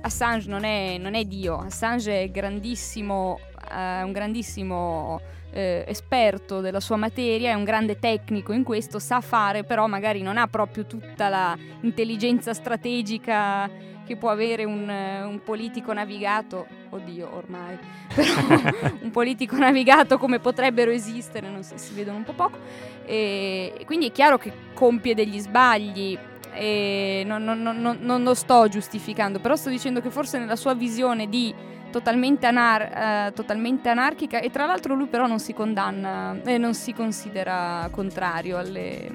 Assange 0.00 0.48
non 0.48 0.64
è, 0.64 0.96
non 0.98 1.14
è 1.14 1.26
Dio, 1.26 1.58
Assange 1.58 2.22
è 2.22 2.30
grandissimo, 2.30 3.38
eh, 3.70 4.02
un 4.02 4.12
grandissimo 4.12 5.20
eh, 5.52 5.84
esperto 5.86 6.60
della 6.60 6.80
sua 6.80 6.96
materia, 6.96 7.50
è 7.50 7.54
un 7.54 7.64
grande 7.64 7.98
tecnico 7.98 8.52
in 8.52 8.62
questo, 8.62 8.98
sa 8.98 9.20
fare, 9.20 9.64
però 9.64 9.86
magari 9.86 10.22
non 10.22 10.36
ha 10.36 10.46
proprio 10.46 10.86
tutta 10.86 11.28
la 11.28 11.56
intelligenza 11.82 12.54
strategica 12.54 13.88
che 14.06 14.16
può 14.16 14.30
avere 14.30 14.64
un, 14.64 14.88
un 14.88 15.40
politico 15.44 15.92
navigato, 15.92 16.66
oddio 16.90 17.32
ormai, 17.32 17.78
però 18.12 18.32
un 19.02 19.10
politico 19.12 19.56
navigato 19.56 20.18
come 20.18 20.40
potrebbero 20.40 20.90
esistere, 20.90 21.48
non 21.48 21.62
so, 21.62 21.76
si 21.76 21.94
vedono 21.94 22.16
un 22.16 22.24
po' 22.24 22.32
poco, 22.32 22.58
e 23.04 23.82
quindi 23.86 24.08
è 24.08 24.12
chiaro 24.12 24.36
che 24.36 24.52
compie 24.74 25.14
degli 25.14 25.38
sbagli, 25.38 26.18
non, 27.24 27.44
non, 27.44 27.62
non, 27.62 27.98
non, 28.00 28.22
lo 28.24 28.34
sto 28.34 28.66
giustificando, 28.66 29.38
però 29.38 29.54
sto 29.54 29.68
dicendo 29.68 30.00
che 30.00 30.10
forse 30.10 30.38
nella 30.38 30.56
sua 30.56 30.74
visione 30.74 31.28
di 31.28 31.54
totalmente, 31.90 32.46
anar- 32.46 33.28
eh, 33.28 33.32
totalmente 33.34 33.88
anarchica 33.88 34.40
e 34.40 34.50
tra 34.50 34.66
l'altro 34.66 34.94
lui 34.94 35.06
però 35.06 35.26
non 35.26 35.38
si 35.38 35.52
condanna 35.52 36.40
e 36.44 36.54
eh, 36.54 36.58
non 36.58 36.74
si 36.74 36.92
considera 36.92 37.88
contrario 37.90 38.56
alle, 38.58 39.10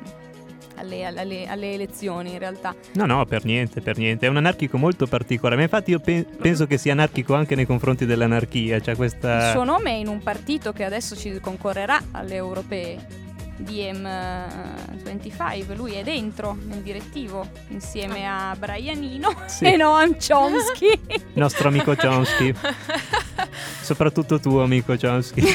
alle, 0.75 1.05
alle, 1.05 1.47
alle, 1.47 1.73
elezioni 1.73 2.33
in 2.33 2.39
realtà. 2.39 2.75
No, 2.93 3.05
no, 3.05 3.25
per 3.25 3.45
niente, 3.45 3.81
per 3.81 3.97
niente. 3.97 4.25
È 4.25 4.29
un 4.29 4.37
anarchico 4.37 4.77
molto 4.77 5.07
particolare. 5.07 5.55
Ma 5.55 5.63
infatti 5.63 5.91
io 5.91 5.99
pe- 5.99 6.25
penso 6.37 6.67
che 6.67 6.77
sia 6.77 6.91
anarchico 6.91 7.33
anche 7.33 7.55
nei 7.55 7.65
confronti 7.65 8.05
dell'anarchia. 8.05 8.79
Cioè 8.79 8.95
questa... 8.95 9.47
Il 9.47 9.51
suo 9.51 9.63
nome 9.63 9.91
è 9.91 9.95
in 9.95 10.07
un 10.07 10.19
partito 10.19 10.71
che 10.73 10.83
adesso 10.83 11.15
ci 11.15 11.39
concorrerà 11.39 11.99
alle 12.11 12.35
europee. 12.35 13.24
DM25, 13.61 15.75
lui 15.75 15.93
è 15.93 16.03
dentro 16.03 16.57
nel 16.65 16.81
direttivo 16.81 17.47
insieme 17.69 18.27
a 18.27 18.55
Brianino 18.57 19.33
sì. 19.47 19.65
e 19.65 19.77
Noam 19.77 20.15
Chomsky. 20.15 20.99
Nostro 21.33 21.69
amico 21.69 21.95
Chomsky. 21.95 22.53
Soprattutto 23.81 24.39
tuo 24.39 24.61
amico 24.63 24.95
Chomsky. 24.99 25.41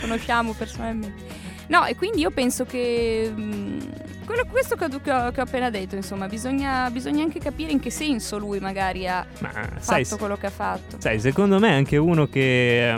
Conosciamo 0.00 0.52
personalmente. 0.52 1.42
No, 1.66 1.86
e 1.86 1.96
quindi 1.96 2.20
io 2.20 2.30
penso 2.30 2.64
che 2.64 3.32
mh, 3.34 3.42
mm, 3.42 3.78
quello, 4.26 4.44
questo 4.50 4.76
che 4.76 4.84
ho, 4.84 4.88
che, 4.88 5.12
ho, 5.12 5.30
che 5.30 5.40
ho, 5.40 5.44
appena 5.44 5.70
detto, 5.70 5.96
insomma, 5.96 6.26
bisogna, 6.26 6.90
bisogna, 6.90 7.22
anche 7.22 7.38
capire 7.38 7.72
in 7.72 7.80
che 7.80 7.90
senso 7.90 8.38
lui 8.38 8.58
magari 8.58 9.08
ha 9.08 9.24
Ma, 9.38 9.50
fatto 9.50 9.80
sai, 9.80 10.06
quello 10.18 10.36
che 10.36 10.46
ha 10.46 10.50
fatto. 10.50 10.96
Sai, 10.98 11.18
secondo 11.20 11.58
me 11.58 11.70
è 11.70 11.74
anche 11.74 11.96
uno 11.96 12.26
che 12.26 12.94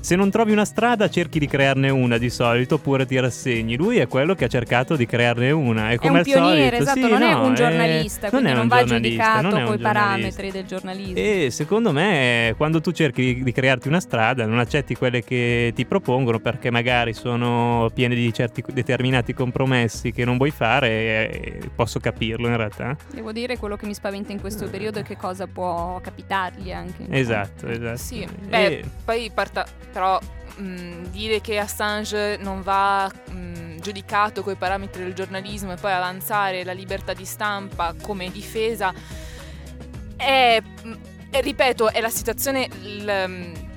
se 0.00 0.16
non 0.16 0.30
trovi 0.30 0.52
una 0.52 0.64
strada 0.64 1.08
cerchi 1.08 1.38
di 1.38 1.46
crearne 1.46 1.90
una 1.90 2.18
di 2.18 2.30
solito 2.30 2.76
oppure 2.76 3.06
ti 3.06 3.18
rassegni. 3.18 3.76
Lui 3.76 3.98
è 3.98 4.08
quello 4.08 4.34
che 4.34 4.46
ha 4.46 4.48
cercato 4.48 4.96
di 4.96 5.06
crearne 5.06 5.50
una. 5.50 5.90
E 5.90 5.96
come 5.96 6.08
è 6.08 6.12
un 6.12 6.16
al 6.18 6.24
pioniere, 6.24 6.76
solito, 6.76 6.82
esatto, 6.82 7.00
sì, 7.00 7.12
non 7.12 7.22
è 7.22 7.32
no, 7.32 7.44
un 7.44 7.54
giornalista, 7.54 8.20
non 8.22 8.30
quindi 8.30 8.48
è 8.48 8.52
non, 8.54 8.62
un 8.62 8.68
va 8.68 8.76
giornalista, 8.78 9.24
giudicato 9.24 9.42
non 9.42 9.58
è 9.58 9.62
un 9.62 9.68
coi 9.68 9.76
giornalista. 9.78 10.08
parametri 10.08 10.50
del 10.50 10.64
giornalismo. 10.64 11.14
E 11.16 11.48
secondo 11.50 11.92
me, 11.92 12.54
quando 12.56 12.80
tu 12.80 12.90
cerchi 12.92 13.34
di, 13.34 13.42
di 13.42 13.52
crearti 13.52 13.88
una 13.88 14.00
strada, 14.00 14.46
non 14.46 14.58
accetti 14.58 14.94
quelle 14.94 15.22
che 15.22 15.72
ti 15.74 15.84
propongono 15.84 16.38
perché 16.40 16.70
magari 16.70 17.12
sono 17.12 17.90
piene 17.92 18.14
di 18.14 18.32
certi 18.32 18.64
determinati 18.72 19.34
compromessi 19.34 20.12
che 20.12 20.24
non 20.24 20.36
vuoi 20.36 20.50
fare, 20.50 20.88
e 20.88 21.60
posso 21.74 21.98
capirlo 22.00 22.48
in 22.48 22.56
realtà. 22.56 22.96
Devo 23.12 23.32
dire 23.32 23.56
quello 23.58 23.76
che 23.76 23.86
mi 23.86 23.94
spaventa 23.94 24.32
in 24.32 24.40
questo 24.40 24.68
periodo 24.68 25.00
è 25.00 25.02
che 25.02 25.16
cosa 25.16 25.46
può 25.46 26.00
capitargli 26.02 26.72
anche. 26.72 27.04
Esatto, 27.10 27.66
esatto. 27.68 27.96
Sì, 27.98 28.22
E- 28.22 28.28
beh, 28.48 28.84
poi 29.04 29.30
parta, 29.32 29.66
però 29.90 30.18
mh, 30.56 31.08
dire 31.10 31.40
che 31.40 31.58
Assange 31.58 32.36
non 32.38 32.62
va 32.62 33.06
mh, 33.08 33.80
giudicato 33.80 34.42
coi 34.42 34.54
parametri 34.56 35.02
del 35.02 35.14
giornalismo 35.14 35.72
e 35.72 35.76
poi 35.76 35.92
avanzare 35.92 36.64
la 36.64 36.72
libertà 36.72 37.12
di 37.12 37.24
stampa 37.24 37.94
come 38.00 38.30
difesa 38.30 38.92
è, 40.16 40.62
è- 41.30 41.40
ripeto, 41.40 41.90
è 41.90 42.00
la 42.00 42.10
situazione 42.10 42.68
mh, 42.68 43.68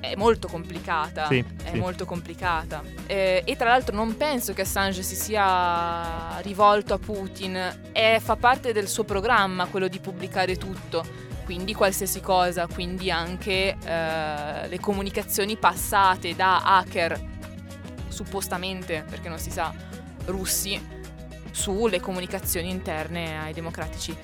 è 0.00 0.16
molto 0.16 0.48
complicata. 0.48 1.28
Sì, 1.28 1.44
è 1.62 1.70
sì. 1.70 1.78
molto 1.78 2.04
complicata. 2.04 2.82
Eh, 3.06 3.42
e 3.46 3.56
tra 3.56 3.68
l'altro 3.68 3.94
non 3.94 4.16
penso 4.16 4.52
che 4.52 4.62
Assange 4.62 5.02
si 5.02 5.14
sia 5.14 6.40
rivolto 6.40 6.92
a 6.92 6.98
Putin, 6.98 7.90
è- 7.92 8.18
fa 8.20 8.34
parte 8.34 8.72
del 8.72 8.88
suo 8.88 9.04
programma 9.04 9.66
quello 9.66 9.86
di 9.86 10.00
pubblicare 10.00 10.56
tutto, 10.56 11.04
quindi 11.44 11.74
qualsiasi 11.74 12.20
cosa, 12.20 12.66
quindi 12.66 13.10
anche 13.10 13.76
eh, 13.84 14.68
le 14.68 14.80
comunicazioni 14.80 15.56
passate 15.56 16.34
da 16.34 16.62
hacker, 16.62 17.20
suppostamente, 18.08 19.04
perché 19.08 19.28
non 19.28 19.38
si 19.38 19.50
sa, 19.50 19.72
russi, 20.26 20.80
sulle 21.50 22.00
comunicazioni 22.00 22.70
interne 22.70 23.38
ai 23.38 23.52
democratici. 23.52 24.16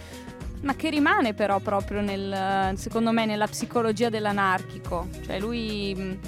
Ma 0.61 0.75
che 0.75 0.91
rimane 0.91 1.35
però 1.35 1.61
proprio 1.61 2.01
nel, 2.01 2.77
secondo 2.77 3.13
me 3.13 3.27
nella 3.27 3.47
psicologia 3.47 4.09
dell'anarchico. 4.09 5.09
Cioè 5.25 5.39
lui... 5.39 5.95
mh, 5.95 6.19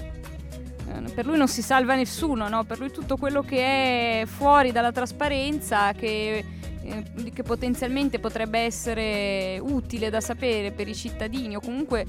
eh, 0.88 1.10
Per 1.12 1.26
lui 1.26 1.36
non 1.36 1.48
si 1.48 1.62
salva 1.62 1.94
nessuno, 1.94 2.48
no? 2.48 2.64
Per 2.64 2.78
lui 2.78 2.90
tutto 2.92 3.16
quello 3.16 3.42
che 3.42 4.20
è 4.20 4.26
fuori 4.26 4.72
dalla 4.72 4.92
trasparenza, 4.92 5.92
che, 5.92 6.44
eh, 6.90 7.30
che 7.32 7.42
potenzialmente 7.42 8.18
potrebbe 8.18 8.58
essere 8.60 9.58
utile 9.60 10.10
da 10.10 10.20
sapere 10.20 10.72
per 10.72 10.88
i 10.88 10.94
cittadini 10.94 11.56
o 11.56 11.60
comunque, 11.60 12.06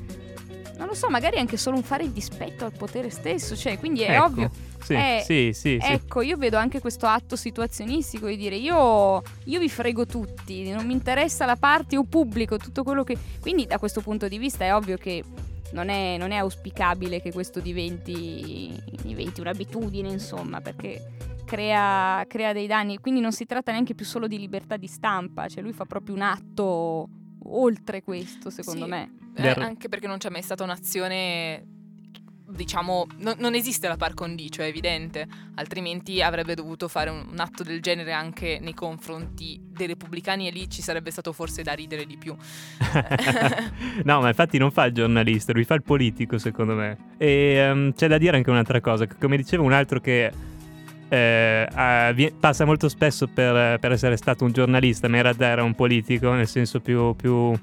non 0.77 0.87
lo 0.87 0.93
so, 0.93 1.09
magari 1.09 1.37
anche 1.37 1.57
solo 1.57 1.77
un 1.77 1.83
fare 1.83 2.03
il 2.03 2.11
dispetto 2.11 2.65
al 2.65 2.73
potere 2.73 3.09
stesso. 3.09 3.55
Cioè, 3.55 3.77
quindi 3.77 4.01
è 4.01 4.15
Ecco, 4.15 4.25
ovvio 4.25 4.51
Sì, 4.83 4.93
Eh, 4.93 5.21
sì, 5.23 5.51
sì, 5.53 5.77
sì. 5.79 5.91
Ecco, 5.91 6.21
io 6.21 6.37
vedo 6.37 6.57
anche 6.57 6.79
questo 6.79 7.05
atto 7.05 7.35
situazionistico 7.35 8.27
di 8.27 8.37
dire 8.37 8.55
io, 8.55 9.21
io 9.45 9.59
vi 9.59 9.69
frego 9.69 10.05
tutti, 10.05 10.69
non 10.71 10.85
mi 10.85 10.93
interessa 10.93 11.45
la 11.45 11.55
parte, 11.55 11.95
io 11.95 12.03
pubblico 12.03 12.57
tutto 12.57 12.83
quello 12.83 13.03
che... 13.03 13.15
Quindi 13.39 13.67
da 13.67 13.77
questo 13.77 14.01
punto 14.01 14.27
di 14.27 14.37
vista 14.37 14.65
è 14.65 14.73
ovvio 14.73 14.97
che 14.97 15.23
non 15.73 15.89
è, 15.89 16.17
non 16.17 16.31
è 16.31 16.37
auspicabile 16.37 17.21
che 17.21 17.31
questo 17.31 17.59
diventi, 17.59 18.73
diventi 19.03 19.39
un'abitudine, 19.39 20.09
insomma, 20.09 20.61
perché 20.61 21.01
crea, 21.45 22.23
crea 22.27 22.53
dei 22.53 22.67
danni. 22.67 22.97
Quindi 22.97 23.19
non 23.21 23.31
si 23.31 23.45
tratta 23.45 23.71
neanche 23.71 23.95
più 23.95 24.05
solo 24.05 24.27
di 24.27 24.37
libertà 24.37 24.77
di 24.77 24.87
stampa, 24.87 25.47
cioè 25.47 25.63
lui 25.63 25.73
fa 25.73 25.85
proprio 25.85 26.15
un 26.15 26.21
atto 26.21 27.07
oltre 27.45 28.01
questo, 28.03 28.49
secondo 28.49 28.85
Sì. 28.85 28.89
me. 28.89 29.11
Eh, 29.35 29.49
anche 29.57 29.87
perché 29.87 30.07
non 30.07 30.17
c'è 30.17 30.29
mai 30.29 30.41
stata 30.41 30.63
un'azione, 30.63 31.63
diciamo, 32.49 33.07
no- 33.19 33.35
non 33.37 33.55
esiste 33.55 33.87
la 33.87 33.95
par 33.95 34.13
condicio, 34.13 34.61
è 34.61 34.65
evidente, 34.65 35.25
altrimenti 35.55 36.21
avrebbe 36.21 36.53
dovuto 36.53 36.89
fare 36.89 37.09
un, 37.09 37.25
un 37.31 37.39
atto 37.39 37.63
del 37.63 37.81
genere 37.81 38.11
anche 38.11 38.59
nei 38.61 38.73
confronti 38.73 39.59
dei 39.63 39.87
repubblicani 39.87 40.47
e 40.47 40.51
lì 40.51 40.69
ci 40.69 40.81
sarebbe 40.81 41.11
stato 41.11 41.31
forse 41.31 41.63
da 41.63 41.71
ridere 41.71 42.05
di 42.05 42.17
più. 42.17 42.35
no, 44.03 44.19
ma 44.19 44.27
infatti 44.27 44.57
non 44.57 44.69
fa 44.69 44.85
il 44.85 44.93
giornalista, 44.93 45.53
lui 45.53 45.63
fa 45.63 45.75
il 45.75 45.83
politico, 45.83 46.37
secondo 46.37 46.73
me. 46.75 46.97
E 47.17 47.53
ehm, 47.55 47.93
c'è 47.93 48.07
da 48.07 48.17
dire 48.17 48.35
anche 48.35 48.49
un'altra 48.49 48.81
cosa, 48.81 49.07
come 49.07 49.37
dicevo, 49.37 49.63
un 49.63 49.73
altro 49.73 49.99
che 50.01 50.31
eh, 51.11 52.33
passa 52.39 52.63
molto 52.63 52.87
spesso 52.87 53.27
per, 53.27 53.79
per 53.79 53.91
essere 53.91 54.15
stato 54.15 54.45
un 54.45 54.51
giornalista, 54.53 55.09
ma 55.09 55.17
in 55.17 55.23
realtà 55.23 55.47
era 55.47 55.63
un 55.63 55.75
politico, 55.75 56.31
nel 56.31 56.47
senso 56.47 56.79
più, 56.79 57.13
più- 57.15 57.53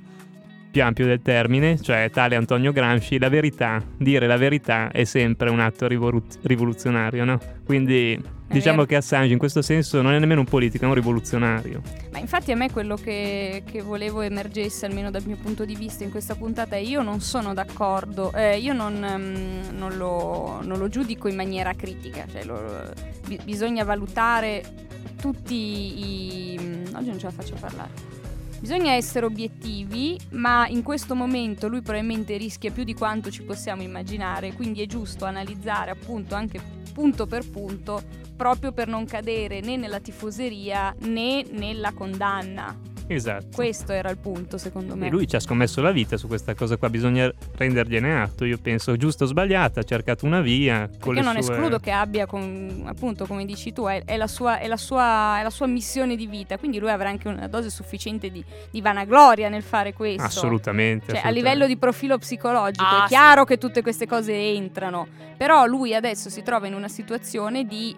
più 0.71 0.83
ampio 0.83 1.07
del 1.07 1.23
termine, 1.23 1.81
cioè 1.81 2.11
tale 2.13 2.37
Antonio 2.37 2.73
Gramsci, 2.73 3.19
la 3.19 3.31
verità, 3.31 3.83
dire 3.97 4.27
la 4.27 4.37
verità 4.37 4.91
è 4.91 5.05
sempre 5.05 5.49
un 5.49 5.61
atto 5.61 5.87
rivolu- 5.87 6.39
rivoluzionario, 6.43 7.25
no? 7.25 7.41
Quindi 7.65 8.21
diciamo 8.49 8.85
che 8.85 8.97
Assange 8.97 9.33
in 9.33 9.39
questo 9.39 9.63
senso 9.63 10.01
non 10.03 10.13
è 10.13 10.19
nemmeno 10.19 10.41
un 10.41 10.47
politico, 10.47 10.85
è 10.85 10.89
un 10.89 10.95
rivoluzionario. 10.95 11.83
Ma 12.11 12.19
infatti 12.19 12.53
a 12.53 12.57
me 12.57 12.71
quello 12.71 12.97
che, 12.97 13.63
che 13.71 13.83
volevo 13.83 14.21
emergesse, 14.23 14.87
almeno 14.87 15.11
dal 15.11 15.23
mio 15.25 15.37
punto 15.37 15.65
di 15.65 15.75
vista 15.75 16.05
in 16.05 16.11
questa 16.11 16.35
puntata, 16.35 16.77
è 16.77 16.81
io 16.81 17.03
non 17.03 17.21
sono 17.21 17.55
d'accordo, 17.55 18.33
eh, 18.33 18.59
io 18.59 18.73
non, 18.73 19.05
ehm, 19.05 19.77
non 19.77 19.97
lo, 19.97 20.61
non 20.63 20.79
lo 20.79 20.89
giudico 20.89 21.29
in 21.29 21.37
maniera 21.37 21.75
critica, 21.75 22.27
cioè 22.31 22.45
lo- 22.45 22.93
bi- 23.27 23.41
bisogna 23.45 23.85
valutare 23.85 24.87
tutti 25.21 25.55
i... 25.55 26.59
oggi 26.95 27.09
non 27.09 27.19
ce 27.19 27.27
la 27.27 27.33
faccio 27.33 27.57
parlare. 27.59 28.17
Bisogna 28.61 28.93
essere 28.93 29.25
obiettivi, 29.25 30.19
ma 30.31 30.67
in 30.67 30.83
questo 30.83 31.15
momento 31.15 31.69
lui 31.69 31.81
probabilmente 31.81 32.37
rischia 32.37 32.73
più 32.73 32.83
di 32.83 32.93
quanto 32.93 33.31
ci 33.31 33.43
possiamo 33.43 33.83
immaginare, 33.83 34.53
quindi 34.53 34.83
è 34.83 34.87
giusto 34.87 35.27
analizzare 35.27 35.93
appunto 35.93 36.35
anche 36.35 36.61
punto 36.99 37.27
per 37.27 37.49
punto 37.49 38.03
proprio 38.37 38.73
per 38.73 38.89
non 38.89 39.05
cadere 39.05 39.61
né 39.61 39.77
nella 39.77 40.01
tifoseria 40.01 40.93
né 41.03 41.45
nella 41.49 41.93
condanna. 41.93 42.77
Esatto. 43.09 43.49
Questo 43.55 43.93
era 43.93 44.11
il 44.11 44.19
punto, 44.19 44.59
secondo 44.59 44.95
me. 44.95 45.07
E 45.07 45.11
lui 45.11 45.27
ci 45.27 45.37
ha 45.37 45.41
scommesso 45.41 45.81
la 45.81 45.91
vita 45.91 46.17
su 46.17 46.27
questa 46.27 46.55
cosa 46.55 46.77
qua, 46.77 46.89
bisogna 46.91 47.33
rendergliene 47.57 48.21
atto. 48.21 48.45
Io 48.45 48.59
penso 48.59 48.97
giusto 48.97 49.25
o 49.25 49.27
sbagliata, 49.27 49.81
ha 49.81 49.83
cercato 49.83 50.27
una 50.27 50.41
via. 50.41 50.89
Con 51.01 51.15
Perché 51.15 51.29
le 51.29 51.35
non 51.35 51.43
sue... 51.43 51.55
escludo 51.55 51.79
che 51.79 51.91
abbia, 51.91 52.27
con- 52.27 52.85
appunto, 52.87 53.27
come 53.27 53.45
dici 53.45 53.73
tu, 53.73 53.87
è, 53.87 54.05
è 54.05 54.17
la 54.17 54.27
sua, 54.27 54.59
è, 54.59 54.67
la 54.67 54.77
sua, 54.77 55.41
è 55.41 55.43
la 55.43 55.51
sua 55.51 55.67
missione 55.67 56.17
di 56.17 56.27
vita, 56.27 56.59
quindi 56.59 56.79
lui 56.79 56.91
avrà 56.91 57.09
anche 57.09 57.29
una 57.29 57.49
dose 57.49 57.71
sufficiente 57.71 58.31
di, 58.31 58.45
di 58.71 58.81
vanagloria 58.81 59.49
nel 59.49 59.63
fare 59.63 59.93
questo. 59.93 60.23
Assolutamente. 60.23 61.07
Cioè, 61.07 61.17
a 61.17 61.19
assolutamente. 61.21 61.33
livello 61.33 61.67
di 61.67 61.77
profilo 61.77 62.19
psicologico 62.19 62.85
Ah, 62.85 62.99
è 62.99 63.09
sì. 63.09 63.15
chiaro 63.15 63.45
che 63.45 63.59
tutte 63.59 63.83
queste 63.83 64.07
cose 64.07 64.33
entrano, 64.35 65.07
però 65.37 65.65
lui 65.67 65.95
adesso 65.95 66.29
si 66.31 66.43
trova 66.43 66.67
in 66.67 66.75
una 66.75 66.89
situazione 66.89 67.65
di 67.65 67.95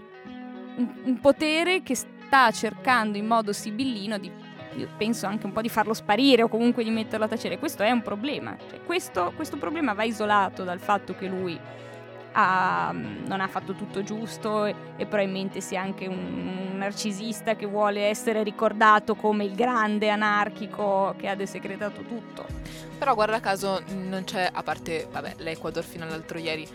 un, 0.76 0.88
un 1.04 1.20
potere 1.20 1.82
che 1.82 1.94
sta 1.94 2.50
cercando 2.52 3.18
in 3.18 3.26
modo 3.26 3.52
sibillino 3.52 4.18
di, 4.18 4.30
io 4.74 4.88
penso 4.96 5.26
anche 5.26 5.46
un 5.46 5.52
po' 5.52 5.60
di 5.60 5.68
farlo 5.68 5.94
sparire 5.94 6.42
o 6.42 6.48
comunque 6.48 6.84
di 6.84 6.90
metterlo 6.90 7.24
a 7.24 7.28
tacere. 7.28 7.58
Questo 7.58 7.82
è 7.82 7.90
un 7.90 8.02
problema. 8.02 8.56
Cioè, 8.68 8.80
questo, 8.84 9.32
questo 9.34 9.56
problema 9.56 9.92
va 9.92 10.04
isolato 10.04 10.64
dal 10.64 10.78
fatto 10.78 11.14
che 11.14 11.26
lui 11.26 11.58
ha- 12.32 12.92
non 12.92 13.40
ha 13.40 13.48
fatto 13.48 13.74
tutto 13.74 14.02
giusto 14.02 14.64
e, 14.64 14.74
e 14.96 15.06
probabilmente 15.06 15.60
sia 15.60 15.80
anche 15.80 16.06
un, 16.06 16.68
un 16.70 16.76
narcisista 16.78 17.56
che 17.56 17.66
vuole 17.66 18.02
essere 18.06 18.42
ricordato 18.42 19.14
come 19.14 19.44
il 19.44 19.54
grande 19.54 20.08
anarchico 20.08 21.14
che 21.18 21.28
ha 21.28 21.34
desecretato 21.34 22.02
tutto. 22.02 22.46
Però 22.98 23.14
guarda 23.14 23.40
caso 23.40 23.82
non 23.88 24.24
c'è, 24.24 24.48
a 24.52 24.62
parte 24.62 25.08
vabbè, 25.10 25.36
l'Ecuador 25.38 25.82
fino 25.82 26.04
all'altro 26.04 26.38
ieri, 26.38 26.68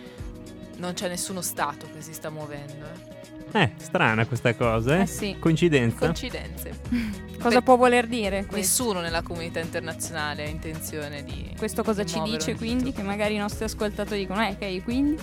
non 0.78 0.94
c'è 0.94 1.08
nessuno 1.08 1.42
Stato 1.42 1.88
che 1.94 2.02
si 2.02 2.14
sta 2.14 2.30
muovendo. 2.30 2.86
eh. 2.86 3.15
Eh, 3.56 3.72
strana 3.78 4.26
questa 4.26 4.54
cosa, 4.54 4.98
eh? 4.98 5.02
Eh 5.04 5.06
sì. 5.06 5.38
Coincidenza? 5.40 6.00
Coincidenze. 6.00 6.74
Cosa 7.40 7.60
Beh, 7.60 7.64
può 7.64 7.78
voler 7.78 8.06
dire 8.08 8.46
questo? 8.46 8.56
Nessuno 8.56 9.00
nella 9.00 9.22
comunità 9.22 9.60
internazionale 9.60 10.44
ha 10.44 10.48
intenzione 10.50 11.24
di... 11.24 11.54
Questo 11.58 11.84
cosa 11.84 12.04
di 12.04 12.10
ci 12.10 12.22
dice 12.22 12.56
quindi? 12.56 12.92
Che 12.92 13.04
magari 13.04 13.36
i 13.36 13.38
nostri 13.38 13.66
ascoltatori 13.66 14.22
dicono, 14.22 14.46
eh, 14.46 14.58
ok, 14.60 14.84
quindi? 14.84 15.22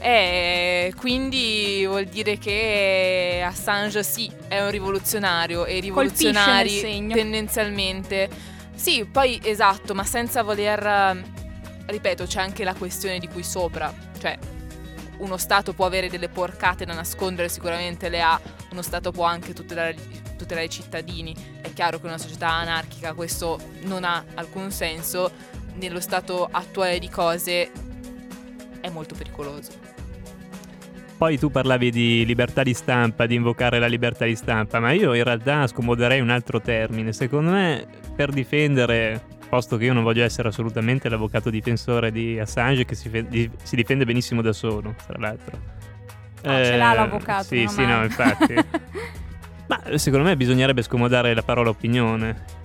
Eh, 0.00 0.92
quindi 0.98 1.84
vuol 1.86 2.04
dire 2.06 2.38
che 2.38 3.42
Assange 3.44 4.02
sì, 4.02 4.30
è 4.48 4.60
un 4.60 4.70
rivoluzionario 4.70 5.64
e 5.64 5.76
i 5.76 5.80
rivoluzionari 5.80 6.80
tendenzialmente... 6.80 8.28
Sì, 8.74 9.06
poi 9.06 9.40
esatto, 9.42 9.94
ma 9.94 10.04
senza 10.04 10.42
voler... 10.42 11.22
Ripeto, 11.86 12.24
c'è 12.24 12.40
anche 12.40 12.64
la 12.64 12.74
questione 12.74 13.18
di 13.18 13.28
qui 13.28 13.42
sopra. 13.42 13.92
Cioè, 14.18 14.38
uno 15.18 15.36
Stato 15.36 15.72
può 15.72 15.86
avere 15.86 16.08
delle 16.08 16.28
porcate 16.28 16.84
da 16.84 16.94
nascondere, 16.94 17.48
sicuramente 17.48 18.08
le 18.08 18.20
ha. 18.20 18.40
Uno 18.70 18.82
Stato 18.82 19.10
può 19.10 19.24
anche 19.24 19.52
tutelare, 19.52 19.96
tutelare 20.36 20.66
i 20.66 20.70
cittadini. 20.70 21.34
È 21.60 21.72
chiaro 21.72 22.00
che 22.00 22.06
una 22.06 22.18
società 22.18 22.50
anarchica 22.50 23.14
questo 23.14 23.60
non 23.82 24.04
ha 24.04 24.24
alcun 24.34 24.70
senso. 24.70 25.30
Nello 25.74 26.00
stato 26.00 26.48
attuale 26.50 26.98
di 26.98 27.08
cose 27.08 27.70
è 28.80 28.88
molto 28.88 29.14
pericoloso. 29.14 29.70
Poi 31.16 31.38
tu 31.38 31.50
parlavi 31.50 31.90
di 31.90 32.24
libertà 32.24 32.62
di 32.62 32.74
stampa, 32.74 33.26
di 33.26 33.34
invocare 33.34 33.78
la 33.80 33.88
libertà 33.88 34.24
di 34.24 34.36
stampa, 34.36 34.78
ma 34.78 34.92
io 34.92 35.14
in 35.14 35.24
realtà 35.24 35.66
scomoderei 35.66 36.20
un 36.20 36.30
altro 36.30 36.60
termine. 36.60 37.12
Secondo 37.12 37.50
me, 37.50 37.86
per 38.14 38.30
difendere 38.30 39.36
posto 39.48 39.76
che 39.76 39.84
io 39.84 39.92
non 39.92 40.02
voglio 40.02 40.24
essere 40.24 40.48
assolutamente 40.48 41.08
l'avvocato 41.08 41.50
difensore 41.50 42.10
di 42.12 42.38
Assange 42.38 42.84
che 42.84 42.94
si, 42.94 43.10
di- 43.28 43.50
si 43.62 43.76
difende 43.76 44.04
benissimo 44.04 44.42
da 44.42 44.52
solo, 44.52 44.94
tra 45.06 45.18
l'altro. 45.18 45.58
Ah, 46.42 46.62
ce 46.62 46.76
l'ha 46.76 46.92
l'avvocato, 46.92 47.44
Sì, 47.44 47.66
sì, 47.68 47.80
male. 47.80 47.96
no, 47.96 48.02
infatti. 48.04 48.54
Ma 49.66 49.82
eh, 49.84 49.98
secondo 49.98 50.26
me 50.26 50.36
bisognerebbe 50.36 50.82
scomodare 50.82 51.34
la 51.34 51.42
parola 51.42 51.70
opinione. 51.70 52.56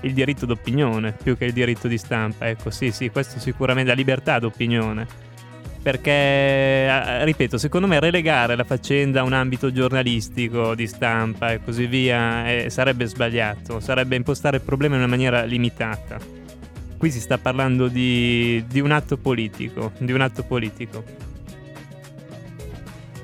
Il 0.00 0.12
diritto 0.12 0.46
d'opinione 0.46 1.12
più 1.12 1.36
che 1.36 1.46
il 1.46 1.52
diritto 1.52 1.88
di 1.88 1.96
stampa. 1.98 2.48
Ecco, 2.48 2.70
sì, 2.70 2.90
sì, 2.92 3.10
questo 3.10 3.38
sicuramente 3.38 3.88
la 3.88 3.96
libertà 3.96 4.38
d'opinione. 4.38 5.06
Perché, 5.86 6.10
eh, 6.10 7.24
ripeto, 7.24 7.58
secondo 7.58 7.86
me 7.86 8.00
relegare 8.00 8.56
la 8.56 8.64
faccenda 8.64 9.20
a 9.20 9.22
un 9.22 9.32
ambito 9.32 9.70
giornalistico, 9.70 10.74
di 10.74 10.88
stampa 10.88 11.52
e 11.52 11.60
così 11.62 11.86
via 11.86 12.50
eh, 12.50 12.70
sarebbe 12.70 13.04
sbagliato, 13.04 13.78
sarebbe 13.78 14.16
impostare 14.16 14.56
il 14.56 14.64
problema 14.64 14.96
in 14.96 15.02
una 15.02 15.10
maniera 15.10 15.44
limitata. 15.44 16.18
Qui 16.98 17.08
si 17.12 17.20
sta 17.20 17.38
parlando 17.38 17.86
di, 17.86 18.64
di 18.66 18.80
un 18.80 18.90
atto 18.90 19.16
politico, 19.16 19.92
di 19.98 20.10
un 20.10 20.22
atto 20.22 20.42
politico. 20.42 21.04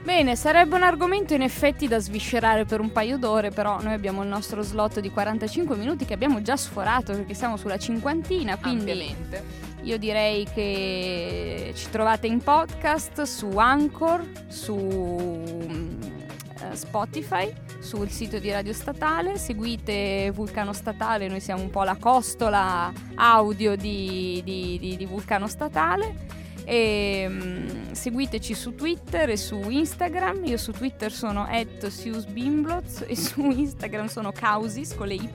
Bene, 0.05 0.35
sarebbe 0.35 0.75
un 0.75 0.83
argomento 0.83 1.33
in 1.33 1.43
effetti 1.43 1.87
da 1.87 2.01
sviscerare 2.01 2.65
per 2.65 2.81
un 2.81 2.91
paio 2.91 3.19
d'ore, 3.19 3.51
però 3.51 3.81
noi 3.81 3.93
abbiamo 3.93 4.23
il 4.23 4.29
nostro 4.29 4.61
slot 4.63 4.99
di 4.99 5.11
45 5.11 5.77
minuti 5.77 6.05
che 6.05 6.13
abbiamo 6.13 6.43
già 6.43 6.57
sforato 6.57 7.13
perché 7.13 7.35
siamo 7.35 7.57
sulla 7.57 7.79
cinquantina, 7.79 8.57
quindi 8.59 8.91
Ampiamente. 8.91 9.45
io 9.83 9.97
direi 9.99 10.45
che 10.53 11.73
ci 11.77 11.89
trovate 11.91 12.27
in 12.27 12.43
podcast 12.43 13.23
su 13.23 13.57
Anchor, 13.57 14.29
su 14.49 14.75
mm, 14.75 16.03
eh, 16.03 16.77
Spotify, 16.77 17.53
sul 17.79 18.09
sito 18.11 18.41
di 18.41 18.51
Radio 18.51 18.73
Statale, 18.73 19.39
seguite 19.39 20.33
Vulcano 20.35 20.73
Statale, 20.73 21.29
noi 21.29 21.41
siamo 21.41 21.63
un 21.63 21.71
po' 21.71 21.85
la 21.85 21.97
costola 21.97 22.93
audio 23.15 23.77
di, 23.77 24.43
di- 24.45 24.79
di- 24.81 24.97
di 24.97 25.07
Vulcano 25.07 25.47
Statale. 25.47 26.41
E 26.65 27.27
mm, 27.29 27.93
seguiteci 27.93 28.55
su 28.55 28.75
Twitter 28.75 29.31
e 29.31 29.37
su 29.37 29.61
Instagram. 29.69 30.45
Io 30.45 30.57
su 30.57 30.73
Twitter 30.73 31.13
sono 31.13 31.47
@siusbimblots 31.81 33.05
e 33.07 33.17
su 33.17 33.41
Instagram 33.51 34.07
sono 34.07 34.33
Causis 34.33 34.95
con 34.95 35.09
le 35.09 35.15
Y. 35.15 35.29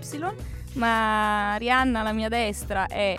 Ma 0.74 1.54
Arianna 1.54 2.02
alla 2.02 2.14
mia 2.14 2.30
destra 2.30 2.88
è 2.88 3.16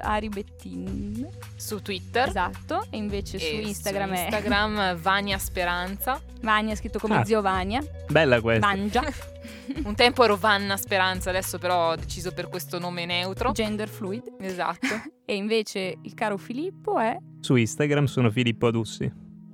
Aribettin. 0.00 1.28
Su 1.56 1.82
Twitter. 1.82 2.28
Esatto. 2.28 2.86
E 2.90 2.96
invece 2.96 3.38
su 3.38 3.44
e 3.44 3.60
Instagram 3.60 4.08
su 4.08 4.14
è 4.14 4.22
Instagram 4.22 4.96
Vania 4.96 5.38
Speranza. 5.38 6.20
Vania 6.40 6.74
scritto 6.74 6.98
come 6.98 7.16
Ah. 7.16 7.24
zio 7.24 7.40
Vania. 7.42 7.82
Bella 8.08 8.40
questa. 8.40 8.66
Mangia. 8.66 9.02
Un 9.84 9.94
tempo 9.94 10.24
ero 10.24 10.36
Vanna 10.36 10.76
Speranza, 10.76 11.30
adesso 11.30 11.58
però 11.58 11.90
ho 11.90 11.96
deciso 11.96 12.32
per 12.32 12.48
questo 12.48 12.78
nome 12.78 13.04
neutro. 13.06 13.52
Gender 13.52 13.88
fluid. 13.88 14.34
Esatto. 14.40 14.86
E 15.30 15.36
invece 15.36 15.96
il 16.02 16.12
caro 16.14 16.36
Filippo 16.36 16.98
è 16.98 17.16
Su 17.38 17.54
Instagram 17.54 18.06
sono 18.06 18.30
Filippo 18.32 18.66
Adussi. 18.66 19.08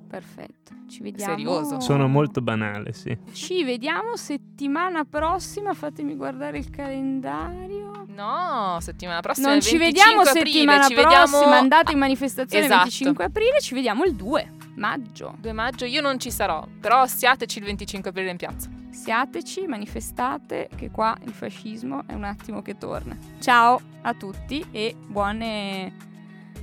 perfetto. 0.08 0.72
Ci 0.88 1.02
vediamo. 1.02 1.34
Serioso? 1.36 1.80
Sono 1.80 2.08
molto 2.08 2.40
banale, 2.40 2.94
sì. 2.94 3.14
Ci 3.32 3.62
vediamo 3.62 4.16
settimana 4.16 5.04
prossima. 5.04 5.74
Fatemi 5.74 6.14
guardare 6.14 6.56
il 6.56 6.70
calendario. 6.70 8.06
No, 8.08 8.78
settimana 8.80 9.20
prossima. 9.20 9.48
non 9.48 9.56
è 9.56 9.58
il 9.58 9.64
ci 9.64 9.76
25 9.76 9.84
vediamo 10.14 10.20
aprile, 10.22 10.46
settimana 10.46 10.88
ci 10.88 10.94
vediamo 10.94 11.26
prossima. 11.26 11.56
Andate 11.58 11.92
in 11.92 11.98
manifestazione 11.98 12.64
il 12.64 12.70
Esatto. 12.70 12.84
25 12.88 13.24
aprile. 13.24 13.60
Ci 13.60 13.74
vediamo 13.74 14.04
il 14.04 14.14
2 14.14 14.52
maggio. 14.76 15.34
2 15.38 15.52
maggio. 15.52 15.84
Io 15.84 16.00
non 16.00 16.18
ci 16.18 16.30
sarò, 16.30 16.66
però 16.80 17.04
siateci 17.06 17.58
il 17.58 17.64
25 17.64 18.08
aprile 18.10 18.30
in 18.30 18.36
piazza. 18.38 18.70
Siateci, 18.96 19.66
manifestate, 19.66 20.68
che 20.74 20.90
qua 20.90 21.16
il 21.24 21.32
fascismo 21.32 22.02
è 22.06 22.14
un 22.14 22.24
attimo 22.24 22.62
che 22.62 22.78
torna. 22.78 23.16
Ciao 23.40 23.80
a 24.02 24.14
tutti 24.14 24.64
e 24.72 24.96
buone, 25.06 25.92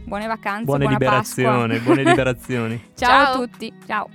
buone 0.03 0.27
vacanze. 0.27 0.65
Buone 0.65 0.85
buona 0.85 0.97
liberazioni, 0.97 1.75
Pasqua. 1.75 1.93
buone 1.93 2.03
liberazioni. 2.09 2.83
Ciao 2.95 3.21
a 3.21 3.25
Ciao. 3.25 3.39
tutti. 3.39 3.73
Ciao. 3.85 4.09